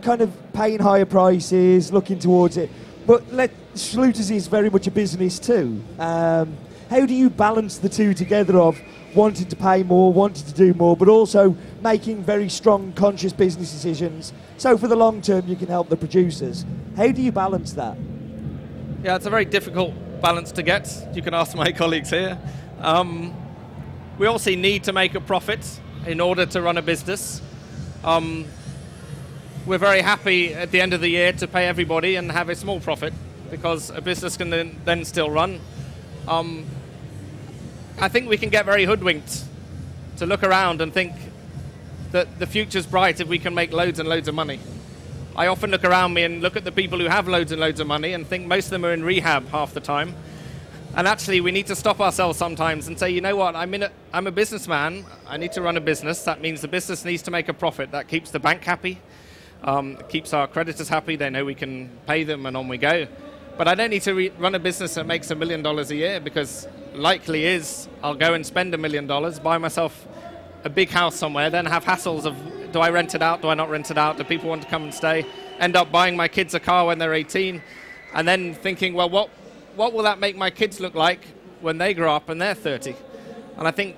kind 0.01 0.23
of 0.23 0.35
paying 0.55 0.79
higher 0.79 1.05
prices, 1.05 1.93
looking 1.93 2.19
towards 2.19 2.57
it. 2.57 2.71
But 3.07 3.33
let 3.33 3.51
Schluter's 3.75 4.31
is 4.31 4.47
very 4.47 4.71
much 4.71 4.87
a 4.87 4.91
business 4.91 5.39
too. 5.39 5.83
Um, 5.99 6.57
how 6.89 7.07
do 7.07 7.15
you 7.15 7.31
balance 7.31 7.79
the 7.79 7.89
two 7.89 8.15
together 8.15 8.59
of 8.59 8.81
wanting 9.15 9.47
to 9.47 9.57
pay 9.57 9.83
more, 9.83 10.13
wanting 10.13 10.47
to 10.47 10.53
do 10.53 10.75
more, 10.75 10.97
but 10.97 11.09
also 11.09 11.57
making 11.83 12.23
very 12.23 12.49
strong, 12.49 12.93
conscious 12.93 13.33
business 13.33 13.71
decisions. 13.71 14.33
So 14.57 14.79
for 14.79 14.89
the 14.89 14.97
long 14.97 15.21
term, 15.21 15.47
you 15.47 15.57
can 15.57 15.69
help 15.69 15.89
the 15.89 15.97
producers. 15.97 16.65
How 16.97 17.11
do 17.11 17.21
you 17.21 17.33
balance 17.33 17.73
that? 17.75 17.97
Yeah, 19.03 19.17
it's 19.17 19.27
a 19.27 19.31
very 19.31 19.45
difficult 19.45 19.95
balance 20.21 20.53
to 20.53 20.63
get. 20.63 21.09
You 21.15 21.23
can 21.23 21.35
ask 21.35 21.57
my 21.57 21.73
colleagues 21.83 22.11
here. 22.11 22.39
Um, 22.81 23.35
we 24.19 24.27
also 24.27 24.55
need 24.55 24.85
to 24.85 24.93
make 24.93 25.15
a 25.15 25.21
profit 25.21 25.81
in 26.07 26.21
order 26.21 26.47
to 26.47 26.63
run 26.63 26.79
a 26.79 26.83
business. 26.83 27.43
Um, 28.05 28.47
we're 29.65 29.79
very 29.79 30.01
happy 30.01 30.55
at 30.55 30.73
the 30.73 30.81
end 30.81 30.93
of 30.93 31.01
the 31.01 31.09
year 31.09 31.33
to 31.33 31.47
pay 31.47 31.69
everybody 31.69 32.17
and 32.17 32.33
have 32.33 32.49
a 32.49 32.57
small 32.57 32.81
profit 32.81 33.13
because 33.51 33.91
a 33.91 34.01
business 34.01 34.37
can 34.37 34.51
then, 34.51 34.81
then 34.85 35.05
still 35.05 35.31
run. 35.31 35.61
Um, 36.27 36.65
I 38.01 38.09
think 38.09 38.29
we 38.29 38.37
can 38.37 38.49
get 38.49 38.65
very 38.65 38.85
hoodwinked 38.85 39.45
to 40.17 40.27
look 40.27 40.43
around 40.43 40.81
and 40.81 40.93
think 40.93 41.13
that 42.11 42.39
the 42.39 42.47
future's 42.47 42.87
bright 42.87 43.21
if 43.21 43.29
we 43.29 43.39
can 43.39 43.55
make 43.55 43.73
loads 43.73 44.01
and 44.01 44.09
loads 44.09 44.27
of 44.27 44.35
money. 44.35 44.59
I 45.37 45.47
often 45.47 45.71
look 45.71 45.85
around 45.85 46.13
me 46.13 46.25
and 46.25 46.43
look 46.43 46.57
at 46.57 46.65
the 46.65 46.73
people 46.73 46.99
who 46.99 47.07
have 47.07 47.29
loads 47.29 47.53
and 47.53 47.61
loads 47.61 47.79
of 47.79 47.87
money 47.87 48.15
and 48.15 48.27
think 48.27 48.47
most 48.47 48.67
of 48.67 48.71
them 48.71 48.85
are 48.85 48.93
in 48.93 49.05
rehab 49.05 49.49
half 49.49 49.75
the 49.75 49.81
time. 49.81 50.15
And 50.95 51.09
actually, 51.09 51.41
we 51.41 51.53
need 51.53 51.69
to 51.69 51.77
stop 51.77 52.01
ourselves 52.01 52.37
sometimes 52.37 52.89
and 52.89 52.99
say, 52.99 53.11
you 53.11 53.23
know 53.23 53.37
what, 53.37 53.57
I'm, 53.57 53.73
in 53.73 53.85
a, 53.85 53.91
I'm 54.13 54.27
a 54.27 54.33
businessman. 54.33 55.07
I 55.27 55.39
need 55.39 55.53
to 55.53 55.63
run 55.63 55.79
a 55.79 55.81
business. 55.81 56.23
That 56.25 56.43
means 56.43 56.61
the 56.61 56.69
business 56.69 57.05
needs 57.05 57.23
to 57.23 57.31
make 57.31 57.49
a 57.49 57.55
profit. 57.55 57.93
That 57.93 58.09
keeps 58.09 58.31
the 58.31 58.39
bank 58.39 58.63
happy, 58.63 58.99
um, 59.65 59.99
keeps 60.09 60.33
our 60.33 60.47
creditors 60.47 60.89
happy. 60.89 61.17
They 61.17 61.31
know 61.31 61.45
we 61.45 61.55
can 61.55 61.91
pay 62.07 62.25
them, 62.25 62.47
and 62.47 62.57
on 62.57 62.69
we 62.69 62.79
go. 62.79 63.07
But 63.57 63.69
I 63.69 63.75
don't 63.75 63.91
need 63.91 64.03
to 64.03 64.15
re- 64.15 64.33
run 64.39 64.55
a 64.55 64.59
business 64.59 64.95
that 64.95 65.07
makes 65.07 65.31
a 65.31 65.35
million 65.35 65.63
dollars 65.63 65.91
a 65.91 65.97
year 65.97 66.21
because 66.21 66.67
likely 66.95 67.45
is 67.45 67.89
I'll 68.03 68.15
go 68.15 68.35
and 68.35 68.45
spend 68.45 68.75
a 68.75 68.79
million 68.79 69.07
dollars, 69.07 69.39
buy 69.39 69.59
myself 69.59 70.07
a 70.65 70.71
big 70.71 70.89
house 70.91 71.15
somewhere, 71.17 71.51
then 71.51 71.67
have 71.67 71.85
hassles 71.85 72.25
of 72.25 72.37
do 72.73 72.81
I 72.81 72.91
rent 72.91 73.15
it 73.15 73.23
out, 73.23 73.43
do 73.43 73.49
I 73.49 73.55
not 73.55 73.69
rent 73.69 73.91
it 73.91 73.99
out, 73.99 74.17
do 74.17 74.25
people 74.25 74.49
want 74.49 74.63
to 74.63 74.69
come 74.69 74.85
and 74.85 74.95
stay, 74.95 75.27
end 75.59 75.77
up 75.77 75.93
buying 75.93 76.17
my 76.17 76.29
kids 76.29 76.55
a 76.55 76.61
car 76.61 76.87
when 76.87 76.99
they're 76.99 77.13
18, 77.13 77.63
and 78.15 78.27
then 78.27 78.55
thinking, 78.55 78.95
well, 78.95 79.11
what, 79.11 79.29
what 79.77 79.93
will 79.93 80.05
that 80.05 80.19
make 80.19 80.37
my 80.37 80.51
kids 80.51 80.81
look 80.81 80.95
like 80.95 81.21
when 81.61 81.79
they 81.79 81.93
grow 81.93 82.15
up 82.15 82.29
and 82.29 82.41
they're 82.41 82.55
30? 82.55 82.97
And 83.59 83.69
I 83.69 83.71
think 83.71 83.97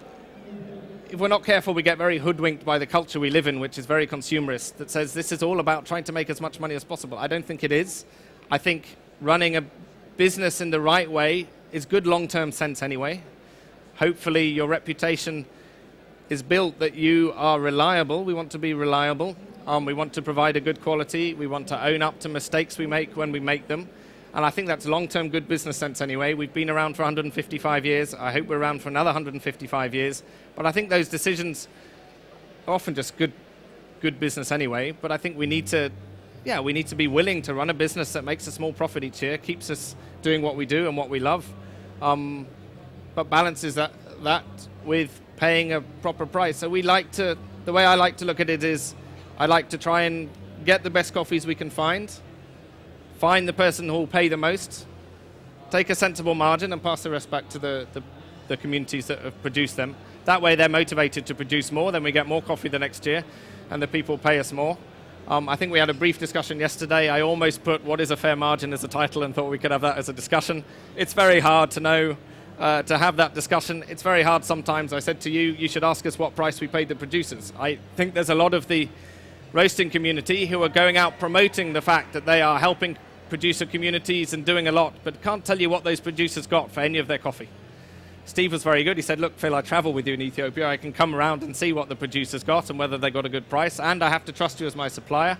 if 1.14 1.20
we're 1.20 1.28
not 1.28 1.44
careful, 1.44 1.72
we 1.72 1.82
get 1.84 1.96
very 1.96 2.18
hoodwinked 2.18 2.64
by 2.64 2.76
the 2.76 2.86
culture 2.86 3.20
we 3.20 3.30
live 3.30 3.46
in, 3.46 3.60
which 3.60 3.78
is 3.78 3.86
very 3.86 4.04
consumerist, 4.04 4.78
that 4.78 4.90
says 4.90 5.14
this 5.14 5.30
is 5.30 5.44
all 5.44 5.60
about 5.60 5.86
trying 5.86 6.02
to 6.02 6.10
make 6.10 6.28
as 6.28 6.40
much 6.40 6.58
money 6.58 6.74
as 6.74 6.82
possible. 6.82 7.16
I 7.16 7.28
don't 7.28 7.46
think 7.46 7.62
it 7.62 7.70
is. 7.70 8.04
I 8.50 8.58
think 8.58 8.96
running 9.20 9.56
a 9.56 9.64
business 10.16 10.60
in 10.60 10.70
the 10.70 10.80
right 10.80 11.08
way 11.08 11.46
is 11.70 11.86
good 11.86 12.08
long 12.08 12.26
term 12.26 12.50
sense 12.50 12.82
anyway. 12.82 13.22
Hopefully, 14.00 14.48
your 14.48 14.66
reputation 14.66 15.46
is 16.30 16.42
built 16.42 16.80
that 16.80 16.96
you 16.96 17.32
are 17.36 17.60
reliable. 17.60 18.24
We 18.24 18.34
want 18.34 18.50
to 18.50 18.58
be 18.58 18.74
reliable. 18.74 19.36
Um, 19.68 19.84
we 19.84 19.94
want 19.94 20.14
to 20.14 20.22
provide 20.22 20.56
a 20.56 20.60
good 20.60 20.82
quality. 20.82 21.32
We 21.32 21.46
want 21.46 21.68
to 21.68 21.80
own 21.80 22.02
up 22.02 22.18
to 22.20 22.28
mistakes 22.28 22.76
we 22.76 22.88
make 22.88 23.16
when 23.16 23.30
we 23.30 23.38
make 23.38 23.68
them. 23.68 23.88
And 24.34 24.44
I 24.44 24.50
think 24.50 24.66
that's 24.66 24.86
long 24.86 25.06
term 25.08 25.28
good 25.28 25.46
business 25.46 25.76
sense 25.76 26.00
anyway. 26.00 26.34
We've 26.34 26.52
been 26.52 26.68
around 26.68 26.96
for 26.96 27.02
155 27.02 27.86
years. 27.86 28.14
I 28.14 28.32
hope 28.32 28.46
we're 28.46 28.58
around 28.58 28.82
for 28.82 28.88
another 28.88 29.08
155 29.08 29.94
years. 29.94 30.22
But 30.56 30.66
I 30.66 30.72
think 30.72 30.90
those 30.90 31.08
decisions 31.08 31.68
are 32.66 32.74
often 32.74 32.94
just 32.94 33.16
good, 33.16 33.32
good 34.00 34.18
business 34.18 34.50
anyway. 34.50 34.90
But 34.90 35.12
I 35.12 35.16
think 35.16 35.38
we 35.38 35.46
need 35.46 35.68
to 35.68 35.90
yeah, 36.44 36.60
we 36.60 36.72
need 36.72 36.86
to 36.88 36.94
be 36.94 37.06
willing 37.06 37.40
to 37.42 37.54
run 37.54 37.70
a 37.70 37.74
business 37.74 38.12
that 38.12 38.24
makes 38.24 38.46
a 38.46 38.52
small 38.52 38.72
profit 38.72 39.02
each 39.02 39.22
year, 39.22 39.38
keeps 39.38 39.70
us 39.70 39.96
doing 40.22 40.42
what 40.42 40.56
we 40.56 40.66
do 40.66 40.86
and 40.86 40.96
what 40.96 41.08
we 41.08 41.18
love, 41.18 41.50
um, 42.02 42.46
but 43.14 43.30
balances 43.30 43.74
that 43.76 43.92
that 44.22 44.44
with 44.84 45.20
paying 45.36 45.72
a 45.72 45.80
proper 46.02 46.26
price. 46.26 46.58
So 46.58 46.68
we 46.68 46.82
like 46.82 47.10
to. 47.12 47.36
The 47.64 47.72
way 47.72 47.86
I 47.86 47.94
like 47.94 48.18
to 48.18 48.26
look 48.26 48.40
at 48.40 48.50
it 48.50 48.62
is, 48.62 48.94
I 49.38 49.46
like 49.46 49.70
to 49.70 49.78
try 49.78 50.02
and 50.02 50.28
get 50.66 50.82
the 50.82 50.90
best 50.90 51.14
coffees 51.14 51.46
we 51.46 51.54
can 51.54 51.70
find, 51.70 52.12
find 53.24 53.48
the 53.48 53.54
person 53.54 53.88
who 53.88 53.94
will 53.94 54.06
pay 54.06 54.28
the 54.28 54.36
most, 54.36 54.84
take 55.70 55.88
a 55.88 55.94
sensible 55.94 56.34
margin, 56.34 56.74
and 56.74 56.82
pass 56.82 57.02
the 57.02 57.08
rest 57.08 57.30
back 57.30 57.48
to 57.48 57.58
the, 57.58 57.86
the, 57.94 58.02
the 58.48 58.56
communities 58.58 59.06
that 59.06 59.18
have 59.20 59.40
produced 59.40 59.76
them. 59.76 59.96
That 60.26 60.42
way, 60.42 60.56
they're 60.56 60.68
motivated 60.68 61.24
to 61.24 61.34
produce 61.34 61.72
more. 61.72 61.90
Then 61.90 62.02
we 62.02 62.12
get 62.12 62.26
more 62.26 62.42
coffee 62.42 62.68
the 62.68 62.78
next 62.78 63.06
year, 63.06 63.24
and 63.70 63.82
the 63.82 63.86
people 63.86 64.18
pay 64.18 64.38
us 64.38 64.52
more. 64.52 64.76
Um, 65.26 65.48
I 65.48 65.56
think 65.56 65.72
we 65.72 65.78
had 65.78 65.88
a 65.88 65.94
brief 65.94 66.18
discussion 66.18 66.60
yesterday. 66.60 67.08
I 67.08 67.22
almost 67.22 67.64
put 67.64 67.82
what 67.82 67.98
is 67.98 68.10
a 68.10 68.16
fair 68.18 68.36
margin 68.36 68.74
as 68.74 68.84
a 68.84 68.88
title 68.88 69.22
and 69.22 69.34
thought 69.34 69.48
we 69.50 69.58
could 69.58 69.70
have 69.70 69.80
that 69.80 69.96
as 69.96 70.10
a 70.10 70.12
discussion. 70.12 70.62
It's 70.94 71.14
very 71.14 71.40
hard 71.40 71.70
to 71.70 71.80
know, 71.80 72.18
uh, 72.58 72.82
to 72.82 72.98
have 72.98 73.16
that 73.16 73.32
discussion. 73.32 73.84
It's 73.88 74.02
very 74.02 74.22
hard 74.22 74.44
sometimes. 74.44 74.92
I 74.92 74.98
said 74.98 75.22
to 75.22 75.30
you, 75.30 75.52
you 75.52 75.68
should 75.68 75.82
ask 75.82 76.04
us 76.04 76.18
what 76.18 76.36
price 76.36 76.60
we 76.60 76.66
paid 76.66 76.88
the 76.88 76.94
producers. 76.94 77.54
I 77.58 77.78
think 77.96 78.12
there's 78.12 78.28
a 78.28 78.34
lot 78.34 78.52
of 78.52 78.68
the 78.68 78.86
roasting 79.54 79.88
community 79.88 80.44
who 80.44 80.62
are 80.62 80.68
going 80.68 80.98
out 80.98 81.18
promoting 81.18 81.72
the 81.72 81.80
fact 81.80 82.12
that 82.12 82.26
they 82.26 82.42
are 82.42 82.58
helping 82.58 82.98
producer 83.28 83.66
communities 83.66 84.32
and 84.32 84.44
doing 84.44 84.68
a 84.68 84.72
lot, 84.72 84.94
but 85.04 85.22
can't 85.22 85.44
tell 85.44 85.60
you 85.60 85.70
what 85.70 85.84
those 85.84 86.00
producers 86.00 86.46
got 86.46 86.70
for 86.70 86.80
any 86.80 86.98
of 86.98 87.06
their 87.06 87.18
coffee. 87.18 87.48
Steve 88.26 88.52
was 88.52 88.62
very 88.62 88.84
good. 88.84 88.96
He 88.96 89.02
said, 89.02 89.20
Look, 89.20 89.38
Phil, 89.38 89.54
I 89.54 89.60
travel 89.60 89.92
with 89.92 90.06
you 90.06 90.14
in 90.14 90.22
Ethiopia. 90.22 90.66
I 90.68 90.76
can 90.76 90.92
come 90.92 91.14
around 91.14 91.42
and 91.42 91.54
see 91.54 91.72
what 91.72 91.88
the 91.88 91.96
producers 91.96 92.42
got 92.42 92.70
and 92.70 92.78
whether 92.78 92.96
they 92.96 93.10
got 93.10 93.26
a 93.26 93.28
good 93.28 93.48
price. 93.50 93.78
And 93.78 94.02
I 94.02 94.08
have 94.08 94.24
to 94.26 94.32
trust 94.32 94.60
you 94.60 94.66
as 94.66 94.74
my 94.74 94.88
supplier. 94.88 95.36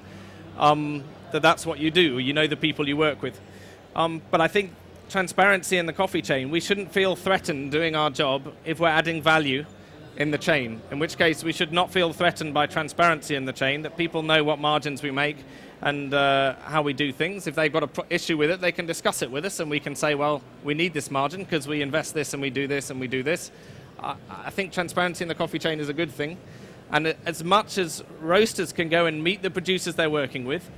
Um, 0.59 1.03
that 1.33 1.43
that's 1.43 1.67
what 1.67 1.79
you 1.79 1.91
do. 1.91 2.19
You 2.19 2.33
know 2.33 2.47
the 2.47 2.57
people 2.57 2.87
you 2.87 2.97
work 2.97 3.23
with. 3.23 3.41
Um, 3.97 4.23
but 4.31 4.41
I 4.41 4.49
think 4.49 4.73
transparency 5.09 5.79
in 5.79 5.87
the 5.87 5.93
coffee 5.93 6.23
chain, 6.23 6.51
we 6.51 6.61
shouldn't 6.61 6.93
feel 6.93 7.17
threatened 7.17 7.73
doing 7.73 7.97
our 7.97 8.11
job 8.11 8.53
if 8.65 8.81
we're 8.81 8.89
adding 8.89 9.23
value 9.23 9.65
in 10.17 10.31
the 10.31 10.39
chain. 10.39 10.81
In 10.91 10.99
which 10.99 11.17
case, 11.17 11.43
we 11.43 11.53
should 11.53 11.73
not 11.73 11.93
feel 11.93 12.13
threatened 12.13 12.55
by 12.55 12.67
transparency 12.67 13.35
in 13.35 13.47
the 13.47 13.53
chain, 13.53 13.83
that 13.83 13.97
people 13.97 14.23
know 14.23 14.45
what 14.45 14.59
margins 14.59 15.03
we 15.03 15.11
make 15.11 15.39
and 15.83 16.15
uh, 16.15 16.55
how 16.65 16.83
we 16.83 16.93
do 16.93 17.13
things. 17.13 17.47
If 17.47 17.55
they've 17.55 17.73
got 17.73 17.83
an 17.83 17.89
pro- 17.91 18.07
issue 18.11 18.37
with 18.37 18.51
it, 18.51 18.61
they 18.61 18.73
can 18.73 18.87
discuss 18.87 19.23
it 19.23 19.31
with 19.31 19.45
us, 19.45 19.61
and 19.61 19.71
we 19.71 19.81
can 19.81 19.95
say, 19.95 20.15
well, 20.15 20.43
we 20.63 20.75
need 20.75 20.95
this 20.95 21.11
margin 21.11 21.45
because 21.45 21.69
we 21.69 21.83
invest 21.83 22.15
this 22.15 22.33
and 22.33 22.43
we 22.43 22.51
do 22.51 22.67
this 22.67 22.91
and 22.91 23.01
we 23.01 23.07
do 23.07 23.23
this. 23.23 23.51
I, 24.01 24.17
I 24.29 24.51
think 24.51 24.73
transparency 24.73 25.25
in 25.25 25.29
the 25.29 25.35
coffee 25.35 25.59
chain 25.59 25.81
is 25.81 25.89
a 25.89 25.95
good 25.95 26.11
thing. 26.11 26.39
And 26.91 27.15
as 27.27 27.43
much 27.43 27.79
as 27.79 28.05
roasters 28.21 28.73
can 28.73 28.89
go 28.89 29.07
and 29.07 29.23
meet 29.23 29.43
the 29.43 29.51
producers 29.51 29.95
they're 29.95 30.11
working 30.11 30.45
with, 30.45 30.71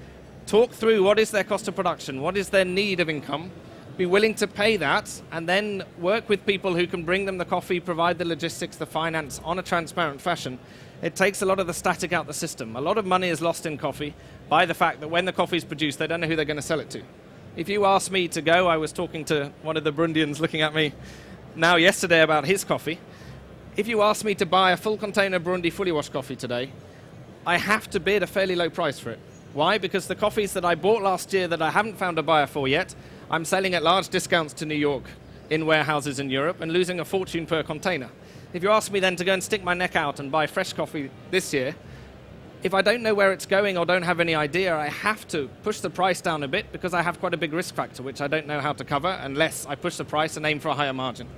talk 0.47 0.73
through 0.73 1.03
what 1.03 1.19
is 1.19 1.31
their 1.31 1.45
cost 1.45 1.69
of 1.69 1.75
production, 1.75 2.23
what 2.23 2.37
is 2.37 2.51
their 2.51 2.65
need 2.65 3.01
of 3.01 3.11
income, 3.11 3.51
be 3.97 4.07
willing 4.07 4.35
to 4.35 4.47
pay 4.47 4.77
that, 4.77 5.23
and 5.33 5.49
then 5.49 5.83
work 5.99 6.29
with 6.29 6.45
people 6.47 6.75
who 6.75 6.87
can 6.87 7.03
bring 7.03 7.25
them 7.25 7.39
the 7.39 7.45
coffee, 7.45 7.81
provide 7.81 8.19
the 8.19 8.25
logistics, 8.25 8.77
the 8.77 8.87
finance 8.87 9.41
on 9.45 9.59
a 9.59 9.63
transparent 9.63 10.21
fashion. 10.21 10.59
It 11.03 11.17
takes 11.17 11.43
a 11.43 11.47
lot 11.47 11.59
of 11.59 11.67
the 11.67 11.75
static 11.75 12.13
out 12.13 12.27
the 12.27 12.35
system. 12.35 12.77
A 12.77 12.81
lot 12.81 12.99
of 12.99 13.07
money 13.07 13.29
is 13.29 13.41
lost 13.41 13.67
in 13.67 13.77
coffee 13.77 14.15
by 14.49 14.67
the 14.67 14.75
fact 14.75 15.01
that 15.01 15.09
when 15.09 15.25
the 15.25 15.33
coffee 15.33 15.57
is 15.57 15.65
produced, 15.65 15.99
they 15.99 16.07
don't 16.07 16.21
know 16.21 16.27
who 16.27 16.37
they're 16.37 16.45
going 16.45 16.57
to 16.57 16.63
sell 16.63 16.81
it 16.81 16.91
to. 16.91 17.03
If 17.57 17.69
you 17.69 17.85
ask 17.87 18.11
me 18.11 18.29
to 18.29 18.43
go, 18.43 18.69
I 18.69 18.77
was 18.77 18.93
talking 18.93 19.25
to 19.27 19.53
one 19.63 19.77
of 19.77 19.85
the 19.85 19.93
Burundians 19.93 20.41
looking 20.41 20.63
at 20.63 20.75
me 20.75 20.93
now 21.55 21.77
yesterday 21.77 22.23
about 22.23 22.45
his 22.45 22.65
coffee. 22.65 22.99
If 23.77 23.89
you 23.89 24.03
ask 24.03 24.25
me 24.25 24.35
to 24.37 24.47
buy 24.47 24.73
a 24.73 24.77
full 24.77 24.97
container 24.97 25.41
Burundi 25.41 25.73
fully 25.73 25.93
washed 25.93 26.13
coffee 26.13 26.37
today, 26.37 26.71
I 27.47 27.59
have 27.59 27.89
to 27.91 28.01
bid 28.01 28.23
a 28.23 28.27
fairly 28.27 28.57
low 28.57 28.71
price 28.71 28.99
for 28.99 29.11
it. 29.11 29.19
Why? 29.53 29.79
Because 29.79 30.07
the 30.07 30.15
coffees 30.15 30.53
that 30.53 30.65
I 30.65 30.75
bought 30.75 31.03
last 31.03 31.33
year 31.33 31.49
that 31.49 31.63
I 31.63 31.71
haven't 31.71 31.97
found 31.97 32.19
a 32.19 32.23
buyer 32.23 32.47
for 32.47 32.69
yet, 32.69 32.95
I'm 33.31 33.45
selling 33.45 33.75
at 33.75 33.83
large 33.83 34.09
discounts 34.09 34.53
to 34.55 34.67
New 34.67 34.75
York 34.75 35.05
in 35.49 35.65
warehouses 35.65 36.19
in 36.19 36.29
Europe 36.29 36.61
and 36.61 36.73
losing 36.73 37.01
a 37.01 37.05
fortune 37.05 37.47
per 37.47 37.63
container. 37.63 38.11
If 38.53 38.63
you 38.63 38.71
ask 38.71 38.93
me 38.93 39.01
then 39.01 39.17
to 39.17 39.25
go 39.25 39.33
and 39.33 39.43
stick 39.43 39.65
my 39.65 39.75
neck 39.75 39.97
out 39.97 40.21
and 40.21 40.31
buy 40.31 40.47
fresh 40.47 40.73
coffee 40.73 41.11
this 41.31 41.53
year, 41.53 41.75
if 42.63 42.75
I 42.75 42.83
don't 42.83 43.03
know 43.03 43.15
where 43.15 43.33
it's 43.33 43.47
going 43.47 43.79
or 43.79 43.87
don't 43.87 44.03
have 44.03 44.21
any 44.21 44.35
idea, 44.35 44.77
I 44.77 44.89
have 44.89 45.27
to 45.29 45.49
push 45.63 45.81
the 45.81 45.91
price 45.91 46.21
down 46.21 46.43
a 46.43 46.49
bit 46.49 46.73
because 46.73 46.95
I 46.95 47.03
have 47.03 47.21
quite 47.21 47.35
a 47.35 47.37
big 47.37 47.53
risk 47.53 47.75
factor, 47.75 48.03
which 48.03 48.21
I 48.21 48.27
don't 48.27 48.47
know 48.47 48.61
how 48.61 48.73
to 48.73 48.85
cover 48.85 49.19
unless 49.21 49.67
I 49.67 49.75
push 49.75 49.97
the 49.97 50.05
price 50.05 50.37
and 50.37 50.47
aim 50.47 50.61
for 50.61 50.69
a 50.69 50.75
higher 50.75 50.93
margin. 50.93 51.29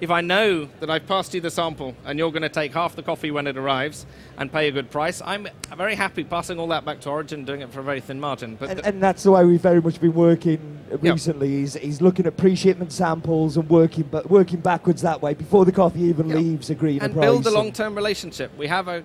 If 0.00 0.12
I 0.12 0.20
know 0.20 0.68
that 0.78 0.88
I've 0.88 1.08
passed 1.08 1.34
you 1.34 1.40
the 1.40 1.50
sample 1.50 1.96
and 2.04 2.20
you're 2.20 2.30
going 2.30 2.42
to 2.42 2.48
take 2.48 2.72
half 2.72 2.94
the 2.94 3.02
coffee 3.02 3.32
when 3.32 3.48
it 3.48 3.56
arrives 3.56 4.06
and 4.36 4.52
pay 4.52 4.68
a 4.68 4.70
good 4.70 4.92
price, 4.92 5.20
I'm 5.24 5.48
very 5.76 5.96
happy 5.96 6.22
passing 6.22 6.60
all 6.60 6.68
that 6.68 6.84
back 6.84 7.00
to 7.00 7.10
Origin, 7.10 7.44
doing 7.44 7.62
it 7.62 7.72
for 7.72 7.80
a 7.80 7.82
very 7.82 8.00
thin 8.00 8.20
margin. 8.20 8.54
But 8.54 8.70
and, 8.70 8.86
and 8.86 9.02
that's 9.02 9.24
the 9.24 9.32
way 9.32 9.44
we've 9.44 9.60
very 9.60 9.80
much 9.82 10.00
been 10.00 10.14
working 10.14 10.78
recently. 11.00 11.48
Yep. 11.48 11.58
He's, 11.58 11.74
he's 11.74 12.00
looking 12.00 12.26
at 12.26 12.36
pre-shipment 12.36 12.92
samples 12.92 13.56
and 13.56 13.68
working, 13.68 14.04
but 14.08 14.30
working 14.30 14.60
backwards 14.60 15.02
that 15.02 15.20
way 15.20 15.34
before 15.34 15.64
the 15.64 15.72
coffee 15.72 16.02
even 16.02 16.28
yep. 16.28 16.38
leaves, 16.38 16.70
agreeing 16.70 17.02
and 17.02 17.14
build 17.14 17.48
a 17.48 17.50
long-term 17.50 17.96
relationship. 17.96 18.56
We 18.56 18.68
have 18.68 18.86
a 18.86 19.02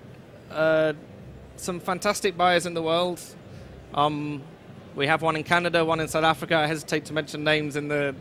uh, 0.52 0.94
some 1.58 1.80
fantastic 1.80 2.38
buyers 2.38 2.66
in 2.66 2.74
the 2.74 2.82
world. 2.82 3.22
Um, 3.94 4.42
we 4.96 5.08
have 5.08 5.22
one 5.22 5.36
in 5.36 5.44
Canada, 5.44 5.84
one 5.84 6.00
in 6.00 6.08
South 6.08 6.24
Africa. 6.24 6.56
I 6.58 6.68
hesitate 6.68 7.06
to 7.06 7.14
mention 7.14 7.44
names 7.44 7.76
in 7.76 7.88
the 7.88 8.16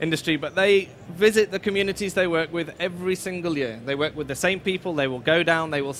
industry, 0.00 0.36
but 0.36 0.54
they 0.54 0.88
visit 1.10 1.50
the 1.50 1.58
communities 1.58 2.14
they 2.14 2.26
work 2.26 2.52
with 2.52 2.74
every 2.78 3.14
single 3.14 3.56
year. 3.56 3.80
They 3.84 3.94
work 3.94 4.16
with 4.16 4.28
the 4.28 4.34
same 4.34 4.60
people. 4.60 4.94
They 4.94 5.06
will 5.06 5.20
go 5.20 5.42
down. 5.42 5.70
They 5.70 5.82
will 5.82 5.96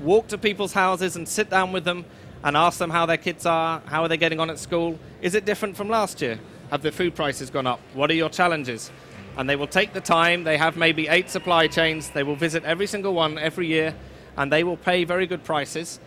walk 0.00 0.28
to 0.28 0.38
people's 0.38 0.72
houses 0.72 1.16
and 1.16 1.28
sit 1.28 1.50
down 1.50 1.72
with 1.72 1.84
them 1.84 2.04
and 2.44 2.56
ask 2.56 2.78
them 2.78 2.90
how 2.90 3.04
their 3.04 3.16
kids 3.16 3.46
are, 3.46 3.80
how 3.86 4.02
are 4.02 4.08
they 4.08 4.16
getting 4.16 4.38
on 4.38 4.48
at 4.48 4.58
school. 4.58 4.98
Is 5.20 5.34
it 5.34 5.44
different 5.44 5.76
from 5.76 5.88
last 5.88 6.22
year? 6.22 6.38
Have 6.70 6.82
the 6.82 6.92
food 6.92 7.14
prices 7.14 7.50
gone 7.50 7.66
up? 7.66 7.80
What 7.94 8.10
are 8.10 8.14
your 8.14 8.28
challenges? 8.28 8.90
And 9.36 9.48
they 9.48 9.56
will 9.56 9.66
take 9.66 9.92
the 9.92 10.00
time. 10.00 10.44
They 10.44 10.56
have 10.56 10.76
maybe 10.76 11.08
eight 11.08 11.30
supply 11.30 11.66
chains. 11.66 12.10
They 12.10 12.22
will 12.22 12.36
visit 12.36 12.64
every 12.64 12.86
single 12.86 13.14
one 13.14 13.38
every 13.38 13.66
year, 13.66 13.94
and 14.36 14.52
they 14.52 14.62
will 14.62 14.76
pay 14.76 15.04
very 15.04 15.26
good 15.26 15.42
prices 15.42 15.98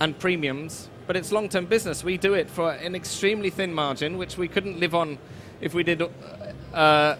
and 0.00 0.18
premiums, 0.18 0.88
but 1.06 1.16
it's 1.16 1.32
long 1.32 1.48
term 1.48 1.66
business. 1.66 2.04
We 2.04 2.16
do 2.16 2.34
it 2.34 2.48
for 2.48 2.72
an 2.72 2.94
extremely 2.94 3.50
thin 3.50 3.72
margin, 3.72 4.18
which 4.18 4.36
we 4.36 4.48
couldn't 4.48 4.78
live 4.78 4.94
on 4.94 5.18
if 5.60 5.74
we 5.74 5.82
did. 5.82 6.02
Uh, 6.72 7.16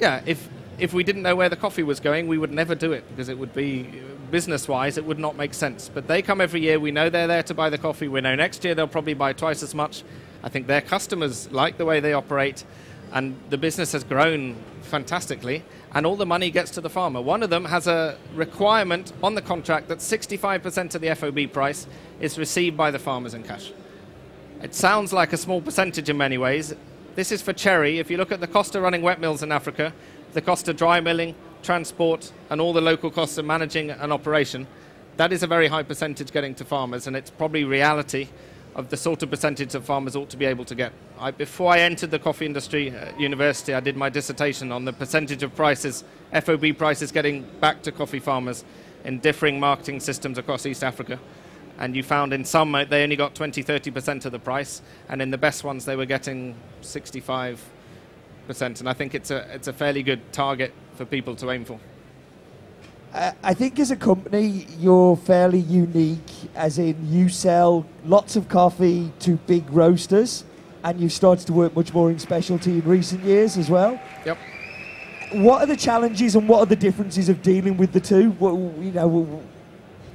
yeah, 0.00 0.22
if 0.26 0.48
if 0.78 0.94
we 0.94 1.04
didn't 1.04 1.22
know 1.22 1.36
where 1.36 1.48
the 1.48 1.56
coffee 1.56 1.82
was 1.82 2.00
going, 2.00 2.26
we 2.26 2.38
would 2.38 2.52
never 2.52 2.74
do 2.74 2.92
it 2.92 3.06
because 3.10 3.28
it 3.28 3.38
would 3.38 3.54
be 3.54 4.02
business 4.30 4.68
wise, 4.68 4.96
it 4.96 5.04
would 5.04 5.18
not 5.18 5.36
make 5.36 5.52
sense. 5.52 5.90
But 5.92 6.06
they 6.06 6.22
come 6.22 6.40
every 6.40 6.60
year. 6.60 6.80
We 6.80 6.90
know 6.90 7.10
they're 7.10 7.26
there 7.26 7.42
to 7.44 7.54
buy 7.54 7.68
the 7.68 7.78
coffee. 7.78 8.08
We 8.08 8.20
know 8.20 8.34
next 8.34 8.64
year 8.64 8.74
they'll 8.74 8.86
probably 8.86 9.14
buy 9.14 9.32
twice 9.32 9.62
as 9.62 9.74
much. 9.74 10.02
I 10.42 10.48
think 10.48 10.66
their 10.66 10.80
customers 10.80 11.50
like 11.52 11.76
the 11.76 11.84
way 11.84 12.00
they 12.00 12.12
operate, 12.14 12.64
and 13.12 13.36
the 13.50 13.58
business 13.58 13.92
has 13.92 14.04
grown 14.04 14.56
fantastically 14.82 15.62
and 15.92 16.06
all 16.06 16.16
the 16.16 16.26
money 16.26 16.50
gets 16.50 16.70
to 16.72 16.80
the 16.80 16.90
farmer. 16.90 17.20
One 17.20 17.42
of 17.42 17.50
them 17.50 17.64
has 17.64 17.86
a 17.86 18.16
requirement 18.34 19.12
on 19.22 19.34
the 19.34 19.42
contract 19.42 19.88
that 19.88 19.98
65% 19.98 20.94
of 20.94 21.00
the 21.00 21.14
FOB 21.14 21.52
price 21.52 21.86
is 22.20 22.38
received 22.38 22.76
by 22.76 22.90
the 22.90 22.98
farmers 22.98 23.34
in 23.34 23.42
cash. 23.42 23.72
It 24.62 24.74
sounds 24.74 25.12
like 25.12 25.32
a 25.32 25.36
small 25.36 25.60
percentage 25.60 26.08
in 26.08 26.16
many 26.16 26.38
ways. 26.38 26.74
This 27.14 27.32
is 27.32 27.42
for 27.42 27.52
cherry. 27.52 27.98
If 27.98 28.10
you 28.10 28.18
look 28.18 28.30
at 28.30 28.40
the 28.40 28.46
cost 28.46 28.74
of 28.74 28.82
running 28.82 29.02
wet 29.02 29.20
mills 29.20 29.42
in 29.42 29.50
Africa, 29.50 29.92
the 30.32 30.40
cost 30.40 30.68
of 30.68 30.76
dry 30.76 31.00
milling, 31.00 31.34
transport, 31.62 32.32
and 32.50 32.60
all 32.60 32.72
the 32.72 32.80
local 32.80 33.10
costs 33.10 33.36
of 33.38 33.44
managing 33.44 33.90
an 33.90 34.12
operation, 34.12 34.66
that 35.16 35.32
is 35.32 35.42
a 35.42 35.46
very 35.46 35.66
high 35.68 35.82
percentage 35.82 36.30
getting 36.30 36.54
to 36.54 36.64
farmers, 36.64 37.06
and 37.06 37.16
it's 37.16 37.30
probably 37.30 37.64
reality 37.64 38.28
of 38.74 38.88
the 38.88 38.96
sort 38.96 39.22
of 39.22 39.30
percentage 39.30 39.72
that 39.72 39.82
farmers 39.82 40.14
ought 40.14 40.30
to 40.30 40.36
be 40.36 40.44
able 40.44 40.64
to 40.64 40.74
get. 40.74 40.92
I, 41.18 41.30
before 41.30 41.72
I 41.72 41.80
entered 41.80 42.10
the 42.10 42.18
coffee 42.18 42.46
industry 42.46 42.90
at 42.90 43.18
university, 43.18 43.74
I 43.74 43.80
did 43.80 43.96
my 43.96 44.08
dissertation 44.08 44.70
on 44.70 44.84
the 44.84 44.92
percentage 44.92 45.42
of 45.42 45.54
prices, 45.54 46.04
FOB 46.32 46.76
prices 46.76 47.10
getting 47.10 47.42
back 47.60 47.82
to 47.82 47.92
coffee 47.92 48.20
farmers 48.20 48.64
in 49.04 49.18
differing 49.18 49.58
marketing 49.58 50.00
systems 50.00 50.38
across 50.38 50.66
East 50.66 50.84
Africa. 50.84 51.18
And 51.78 51.96
you 51.96 52.02
found 52.02 52.32
in 52.32 52.44
some 52.44 52.74
uh, 52.74 52.84
they 52.84 53.02
only 53.02 53.16
got 53.16 53.34
20, 53.34 53.64
30% 53.64 54.26
of 54.26 54.32
the 54.32 54.38
price, 54.38 54.82
and 55.08 55.22
in 55.22 55.30
the 55.30 55.38
best 55.38 55.64
ones 55.64 55.84
they 55.84 55.96
were 55.96 56.06
getting 56.06 56.54
65%. 56.82 57.58
And 58.48 58.88
I 58.88 58.92
think 58.92 59.14
it's 59.14 59.30
a, 59.30 59.52
it's 59.54 59.68
a 59.68 59.72
fairly 59.72 60.02
good 60.02 60.32
target 60.32 60.72
for 60.94 61.04
people 61.04 61.34
to 61.36 61.50
aim 61.50 61.64
for. 61.64 61.80
Uh, 63.12 63.32
I 63.42 63.54
think 63.54 63.80
as 63.80 63.90
a 63.90 63.96
company, 63.96 64.66
you're 64.78 65.16
fairly 65.16 65.58
unique, 65.58 66.30
as 66.54 66.78
in 66.78 66.96
you 67.10 67.28
sell 67.28 67.84
lots 68.04 68.36
of 68.36 68.48
coffee 68.48 69.12
to 69.20 69.36
big 69.48 69.68
roasters, 69.70 70.44
and 70.84 71.00
you've 71.00 71.12
started 71.12 71.46
to 71.48 71.52
work 71.52 71.74
much 71.74 71.92
more 71.92 72.10
in 72.10 72.20
specialty 72.20 72.72
in 72.72 72.84
recent 72.84 73.24
years 73.24 73.56
as 73.56 73.68
well. 73.68 74.00
Yep. 74.24 74.38
What 75.32 75.62
are 75.62 75.66
the 75.66 75.76
challenges 75.76 76.36
and 76.36 76.48
what 76.48 76.60
are 76.60 76.66
the 76.66 76.76
differences 76.76 77.28
of 77.28 77.42
dealing 77.42 77.76
with 77.76 77.92
the 77.92 78.00
two? 78.00 78.30
What, 78.32 78.54
you 78.82 78.92
know, 78.92 79.42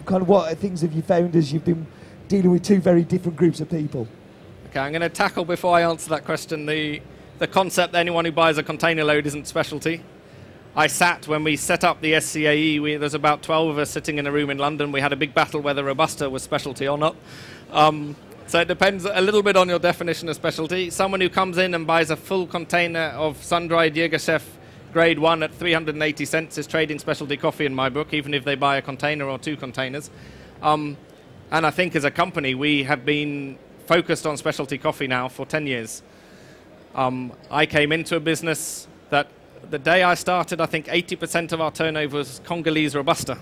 kind 0.05 0.21
of 0.21 0.29
what 0.29 0.57
things 0.57 0.81
have 0.81 0.93
you 0.93 1.01
found 1.01 1.35
as 1.35 1.51
you've 1.51 1.65
been 1.65 1.85
dealing 2.29 2.51
with 2.51 2.63
two 2.63 2.79
very 2.79 3.03
different 3.03 3.37
groups 3.37 3.59
of 3.59 3.69
people? 3.69 4.07
Okay, 4.69 4.79
I'm 4.79 4.91
going 4.91 5.01
to 5.01 5.09
tackle 5.09 5.43
before 5.43 5.75
I 5.75 5.81
answer 5.81 6.09
that 6.11 6.25
question 6.25 6.65
the 6.65 7.01
the 7.37 7.47
concept 7.47 7.91
that 7.91 7.99
anyone 7.99 8.23
who 8.23 8.31
buys 8.31 8.57
a 8.57 8.63
container 8.63 9.03
load 9.03 9.25
isn't 9.25 9.45
specialty. 9.45 10.01
I 10.77 10.87
sat 10.87 11.25
when 11.29 11.45
we 11.45 11.55
set 11.55 11.85
up 11.85 12.01
the 12.01 12.13
SCAE. 12.13 12.81
We, 12.81 12.97
there's 12.97 13.13
about 13.13 13.41
12 13.41 13.69
of 13.69 13.77
us 13.77 13.89
sitting 13.89 14.17
in 14.17 14.27
a 14.27 14.31
room 14.31 14.49
in 14.49 14.57
London. 14.57 14.91
We 14.91 14.99
had 14.99 15.13
a 15.13 15.15
big 15.15 15.33
battle 15.33 15.61
whether 15.61 15.85
Robusta 15.85 16.29
was 16.29 16.43
specialty 16.43 16.85
or 16.85 16.97
not. 16.97 17.15
Um, 17.71 18.17
so 18.47 18.59
it 18.59 18.67
depends 18.67 19.05
a 19.05 19.21
little 19.21 19.41
bit 19.41 19.55
on 19.55 19.69
your 19.69 19.79
definition 19.79 20.27
of 20.27 20.35
specialty. 20.35 20.89
Someone 20.89 21.21
who 21.21 21.29
comes 21.29 21.57
in 21.57 21.73
and 21.75 21.87
buys 21.87 22.09
a 22.09 22.17
full 22.17 22.45
container 22.45 23.13
of 23.15 23.41
sun-dried 23.41 23.95
Yirgacheffe 23.95 24.43
grade 24.91 25.17
one 25.17 25.43
at 25.43 25.53
380 25.53 26.25
cents 26.25 26.57
is 26.57 26.67
trading 26.67 26.99
specialty 26.99 27.37
coffee 27.37 27.65
in 27.65 27.73
my 27.73 27.87
book, 27.87 28.13
even 28.13 28.33
if 28.33 28.43
they 28.43 28.55
buy 28.55 28.75
a 28.75 28.81
container 28.81 29.29
or 29.29 29.39
two 29.39 29.55
containers. 29.55 30.09
Um, 30.61 30.97
and 31.51 31.65
I 31.65 31.71
think 31.71 31.95
as 31.95 32.03
a 32.03 32.11
company, 32.11 32.53
we 32.53 32.83
have 32.83 33.05
been 33.05 33.57
focused 33.85 34.27
on 34.27 34.35
specialty 34.35 34.77
coffee 34.77 35.07
now 35.07 35.29
for 35.29 35.45
10 35.45 35.67
years. 35.67 36.03
Um, 36.95 37.31
I 37.49 37.65
came 37.65 37.93
into 37.93 38.17
a 38.17 38.19
business 38.19 38.89
that 39.09 39.29
the 39.71 39.79
day 39.79 40.03
I 40.03 40.13
started, 40.13 40.61
I 40.61 40.65
think 40.65 40.87
80% 40.87 41.51
of 41.51 41.61
our 41.61 41.71
turnover 41.71 42.17
was 42.17 42.41
Congolese 42.45 42.95
Robusta. 42.95 43.37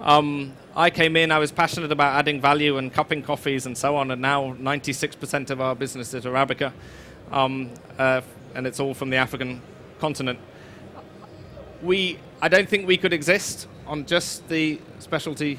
Um, 0.00 0.54
I 0.76 0.90
came 0.90 1.16
in, 1.16 1.32
I 1.32 1.38
was 1.38 1.50
passionate 1.50 1.90
about 1.90 2.14
adding 2.14 2.40
value 2.40 2.78
and 2.78 2.92
cupping 2.92 3.22
coffees 3.22 3.66
and 3.66 3.76
so 3.76 3.96
on, 3.96 4.10
and 4.10 4.22
now 4.22 4.54
96% 4.54 5.50
of 5.50 5.60
our 5.60 5.74
business 5.74 6.14
is 6.14 6.24
Arabica, 6.24 6.72
um, 7.32 7.70
uh, 7.98 8.20
and 8.54 8.66
it's 8.66 8.80
all 8.80 8.94
from 8.94 9.10
the 9.10 9.16
African 9.16 9.60
continent. 9.98 10.38
We, 11.82 12.18
I 12.40 12.48
don't 12.48 12.68
think 12.68 12.86
we 12.86 12.96
could 12.96 13.12
exist 13.12 13.66
on 13.86 14.06
just 14.06 14.48
the 14.48 14.80
specialty 14.98 15.58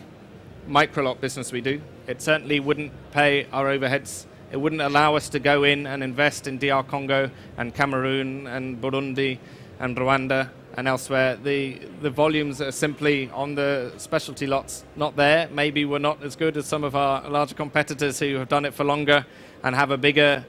micro 0.68 1.04
lot 1.04 1.20
business 1.20 1.52
we 1.52 1.62
do. 1.62 1.82
It 2.08 2.22
certainly 2.22 2.60
wouldn't 2.60 2.94
pay 3.12 3.46
our 3.52 3.66
overheads. 3.66 4.26
It 4.52 4.58
wouldn't 4.58 4.82
allow 4.82 5.16
us 5.16 5.30
to 5.30 5.40
go 5.40 5.64
in 5.64 5.86
and 5.86 6.04
invest 6.04 6.48
in 6.48 6.58
DR 6.58 6.84
Congo 6.84 7.30
and 7.58 7.74
Cameroon 7.74 8.48
and 8.48 8.82
Burundi 8.82 9.38
and 9.80 9.96
Rwanda 9.98 10.50
and 10.78 10.88
elsewhere, 10.88 11.36
the, 11.36 11.80
the 12.02 12.10
volumes 12.10 12.62
are 12.62 12.72
simply 12.72 13.30
on 13.32 13.56
the 13.56 13.92
specialty 13.98 14.48
lots 14.48 14.84
not 14.96 15.16
there. 15.16 15.50
Maybe 15.52 15.86
we're 15.86 16.00
not 16.00 16.24
as 16.24 16.36
good 16.36 16.58
as 16.58 16.66
some 16.66 16.84
of 16.84 16.96
our 16.96 17.28
larger 17.30 17.56
competitors 17.56 18.20
who 18.20 18.36
have 18.36 18.50
done 18.50 18.66
it 18.66 18.74
for 18.74 18.84
longer 18.84 19.26
and 19.64 19.76
have 19.76 19.92
a 19.92 19.98
bigger 19.98 20.46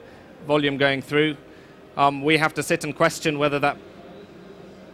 volume 0.47 0.77
going 0.77 1.01
through. 1.01 1.37
Um, 1.97 2.23
we 2.23 2.37
have 2.37 2.53
to 2.55 2.63
sit 2.63 2.83
and 2.83 2.95
question 2.95 3.39
whether 3.39 3.59
that 3.59 3.77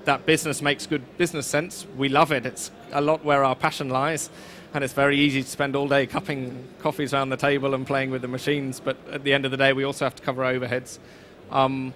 that 0.05 0.25
business 0.25 0.61
makes 0.61 0.87
good 0.87 1.03
business 1.17 1.45
sense. 1.45 1.85
We 1.97 2.07
love 2.07 2.31
it. 2.31 2.45
It's 2.45 2.71
a 2.93 3.01
lot 3.01 3.25
where 3.25 3.43
our 3.43 3.55
passion 3.55 3.89
lies, 3.89 4.29
and 4.73 4.81
it's 4.81 4.93
very 4.93 5.19
easy 5.19 5.43
to 5.43 5.49
spend 5.49 5.75
all 5.75 5.87
day 5.87 6.07
cupping 6.07 6.65
coffees 6.79 7.13
around 7.13 7.29
the 7.29 7.37
table 7.37 7.73
and 7.73 7.85
playing 7.85 8.09
with 8.09 8.21
the 8.21 8.29
machines. 8.29 8.79
But 8.79 8.95
at 9.11 9.25
the 9.25 9.33
end 9.33 9.43
of 9.43 9.51
the 9.51 9.57
day, 9.57 9.73
we 9.73 9.83
also 9.83 10.05
have 10.05 10.15
to 10.15 10.23
cover 10.23 10.43
overheads. 10.43 10.99
Um, 11.51 11.93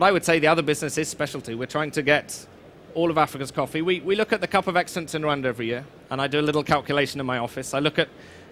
but 0.00 0.06
I 0.06 0.12
would 0.12 0.24
say 0.24 0.38
the 0.38 0.46
other 0.46 0.62
business 0.62 0.96
is 0.96 1.10
specialty. 1.10 1.54
We're 1.54 1.66
trying 1.66 1.90
to 1.90 2.00
get 2.00 2.46
all 2.94 3.10
of 3.10 3.18
Africa's 3.18 3.50
coffee. 3.50 3.82
We, 3.82 4.00
we 4.00 4.16
look 4.16 4.32
at 4.32 4.40
the 4.40 4.46
Cup 4.46 4.66
of 4.66 4.74
Excellence 4.74 5.14
in 5.14 5.20
Rwanda 5.20 5.44
every 5.44 5.66
year, 5.66 5.84
and 6.08 6.22
I 6.22 6.26
do 6.26 6.40
a 6.40 6.46
little 6.48 6.64
calculation 6.64 7.20
in 7.20 7.26
my 7.26 7.36
office. 7.36 7.74
I 7.74 7.80
look 7.80 7.98
at 7.98 8.08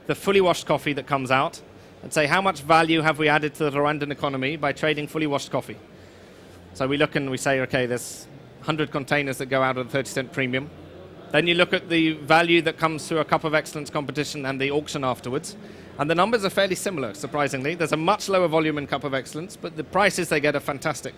the 0.09 0.15
fully 0.15 0.43
washed 0.43 0.67
coffee 0.67 0.93
that 0.93 1.07
comes 1.07 1.31
out 1.31 1.59
and 2.03 2.13
say, 2.13 2.27
how 2.27 2.43
much 2.43 2.61
value 2.61 3.01
have 3.01 3.19
we 3.19 3.31
added 3.31 3.55
to 3.55 3.65
the 3.65 3.71
Rwandan 3.71 4.11
economy 4.11 4.57
by 4.57 4.73
trading 4.73 5.09
fully 5.09 5.27
washed 5.27 5.51
coffee? 5.51 5.79
So 6.75 6.87
we 6.87 6.99
look 6.99 7.17
and 7.17 7.31
we 7.31 7.39
say, 7.39 7.61
okay, 7.61 7.87
there's 7.87 8.27
100 8.59 8.91
containers 8.91 9.39
that 9.39 9.47
go 9.47 9.63
out 9.63 9.79
at 9.79 9.87
a 9.87 9.89
30 9.89 10.07
cent 10.07 10.33
premium. 10.35 10.69
Then 11.31 11.47
you 11.47 11.55
look 11.55 11.73
at 11.73 11.89
the 11.89 12.13
value 12.13 12.61
that 12.61 12.77
comes 12.77 13.09
through 13.09 13.21
a 13.21 13.25
Cup 13.25 13.45
of 13.45 13.55
Excellence 13.55 13.89
competition 13.89 14.45
and 14.45 14.61
the 14.61 14.71
auction 14.71 15.03
afterwards, 15.03 15.57
And 15.99 16.09
the 16.09 16.15
numbers 16.15 16.45
are 16.45 16.51
fairly 16.51 16.77
similar, 16.77 17.13
surprisingly. 17.15 17.75
There's 17.75 17.93
a 17.93 17.97
much 17.97 18.29
lower 18.29 18.47
volume 18.47 18.79
in 18.79 18.87
Cup 18.87 19.03
of 19.03 19.15
Excellence, 19.15 19.57
but 19.57 19.77
the 19.77 19.83
prices 19.83 20.29
they 20.29 20.39
get 20.39 20.55
are 20.55 20.61
fantastic. 20.61 21.13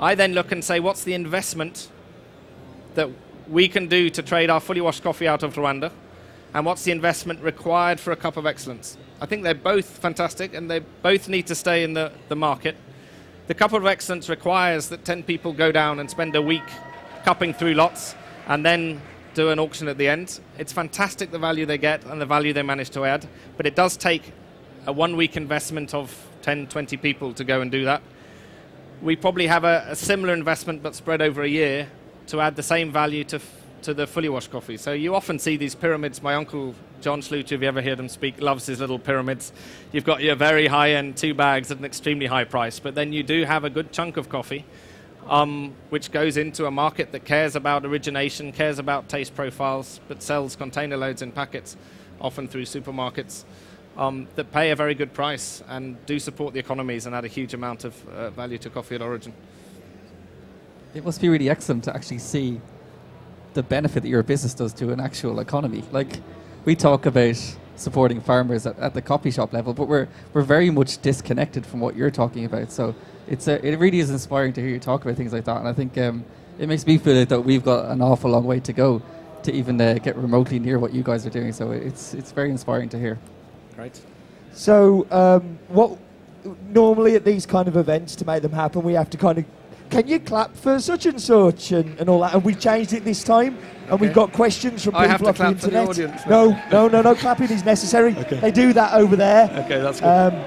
I 0.00 0.16
then 0.16 0.32
look 0.32 0.50
and 0.50 0.64
say, 0.64 0.80
what's 0.80 1.04
the 1.04 1.14
investment 1.14 1.88
that 2.94 3.08
we 3.48 3.68
can 3.68 3.86
do 3.86 4.10
to 4.10 4.22
trade 4.22 4.50
our 4.50 4.58
fully 4.58 4.80
washed 4.80 5.04
coffee 5.04 5.28
out 5.28 5.44
of 5.44 5.54
Rwanda? 5.54 5.92
And 6.52 6.66
what's 6.66 6.82
the 6.82 6.90
investment 6.90 7.40
required 7.40 8.00
for 8.00 8.10
a 8.10 8.16
Cup 8.16 8.36
of 8.36 8.46
Excellence? 8.46 8.98
I 9.20 9.26
think 9.26 9.44
they're 9.44 9.54
both 9.54 9.86
fantastic 9.86 10.54
and 10.54 10.68
they 10.68 10.80
both 10.80 11.28
need 11.28 11.46
to 11.46 11.54
stay 11.54 11.84
in 11.84 11.92
the, 11.92 12.10
the 12.28 12.34
market. 12.34 12.76
The 13.46 13.54
Cup 13.54 13.72
of 13.72 13.86
Excellence 13.86 14.28
requires 14.28 14.88
that 14.88 15.04
10 15.04 15.22
people 15.22 15.52
go 15.52 15.70
down 15.70 16.00
and 16.00 16.10
spend 16.10 16.34
a 16.34 16.42
week 16.42 16.68
cupping 17.24 17.54
through 17.54 17.74
lots 17.74 18.16
and 18.48 18.66
then 18.66 19.00
do 19.34 19.50
an 19.50 19.58
auction 19.58 19.88
at 19.88 19.98
the 19.98 20.08
end. 20.08 20.40
It's 20.58 20.72
fantastic 20.72 21.30
the 21.30 21.38
value 21.38 21.66
they 21.66 21.78
get 21.78 22.04
and 22.04 22.20
the 22.20 22.26
value 22.26 22.52
they 22.52 22.62
manage 22.62 22.90
to 22.90 23.04
add, 23.04 23.26
but 23.56 23.66
it 23.66 23.74
does 23.74 23.96
take 23.96 24.32
a 24.86 24.92
one 24.92 25.16
week 25.16 25.36
investment 25.36 25.94
of 25.94 26.26
10, 26.42 26.68
20 26.68 26.96
people 26.96 27.32
to 27.34 27.44
go 27.44 27.60
and 27.60 27.70
do 27.70 27.84
that. 27.84 28.02
We 29.02 29.16
probably 29.16 29.46
have 29.46 29.64
a, 29.64 29.86
a 29.88 29.96
similar 29.96 30.34
investment 30.34 30.82
but 30.82 30.94
spread 30.94 31.22
over 31.22 31.42
a 31.42 31.48
year 31.48 31.88
to 32.28 32.40
add 32.40 32.56
the 32.56 32.62
same 32.62 32.92
value 32.92 33.24
to, 33.24 33.36
f- 33.36 33.62
to 33.82 33.94
the 33.94 34.06
fully 34.06 34.28
washed 34.28 34.50
coffee. 34.50 34.76
So 34.76 34.92
you 34.92 35.14
often 35.14 35.38
see 35.38 35.56
these 35.56 35.74
pyramids. 35.74 36.22
My 36.22 36.34
uncle 36.34 36.74
John 37.00 37.22
Schluter, 37.22 37.52
if 37.52 37.62
you 37.62 37.68
ever 37.68 37.80
heard 37.80 37.98
him 37.98 38.08
speak, 38.08 38.40
loves 38.42 38.66
his 38.66 38.80
little 38.80 38.98
pyramids. 38.98 39.52
You've 39.90 40.04
got 40.04 40.22
your 40.22 40.34
very 40.34 40.66
high 40.66 40.92
end 40.92 41.16
two 41.16 41.32
bags 41.32 41.70
at 41.70 41.78
an 41.78 41.84
extremely 41.84 42.26
high 42.26 42.44
price, 42.44 42.78
but 42.78 42.94
then 42.94 43.12
you 43.12 43.22
do 43.22 43.44
have 43.44 43.64
a 43.64 43.70
good 43.70 43.90
chunk 43.90 44.16
of 44.18 44.28
coffee 44.28 44.64
um, 45.30 45.72
which 45.90 46.10
goes 46.10 46.36
into 46.36 46.66
a 46.66 46.70
market 46.70 47.12
that 47.12 47.24
cares 47.24 47.54
about 47.54 47.86
origination, 47.86 48.50
cares 48.50 48.80
about 48.80 49.08
taste 49.08 49.34
profiles, 49.34 50.00
but 50.08 50.22
sells 50.22 50.56
container 50.56 50.96
loads 50.96 51.22
in 51.22 51.30
packets, 51.30 51.76
often 52.20 52.48
through 52.48 52.64
supermarkets, 52.64 53.44
um, 53.96 54.26
that 54.34 54.50
pay 54.52 54.72
a 54.72 54.76
very 54.76 54.94
good 54.94 55.14
price 55.14 55.62
and 55.68 56.04
do 56.04 56.18
support 56.18 56.52
the 56.52 56.58
economies 56.58 57.06
and 57.06 57.14
add 57.14 57.24
a 57.24 57.28
huge 57.28 57.54
amount 57.54 57.84
of 57.84 58.08
uh, 58.08 58.30
value 58.30 58.58
to 58.58 58.68
coffee 58.68 58.96
at 58.96 59.02
origin. 59.02 59.32
It 60.94 61.04
must 61.04 61.20
be 61.20 61.28
really 61.28 61.48
excellent 61.48 61.84
to 61.84 61.94
actually 61.94 62.18
see 62.18 62.60
the 63.54 63.62
benefit 63.62 64.02
that 64.02 64.08
your 64.08 64.24
business 64.24 64.52
does 64.52 64.72
to 64.74 64.92
an 64.92 64.98
actual 64.98 65.38
economy. 65.38 65.84
Like, 65.92 66.20
we 66.64 66.74
talk 66.74 67.06
about 67.06 67.56
supporting 67.80 68.20
farmers 68.20 68.66
at, 68.66 68.78
at 68.78 68.94
the 68.94 69.02
coffee 69.02 69.30
shop 69.30 69.52
level, 69.52 69.72
but 69.72 69.86
we're, 69.88 70.08
we're 70.32 70.42
very 70.42 70.70
much 70.70 71.00
disconnected 71.02 71.64
from 71.64 71.80
what 71.80 71.96
you're 71.96 72.10
talking 72.10 72.44
about. 72.44 72.70
So 72.70 72.94
it's 73.26 73.48
a, 73.48 73.64
it 73.66 73.78
really 73.78 74.00
is 74.00 74.10
inspiring 74.10 74.52
to 74.54 74.60
hear 74.60 74.70
you 74.70 74.78
talk 74.78 75.04
about 75.04 75.16
things 75.16 75.32
like 75.32 75.44
that. 75.44 75.56
And 75.56 75.68
I 75.68 75.72
think 75.72 75.96
um, 75.98 76.24
it 76.58 76.68
makes 76.68 76.86
me 76.86 76.98
feel 76.98 77.16
like 77.16 77.28
that 77.30 77.40
we've 77.40 77.64
got 77.64 77.90
an 77.90 78.02
awful 78.02 78.30
long 78.30 78.44
way 78.44 78.60
to 78.60 78.72
go 78.72 79.02
to 79.42 79.52
even 79.52 79.80
uh, 79.80 79.94
get 79.94 80.16
remotely 80.16 80.58
near 80.58 80.78
what 80.78 80.92
you 80.92 81.02
guys 81.02 81.26
are 81.26 81.30
doing. 81.30 81.52
So 81.52 81.70
it's, 81.70 82.14
it's 82.14 82.32
very 82.32 82.50
inspiring 82.50 82.88
to 82.90 82.98
hear. 82.98 83.18
Great. 83.76 84.00
So, 84.52 85.06
um, 85.10 85.58
what 85.68 85.98
normally 86.68 87.14
at 87.14 87.24
these 87.24 87.46
kind 87.46 87.68
of 87.68 87.76
events 87.76 88.16
to 88.16 88.24
make 88.24 88.42
them 88.42 88.52
happen, 88.52 88.82
we 88.82 88.94
have 88.94 89.10
to 89.10 89.18
kind 89.18 89.38
of, 89.38 89.44
can 89.90 90.06
you 90.06 90.20
clap 90.20 90.54
for 90.56 90.78
such 90.80 91.06
and 91.06 91.20
such 91.20 91.72
and, 91.72 91.98
and 91.98 92.08
all 92.08 92.20
that? 92.20 92.34
And 92.34 92.44
we 92.44 92.54
changed 92.54 92.92
it 92.92 93.04
this 93.04 93.24
time, 93.24 93.58
and 93.88 94.00
we've 94.00 94.12
got 94.14 94.32
questions 94.32 94.84
from 94.84 94.94
I 94.94 95.06
people 95.08 95.26
have 95.26 95.36
to 95.36 95.44
off 95.44 95.54
the 95.54 95.60
for 95.60 95.70
the 95.70 95.80
internet. 95.82 95.88
audience 95.88 96.26
no, 96.26 96.50
no, 96.70 96.88
no, 96.88 97.02
no 97.02 97.14
clapping 97.14 97.50
is 97.50 97.64
necessary. 97.64 98.16
Okay. 98.16 98.36
They 98.40 98.50
do 98.52 98.72
that 98.72 98.94
over 98.94 99.16
there. 99.16 99.50
Okay, 99.64 99.80
that's 99.80 100.00
good. 100.00 100.06
Um, 100.06 100.44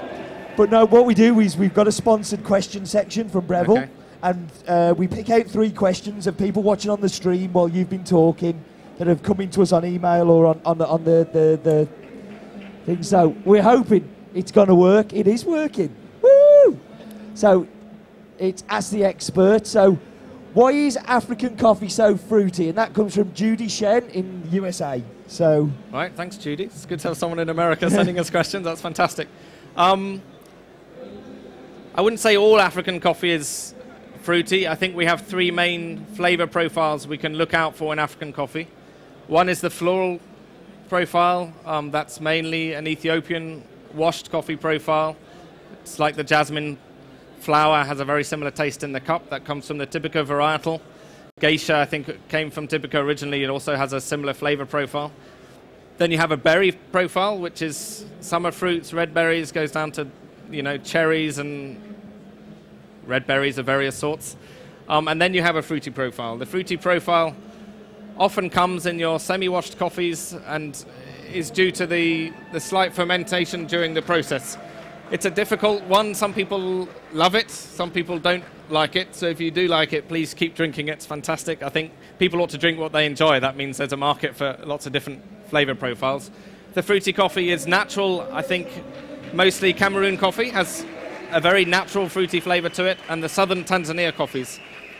but 0.56 0.70
no, 0.70 0.86
what 0.86 1.04
we 1.04 1.14
do 1.14 1.40
is 1.40 1.56
we've 1.56 1.74
got 1.74 1.88
a 1.88 1.92
sponsored 1.92 2.42
question 2.44 2.86
section 2.86 3.28
from 3.28 3.46
Breville, 3.46 3.78
Okay. 3.78 3.90
and 4.22 4.50
uh, 4.66 4.94
we 4.96 5.06
pick 5.08 5.28
out 5.30 5.46
three 5.46 5.70
questions 5.70 6.26
of 6.26 6.38
people 6.38 6.62
watching 6.62 6.90
on 6.90 7.00
the 7.00 7.08
stream 7.08 7.52
while 7.52 7.68
you've 7.68 7.90
been 7.90 8.04
talking 8.04 8.62
that 8.98 9.08
have 9.08 9.22
come 9.22 9.40
into 9.40 9.60
us 9.62 9.72
on 9.72 9.84
email 9.84 10.30
or 10.30 10.46
on, 10.46 10.60
on 10.64 10.78
the 10.78 10.86
on 10.86 11.02
the, 11.04 11.28
the, 11.32 11.60
the 11.62 11.88
thing. 12.86 13.02
So 13.02 13.36
we're 13.44 13.62
hoping 13.62 14.08
it's 14.34 14.52
going 14.52 14.68
to 14.68 14.74
work. 14.74 15.12
It 15.12 15.26
is 15.26 15.44
working. 15.44 15.94
Woo! 16.22 16.78
So 17.34 17.66
it's 18.38 18.64
ask 18.68 18.90
the 18.90 19.04
expert. 19.04 19.66
So 19.66 19.98
why 20.54 20.70
is 20.70 20.96
African 20.96 21.56
coffee 21.56 21.88
so 21.88 22.16
fruity? 22.16 22.68
And 22.68 22.78
that 22.78 22.94
comes 22.94 23.14
from 23.14 23.32
Judy 23.34 23.68
Shen 23.68 24.04
in 24.10 24.42
USA. 24.50 25.02
So 25.26 25.70
Right, 25.92 26.12
thanks, 26.14 26.36
Judy. 26.36 26.64
It's 26.64 26.86
good 26.86 27.00
to 27.00 27.08
have 27.08 27.16
someone 27.16 27.38
in 27.38 27.48
America 27.48 27.90
sending 27.90 28.18
us 28.18 28.30
questions. 28.30 28.64
That's 28.64 28.80
fantastic. 28.80 29.28
Um, 29.76 30.22
I 31.94 32.00
wouldn't 32.00 32.20
say 32.20 32.36
all 32.36 32.60
African 32.60 33.00
coffee 33.00 33.30
is 33.30 33.74
fruity. 34.22 34.66
I 34.66 34.74
think 34.74 34.96
we 34.96 35.06
have 35.06 35.22
three 35.22 35.50
main 35.50 36.06
flavor 36.14 36.46
profiles 36.46 37.06
we 37.06 37.18
can 37.18 37.34
look 37.34 37.54
out 37.54 37.76
for 37.76 37.92
in 37.92 37.98
African 37.98 38.32
coffee. 38.32 38.68
One 39.26 39.48
is 39.48 39.60
the 39.60 39.70
floral 39.70 40.20
profile. 40.88 41.52
Um, 41.64 41.90
that's 41.90 42.20
mainly 42.20 42.74
an 42.74 42.86
Ethiopian 42.86 43.64
washed 43.94 44.30
coffee 44.30 44.56
profile. 44.56 45.16
It's 45.82 45.98
like 45.98 46.16
the 46.16 46.24
jasmine 46.24 46.78
flower 47.44 47.84
has 47.84 48.00
a 48.00 48.04
very 48.04 48.24
similar 48.24 48.50
taste 48.50 48.82
in 48.82 48.92
the 48.92 49.00
cup. 49.00 49.28
That 49.28 49.44
comes 49.44 49.68
from 49.68 49.76
the 49.76 49.86
Typica 49.86 50.24
varietal. 50.24 50.80
Geisha, 51.38 51.76
I 51.76 51.84
think, 51.84 52.28
came 52.28 52.50
from 52.50 52.66
Typica 52.66 52.94
originally. 52.94 53.44
It 53.44 53.50
also 53.50 53.76
has 53.76 53.92
a 53.92 54.00
similar 54.00 54.32
flavor 54.32 54.64
profile. 54.64 55.12
Then 55.98 56.10
you 56.10 56.16
have 56.18 56.32
a 56.32 56.36
berry 56.36 56.72
profile, 56.72 57.38
which 57.38 57.60
is 57.60 58.06
summer 58.20 58.50
fruits, 58.50 58.92
red 58.92 59.12
berries, 59.12 59.52
goes 59.52 59.70
down 59.70 59.92
to, 59.92 60.08
you 60.50 60.62
know, 60.62 60.78
cherries 60.78 61.38
and 61.38 61.78
red 63.06 63.26
berries 63.26 63.58
of 63.58 63.66
various 63.66 63.96
sorts. 63.96 64.36
Um, 64.88 65.06
and 65.08 65.20
then 65.20 65.34
you 65.34 65.42
have 65.42 65.56
a 65.56 65.62
fruity 65.62 65.90
profile. 65.90 66.38
The 66.38 66.46
fruity 66.46 66.78
profile 66.78 67.36
often 68.16 68.48
comes 68.48 68.86
in 68.86 68.98
your 68.98 69.20
semi-washed 69.20 69.78
coffees 69.78 70.32
and 70.46 70.84
is 71.32 71.50
due 71.50 71.70
to 71.72 71.86
the, 71.86 72.32
the 72.52 72.60
slight 72.60 72.94
fermentation 72.94 73.66
during 73.66 73.92
the 73.92 74.02
process. 74.02 74.56
It's 75.10 75.26
a 75.26 75.30
difficult 75.30 75.82
one. 75.84 76.14
Some 76.14 76.32
people 76.32 76.88
love 77.12 77.34
it, 77.34 77.50
some 77.50 77.90
people 77.90 78.18
don't 78.18 78.44
like 78.70 78.96
it. 78.96 79.14
So 79.14 79.26
if 79.26 79.40
you 79.40 79.50
do 79.50 79.68
like 79.68 79.92
it, 79.92 80.08
please 80.08 80.34
keep 80.34 80.54
drinking 80.54 80.88
it. 80.88 80.92
It's 80.92 81.06
fantastic. 81.06 81.62
I 81.62 81.68
think 81.68 81.92
people 82.18 82.40
ought 82.40 82.50
to 82.50 82.58
drink 82.58 82.78
what 82.78 82.92
they 82.92 83.06
enjoy. 83.06 83.38
That 83.40 83.56
means 83.56 83.76
there's 83.76 83.92
a 83.92 83.98
market 83.98 84.34
for 84.34 84.58
lots 84.64 84.86
of 84.86 84.92
different 84.92 85.22
flavor 85.48 85.74
profiles. 85.74 86.30
The 86.72 86.82
fruity 86.82 87.12
coffee 87.12 87.50
is 87.50 87.66
natural. 87.66 88.22
I 88.32 88.42
think 88.42 88.68
mostly 89.32 89.72
Cameroon 89.72 90.16
coffee 90.16 90.48
has 90.50 90.84
a 91.30 91.40
very 91.40 91.64
natural 91.64 92.08
fruity 92.08 92.40
flavor 92.40 92.68
to 92.70 92.84
it, 92.86 92.98
and 93.08 93.22
the 93.22 93.28
southern 93.28 93.64
Tanzania 93.64 94.14
coffees 94.14 94.58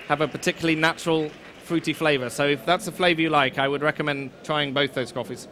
have 0.08 0.20
a 0.20 0.28
particularly 0.28 0.74
natural 0.74 1.30
fruity 1.64 1.92
flavor. 1.92 2.28
So 2.28 2.46
if 2.46 2.66
that's 2.66 2.84
the 2.84 2.92
flavor 2.92 3.22
you 3.22 3.30
like, 3.30 3.58
I 3.58 3.68
would 3.68 3.82
recommend 3.82 4.30
trying 4.44 4.74
both 4.74 4.94
those 4.94 5.12
coffees. 5.12 5.48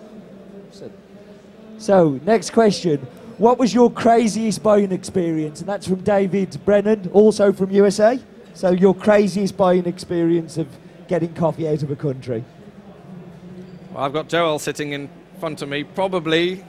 So, 1.78 2.20
next 2.24 2.50
question. 2.50 3.06
What 3.38 3.58
was 3.58 3.72
your 3.72 3.90
craziest 3.90 4.62
buying 4.62 4.92
experience? 4.92 5.60
And 5.60 5.68
that's 5.68 5.86
from 5.86 6.00
David 6.00 6.56
Brennan, 6.64 7.10
also 7.12 7.52
from 7.52 7.70
USA. 7.70 8.20
So, 8.54 8.70
your 8.70 8.94
craziest 8.94 9.56
buying 9.56 9.86
experience 9.86 10.58
of 10.58 10.68
getting 11.08 11.32
coffee 11.34 11.68
out 11.68 11.82
of 11.82 11.90
a 11.90 11.96
country? 11.96 12.44
Well, 13.92 14.04
I've 14.04 14.12
got 14.12 14.28
Joel 14.28 14.58
sitting 14.58 14.92
in 14.92 15.08
front 15.40 15.62
of 15.62 15.68
me. 15.68 15.84
Probably 15.84 16.64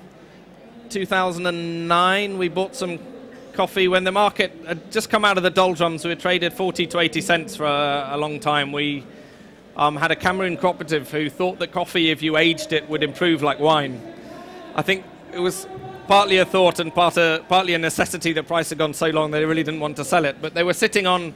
2009, 0.90 2.38
we 2.38 2.50
bought 2.50 2.76
some 2.76 3.00
coffee 3.54 3.88
when 3.88 4.04
the 4.04 4.12
market 4.12 4.52
had 4.66 4.92
just 4.92 5.10
come 5.10 5.26
out 5.26 5.38
of 5.38 5.44
the 5.44 5.50
doldrums. 5.50 6.04
We 6.04 6.10
had 6.10 6.20
traded 6.20 6.54
40 6.54 6.88
to 6.88 7.00
80 7.00 7.22
cents 7.22 7.56
for 7.56 7.66
a, 7.66 8.10
a 8.12 8.18
long 8.18 8.40
time. 8.40 8.72
We 8.72 9.04
um, 9.76 9.96
had 9.96 10.12
a 10.12 10.16
Cameroon 10.16 10.58
cooperative 10.58 11.12
who 11.12 11.30
thought 11.30 11.60
that 11.60 11.72
coffee, 11.72 12.10
if 12.10 12.22
you 12.22 12.38
aged 12.38 12.74
it, 12.74 12.88
would 12.90 13.04
improve 13.04 13.42
like 13.42 13.60
wine. 13.60 14.02
I 14.76 14.82
think 14.82 15.06
it 15.34 15.40
was 15.40 15.68
partly 16.08 16.38
a 16.38 16.46
thought 16.46 16.80
and 16.80 16.94
part 16.94 17.18
a, 17.18 17.44
partly 17.48 17.74
a 17.74 17.78
necessity. 17.78 18.34
The 18.34 18.44
price 18.44 18.70
had 18.70 18.78
gone 18.78 18.94
so 18.94 19.08
long 19.08 19.32
they 19.32 19.46
really 19.46 19.64
didn't 19.64 19.80
want 19.80 19.98
to 19.98 20.06
sell 20.06 20.26
it. 20.26 20.38
But 20.42 20.54
they 20.54 20.64
were 20.64 20.74
sitting 20.74 21.08
on, 21.08 21.34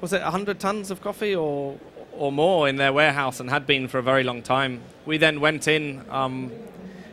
was 0.00 0.12
it 0.12 0.22
100 0.22 0.58
tons 0.58 0.90
of 0.90 1.00
coffee 1.00 1.34
or, 1.34 1.78
or 2.12 2.32
more 2.32 2.68
in 2.68 2.76
their 2.76 2.92
warehouse 2.92 3.40
and 3.40 3.48
had 3.48 3.66
been 3.66 3.88
for 3.88 3.98
a 3.98 4.02
very 4.02 4.22
long 4.22 4.42
time. 4.42 4.82
We 5.06 5.18
then 5.18 5.40
went 5.40 5.68
in 5.68 6.04
um, 6.10 6.50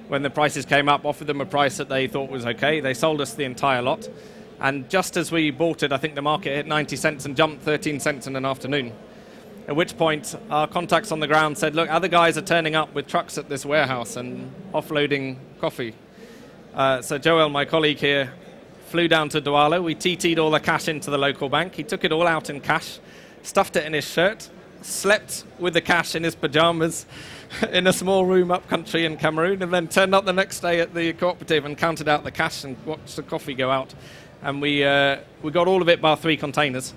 when 0.08 0.22
the 0.22 0.30
prices 0.30 0.66
came 0.66 0.89
up, 0.89 1.05
offered 1.05 1.28
them 1.28 1.41
a 1.41 1.45
price 1.45 1.78
that 1.78 1.89
they 1.89 2.08
thought 2.08 2.30
was 2.30 2.45
okay. 2.45 2.80
They 2.80 2.93
sold 2.93 3.22
us 3.22 3.34
the 3.34 3.43
entire 3.43 3.82
lot. 3.82 4.08
And 4.60 4.89
just 4.89 5.18
as 5.18 5.32
we 5.32 5.51
bought 5.51 5.84
it, 5.84 5.91
I 5.91 5.97
think 5.97 6.16
the 6.16 6.22
market 6.22 6.55
hit 6.55 6.68
90 6.68 6.95
cents 6.95 7.26
and 7.26 7.36
jumped 7.36 7.64
13 7.64 7.99
cents 7.99 8.26
in 8.26 8.36
an 8.36 8.45
afternoon. 8.45 8.93
At 9.68 9.76
which 9.76 9.97
point, 9.97 10.36
our 10.49 10.66
contacts 10.66 11.12
on 11.12 11.20
the 11.20 11.28
ground 11.28 11.58
said, 11.58 11.76
Look, 11.76 11.89
other 11.89 12.08
guys 12.08 12.38
are 12.38 12.41
turning 12.41 12.76
up 12.76 12.93
with 12.93 13.05
trucks 13.05 13.38
at 13.38 13.49
this 13.49 13.66
warehouse 13.66 14.16
and 14.16 14.51
offloading 14.74 15.38
coffee. 15.60 15.93
Uh, 16.78 17.02
so, 17.02 17.18
Joel, 17.18 17.50
my 17.50 17.66
colleague 17.66 17.98
here, 17.98 18.32
flew 18.90 19.08
down 19.08 19.30
to 19.30 19.42
Douala. 19.42 19.84
We 19.84 19.96
TT'd 19.96 20.38
all 20.38 20.52
the 20.52 20.60
cash 20.60 20.88
into 20.88 21.10
the 21.10 21.18
local 21.18 21.50
bank. 21.50 21.74
He 21.74 21.82
took 21.82 22.04
it 22.04 22.12
all 22.12 22.28
out 22.28 22.52
in 22.52 22.62
cash, 22.62 23.00
stuffed 23.42 23.76
it 23.78 23.86
in 23.88 23.94
his 23.94 24.08
shirt, 24.08 24.48
slept 24.84 25.44
with 25.58 25.74
the 25.74 25.82
cash 25.82 26.14
in 26.14 26.24
his 26.24 26.36
pajamas 26.36 27.08
in 27.72 27.88
a 27.88 27.94
small 27.94 28.28
room 28.28 28.52
up 28.52 28.68
country 28.68 29.06
in 29.06 29.18
Cameroon, 29.18 29.64
and 29.64 29.74
then 29.74 29.88
turned 29.88 30.14
up 30.14 30.26
the 30.26 30.34
next 30.34 30.60
day 30.60 30.80
at 30.80 30.94
the 30.94 31.14
cooperative 31.14 31.66
and 31.66 31.80
counted 31.80 32.08
out 32.08 32.24
the 32.24 32.30
cash 32.30 32.64
and 32.64 32.78
watched 32.86 33.16
the 33.16 33.24
coffee 33.24 33.56
go 33.56 33.72
out. 33.72 33.96
And 34.44 34.62
we, 34.62 34.84
uh, 34.84 35.18
we 35.42 35.50
got 35.50 35.68
all 35.68 35.82
of 35.82 35.90
it 35.90 36.00
bar 36.00 36.16
three 36.16 36.38
containers. 36.38 36.94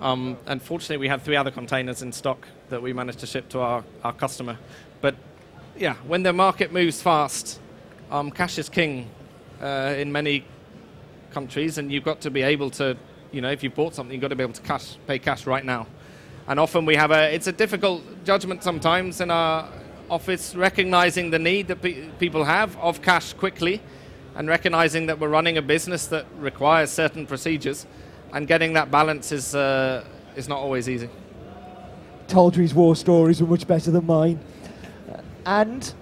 Um, 0.00 0.36
and 0.46 0.60
fortunately, 0.60 0.96
we 0.96 1.06
had 1.06 1.22
three 1.22 1.36
other 1.36 1.52
containers 1.52 2.02
in 2.02 2.10
stock 2.10 2.48
that 2.68 2.82
we 2.82 2.92
managed 2.92 3.20
to 3.20 3.26
ship 3.26 3.48
to 3.50 3.60
our, 3.60 3.84
our 4.02 4.12
customer. 4.12 4.58
But 5.00 5.14
yeah, 5.78 5.94
when 6.04 6.24
the 6.24 6.32
market 6.32 6.72
moves 6.72 7.00
fast, 7.00 7.60
um, 8.10 8.30
cash 8.30 8.58
is 8.58 8.68
king. 8.68 9.08
uh, 9.60 9.94
in 9.96 10.12
many 10.12 10.44
countries, 11.32 11.78
and 11.78 11.90
you've 11.90 12.04
got 12.04 12.20
to 12.20 12.30
be 12.30 12.42
able 12.42 12.70
to, 12.70 12.96
you 13.32 13.40
know, 13.40 13.50
if 13.50 13.62
you've 13.62 13.74
bought 13.74 13.94
something, 13.94 14.12
you've 14.12 14.22
got 14.22 14.28
to 14.28 14.36
be 14.36 14.42
able 14.42 14.52
to 14.52 14.62
cash, 14.62 14.96
pay 15.06 15.18
cash 15.18 15.46
right 15.46 15.64
now. 15.64 15.86
And 16.46 16.60
often 16.60 16.84
we 16.84 16.96
have 16.96 17.10
a, 17.10 17.34
it's 17.34 17.46
a 17.46 17.52
difficult 17.52 18.02
judgment 18.24 18.62
sometimes 18.62 19.20
in 19.20 19.30
our 19.30 19.68
office, 20.10 20.54
recognizing 20.54 21.30
the 21.30 21.38
need 21.38 21.68
that 21.68 21.80
pe- 21.80 22.08
people 22.18 22.44
have 22.44 22.76
of 22.76 23.00
cash 23.00 23.32
quickly, 23.32 23.80
and 24.36 24.48
recognizing 24.48 25.06
that 25.06 25.18
we're 25.18 25.28
running 25.28 25.56
a 25.56 25.62
business 25.62 26.06
that 26.08 26.26
requires 26.38 26.90
certain 26.90 27.26
procedures, 27.26 27.86
and 28.32 28.46
getting 28.46 28.74
that 28.74 28.90
balance 28.90 29.32
is 29.32 29.54
uh, 29.54 30.04
is 30.36 30.48
not 30.48 30.58
always 30.58 30.88
easy. 30.88 31.08
Taldry's 32.26 32.74
war 32.74 32.96
stories 32.96 33.40
were 33.40 33.48
much 33.48 33.66
better 33.66 33.90
than 33.90 34.06
mine. 34.06 34.40
And 35.46 35.94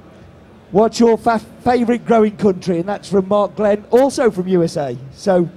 what's 0.73 0.99
your 0.99 1.17
fa- 1.17 1.39
favourite 1.39 2.05
growing 2.05 2.37
country? 2.37 2.81
And 2.81 2.89
that's 2.89 3.09
from 3.11 3.29
Mark 3.29 3.55
Glenn, 3.57 3.85
also 3.91 4.31
from 4.31 4.49
USA. 4.49 4.97
So 5.13 5.49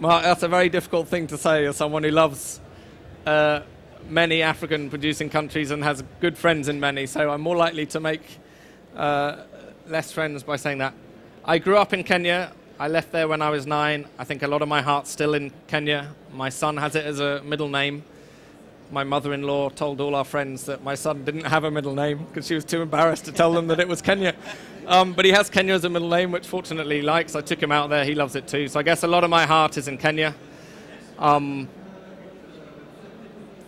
Well, 0.00 0.22
that's 0.22 0.42
a 0.42 0.48
very 0.48 0.68
difficult 0.68 1.08
thing 1.08 1.26
to 1.26 1.36
say 1.36 1.66
as 1.66 1.76
someone 1.76 2.04
who 2.04 2.10
loves 2.10 2.60
uh, 3.26 3.60
many 4.08 4.42
African 4.42 4.88
producing 4.88 5.28
countries 5.28 5.70
and 5.70 5.82
has 5.84 6.02
good 6.20 6.38
friends 6.38 6.68
in 6.68 6.80
many, 6.80 7.06
so 7.06 7.30
I'm 7.30 7.40
more 7.40 7.56
likely 7.56 7.86
to 7.86 8.00
make 8.00 8.22
uh, 8.96 9.42
less 9.86 10.12
friends 10.12 10.42
by 10.42 10.56
saying 10.56 10.78
that. 10.78 10.94
I 11.44 11.58
grew 11.58 11.76
up 11.76 11.92
in 11.92 12.04
Kenya. 12.04 12.52
I 12.78 12.88
left 12.88 13.12
there 13.12 13.28
when 13.28 13.42
I 13.42 13.50
was 13.50 13.66
nine. 13.66 14.06
I 14.18 14.24
think 14.24 14.42
a 14.42 14.48
lot 14.48 14.62
of 14.62 14.68
my 14.68 14.80
heart's 14.80 15.10
still 15.10 15.34
in 15.34 15.52
Kenya. 15.66 16.14
My 16.32 16.48
son 16.48 16.78
has 16.78 16.94
it 16.96 17.04
as 17.04 17.20
a 17.20 17.42
middle 17.42 17.68
name. 17.68 18.04
My 18.92 19.04
mother 19.04 19.32
in 19.32 19.44
law 19.44 19.68
told 19.68 20.00
all 20.00 20.16
our 20.16 20.24
friends 20.24 20.64
that 20.64 20.82
my 20.82 20.96
son 20.96 21.24
didn't 21.24 21.44
have 21.44 21.62
a 21.62 21.70
middle 21.70 21.94
name 21.94 22.24
because 22.24 22.48
she 22.48 22.56
was 22.56 22.64
too 22.64 22.82
embarrassed 22.82 23.24
to 23.26 23.32
tell 23.32 23.52
them 23.52 23.68
that 23.68 23.78
it 23.78 23.86
was 23.86 24.02
Kenya. 24.02 24.34
Um, 24.88 25.12
but 25.12 25.24
he 25.24 25.30
has 25.30 25.48
Kenya 25.48 25.74
as 25.74 25.84
a 25.84 25.88
middle 25.88 26.08
name, 26.08 26.32
which 26.32 26.44
fortunately 26.44 26.96
he 26.96 27.02
likes. 27.02 27.36
I 27.36 27.40
took 27.40 27.62
him 27.62 27.70
out 27.70 27.88
there. 27.88 28.04
He 28.04 28.16
loves 28.16 28.34
it 28.34 28.48
too. 28.48 28.66
So 28.66 28.80
I 28.80 28.82
guess 28.82 29.04
a 29.04 29.06
lot 29.06 29.22
of 29.22 29.30
my 29.30 29.46
heart 29.46 29.76
is 29.76 29.86
in 29.86 29.96
Kenya. 29.96 30.34
Um, 31.20 31.68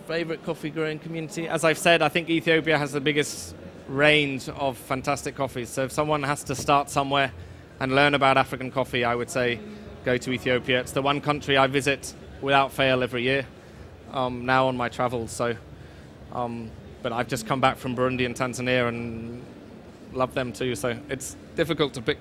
favorite 0.09 0.45
coffee 0.45 0.70
growing 0.70 0.99
community? 0.99 1.47
As 1.47 1.62
I've 1.62 1.79
said, 1.79 2.03
I 2.03 2.09
think 2.09 2.29
Ethiopia 2.29 2.77
has 2.77 2.91
the 2.91 3.01
biggest 3.01 3.55
range 3.87 4.49
of 4.49 4.77
fantastic 4.77 5.37
coffees. 5.37 5.68
So 5.68 5.85
if 5.85 5.93
someone 5.93 6.25
has 6.25 6.43
to 6.45 6.57
start 6.57 6.91
somewhere 6.91 7.33
and 7.79 7.95
learn 7.95 8.14
about 8.14 8.39
African 8.39 8.73
coffee, 8.73 9.05
I 9.05 9.14
would 9.14 9.31
say 9.31 9.61
go 10.05 10.16
to 10.16 10.33
Ethiopia. 10.33 10.81
It's 10.81 10.91
the 10.91 11.03
one 11.03 11.20
country 11.20 11.57
I 11.57 11.68
visit 11.68 12.12
without 12.41 12.73
fail 12.73 13.05
every 13.05 13.23
year 13.23 13.47
um, 14.13 14.47
now 14.47 14.69
on 14.69 14.77
my 14.77 14.89
travels. 14.89 15.31
So, 15.31 15.57
um, 16.33 16.71
but 17.03 17.13
I've 17.13 17.29
just 17.29 17.47
come 17.47 17.61
back 17.61 17.77
from 17.77 17.97
Burundi 17.97 18.27
and 18.27 18.35
Tanzania 18.35 18.89
and 18.89 19.43
love 20.13 20.35
them 20.35 20.53
too. 20.53 20.75
So 20.75 20.97
it's 21.09 21.37
difficult 21.57 21.95
to 21.95 22.03
pick 22.03 22.19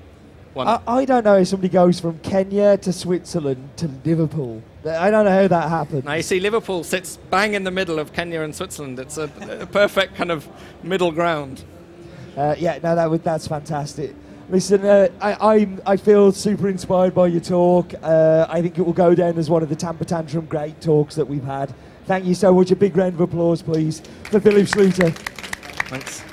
one. 0.54 0.68
I, 0.68 0.82
I 0.88 1.06
don't 1.06 1.24
know 1.24 1.38
if 1.38 1.48
somebody 1.48 1.70
goes 1.70 2.00
from 2.00 2.20
Kenya 2.20 2.78
to 2.78 2.92
Switzerland 2.92 3.70
to 3.78 3.90
Liverpool. 4.04 4.62
I 4.86 5.12
don't 5.12 5.26
know 5.26 5.32
how 5.32 5.48
that 5.48 5.70
happened. 5.70 6.06
Now 6.06 6.14
you 6.14 6.24
see, 6.24 6.40
Liverpool 6.40 6.84
sits 6.84 7.18
bang 7.30 7.54
in 7.54 7.64
the 7.64 7.72
middle 7.72 8.00
of 8.00 8.14
Kenya 8.14 8.42
and 8.42 8.56
Switzerland. 8.56 9.00
It's 9.00 9.18
a, 9.18 9.30
a 9.62 9.66
perfect 9.66 10.16
kind 10.16 10.32
of 10.32 10.48
middle 10.84 11.12
ground. 11.12 11.64
Uh, 12.36 12.56
yeah, 12.58 12.80
no, 12.82 12.96
that 12.96 13.10
would, 13.10 13.24
that's 13.24 13.48
fantastic. 13.48 14.16
Listen, 14.52 14.84
uh, 14.84 15.08
I, 15.22 15.56
I'm, 15.56 15.82
I 15.86 15.96
feel 15.96 16.34
super 16.34 16.68
inspired 16.68 17.16
by 17.16 17.28
your 17.28 17.40
talk. 17.40 17.94
Uh, 18.04 18.46
I 18.50 18.62
think 18.62 18.78
it 18.78 18.82
will 18.82 18.92
go 18.92 19.16
down 19.16 19.38
as 19.38 19.50
one 19.50 19.64
of 19.64 19.70
the 19.70 19.78
Tamper 19.78 20.04
Tantrum 20.04 20.46
great 20.46 20.82
talks 20.82 21.16
that 21.16 21.24
we've 21.24 21.46
had. 21.46 21.74
Thank 22.06 22.26
you 22.26 22.36
so 22.36 22.54
much. 22.54 22.70
A 22.70 22.76
big 22.76 22.98
round 22.98 23.14
of 23.14 23.22
applause, 23.22 23.62
please, 23.62 24.02
for 24.26 24.42
Philip 24.42 24.68
Schluter. 24.68 25.14
Thanks. 25.88 26.31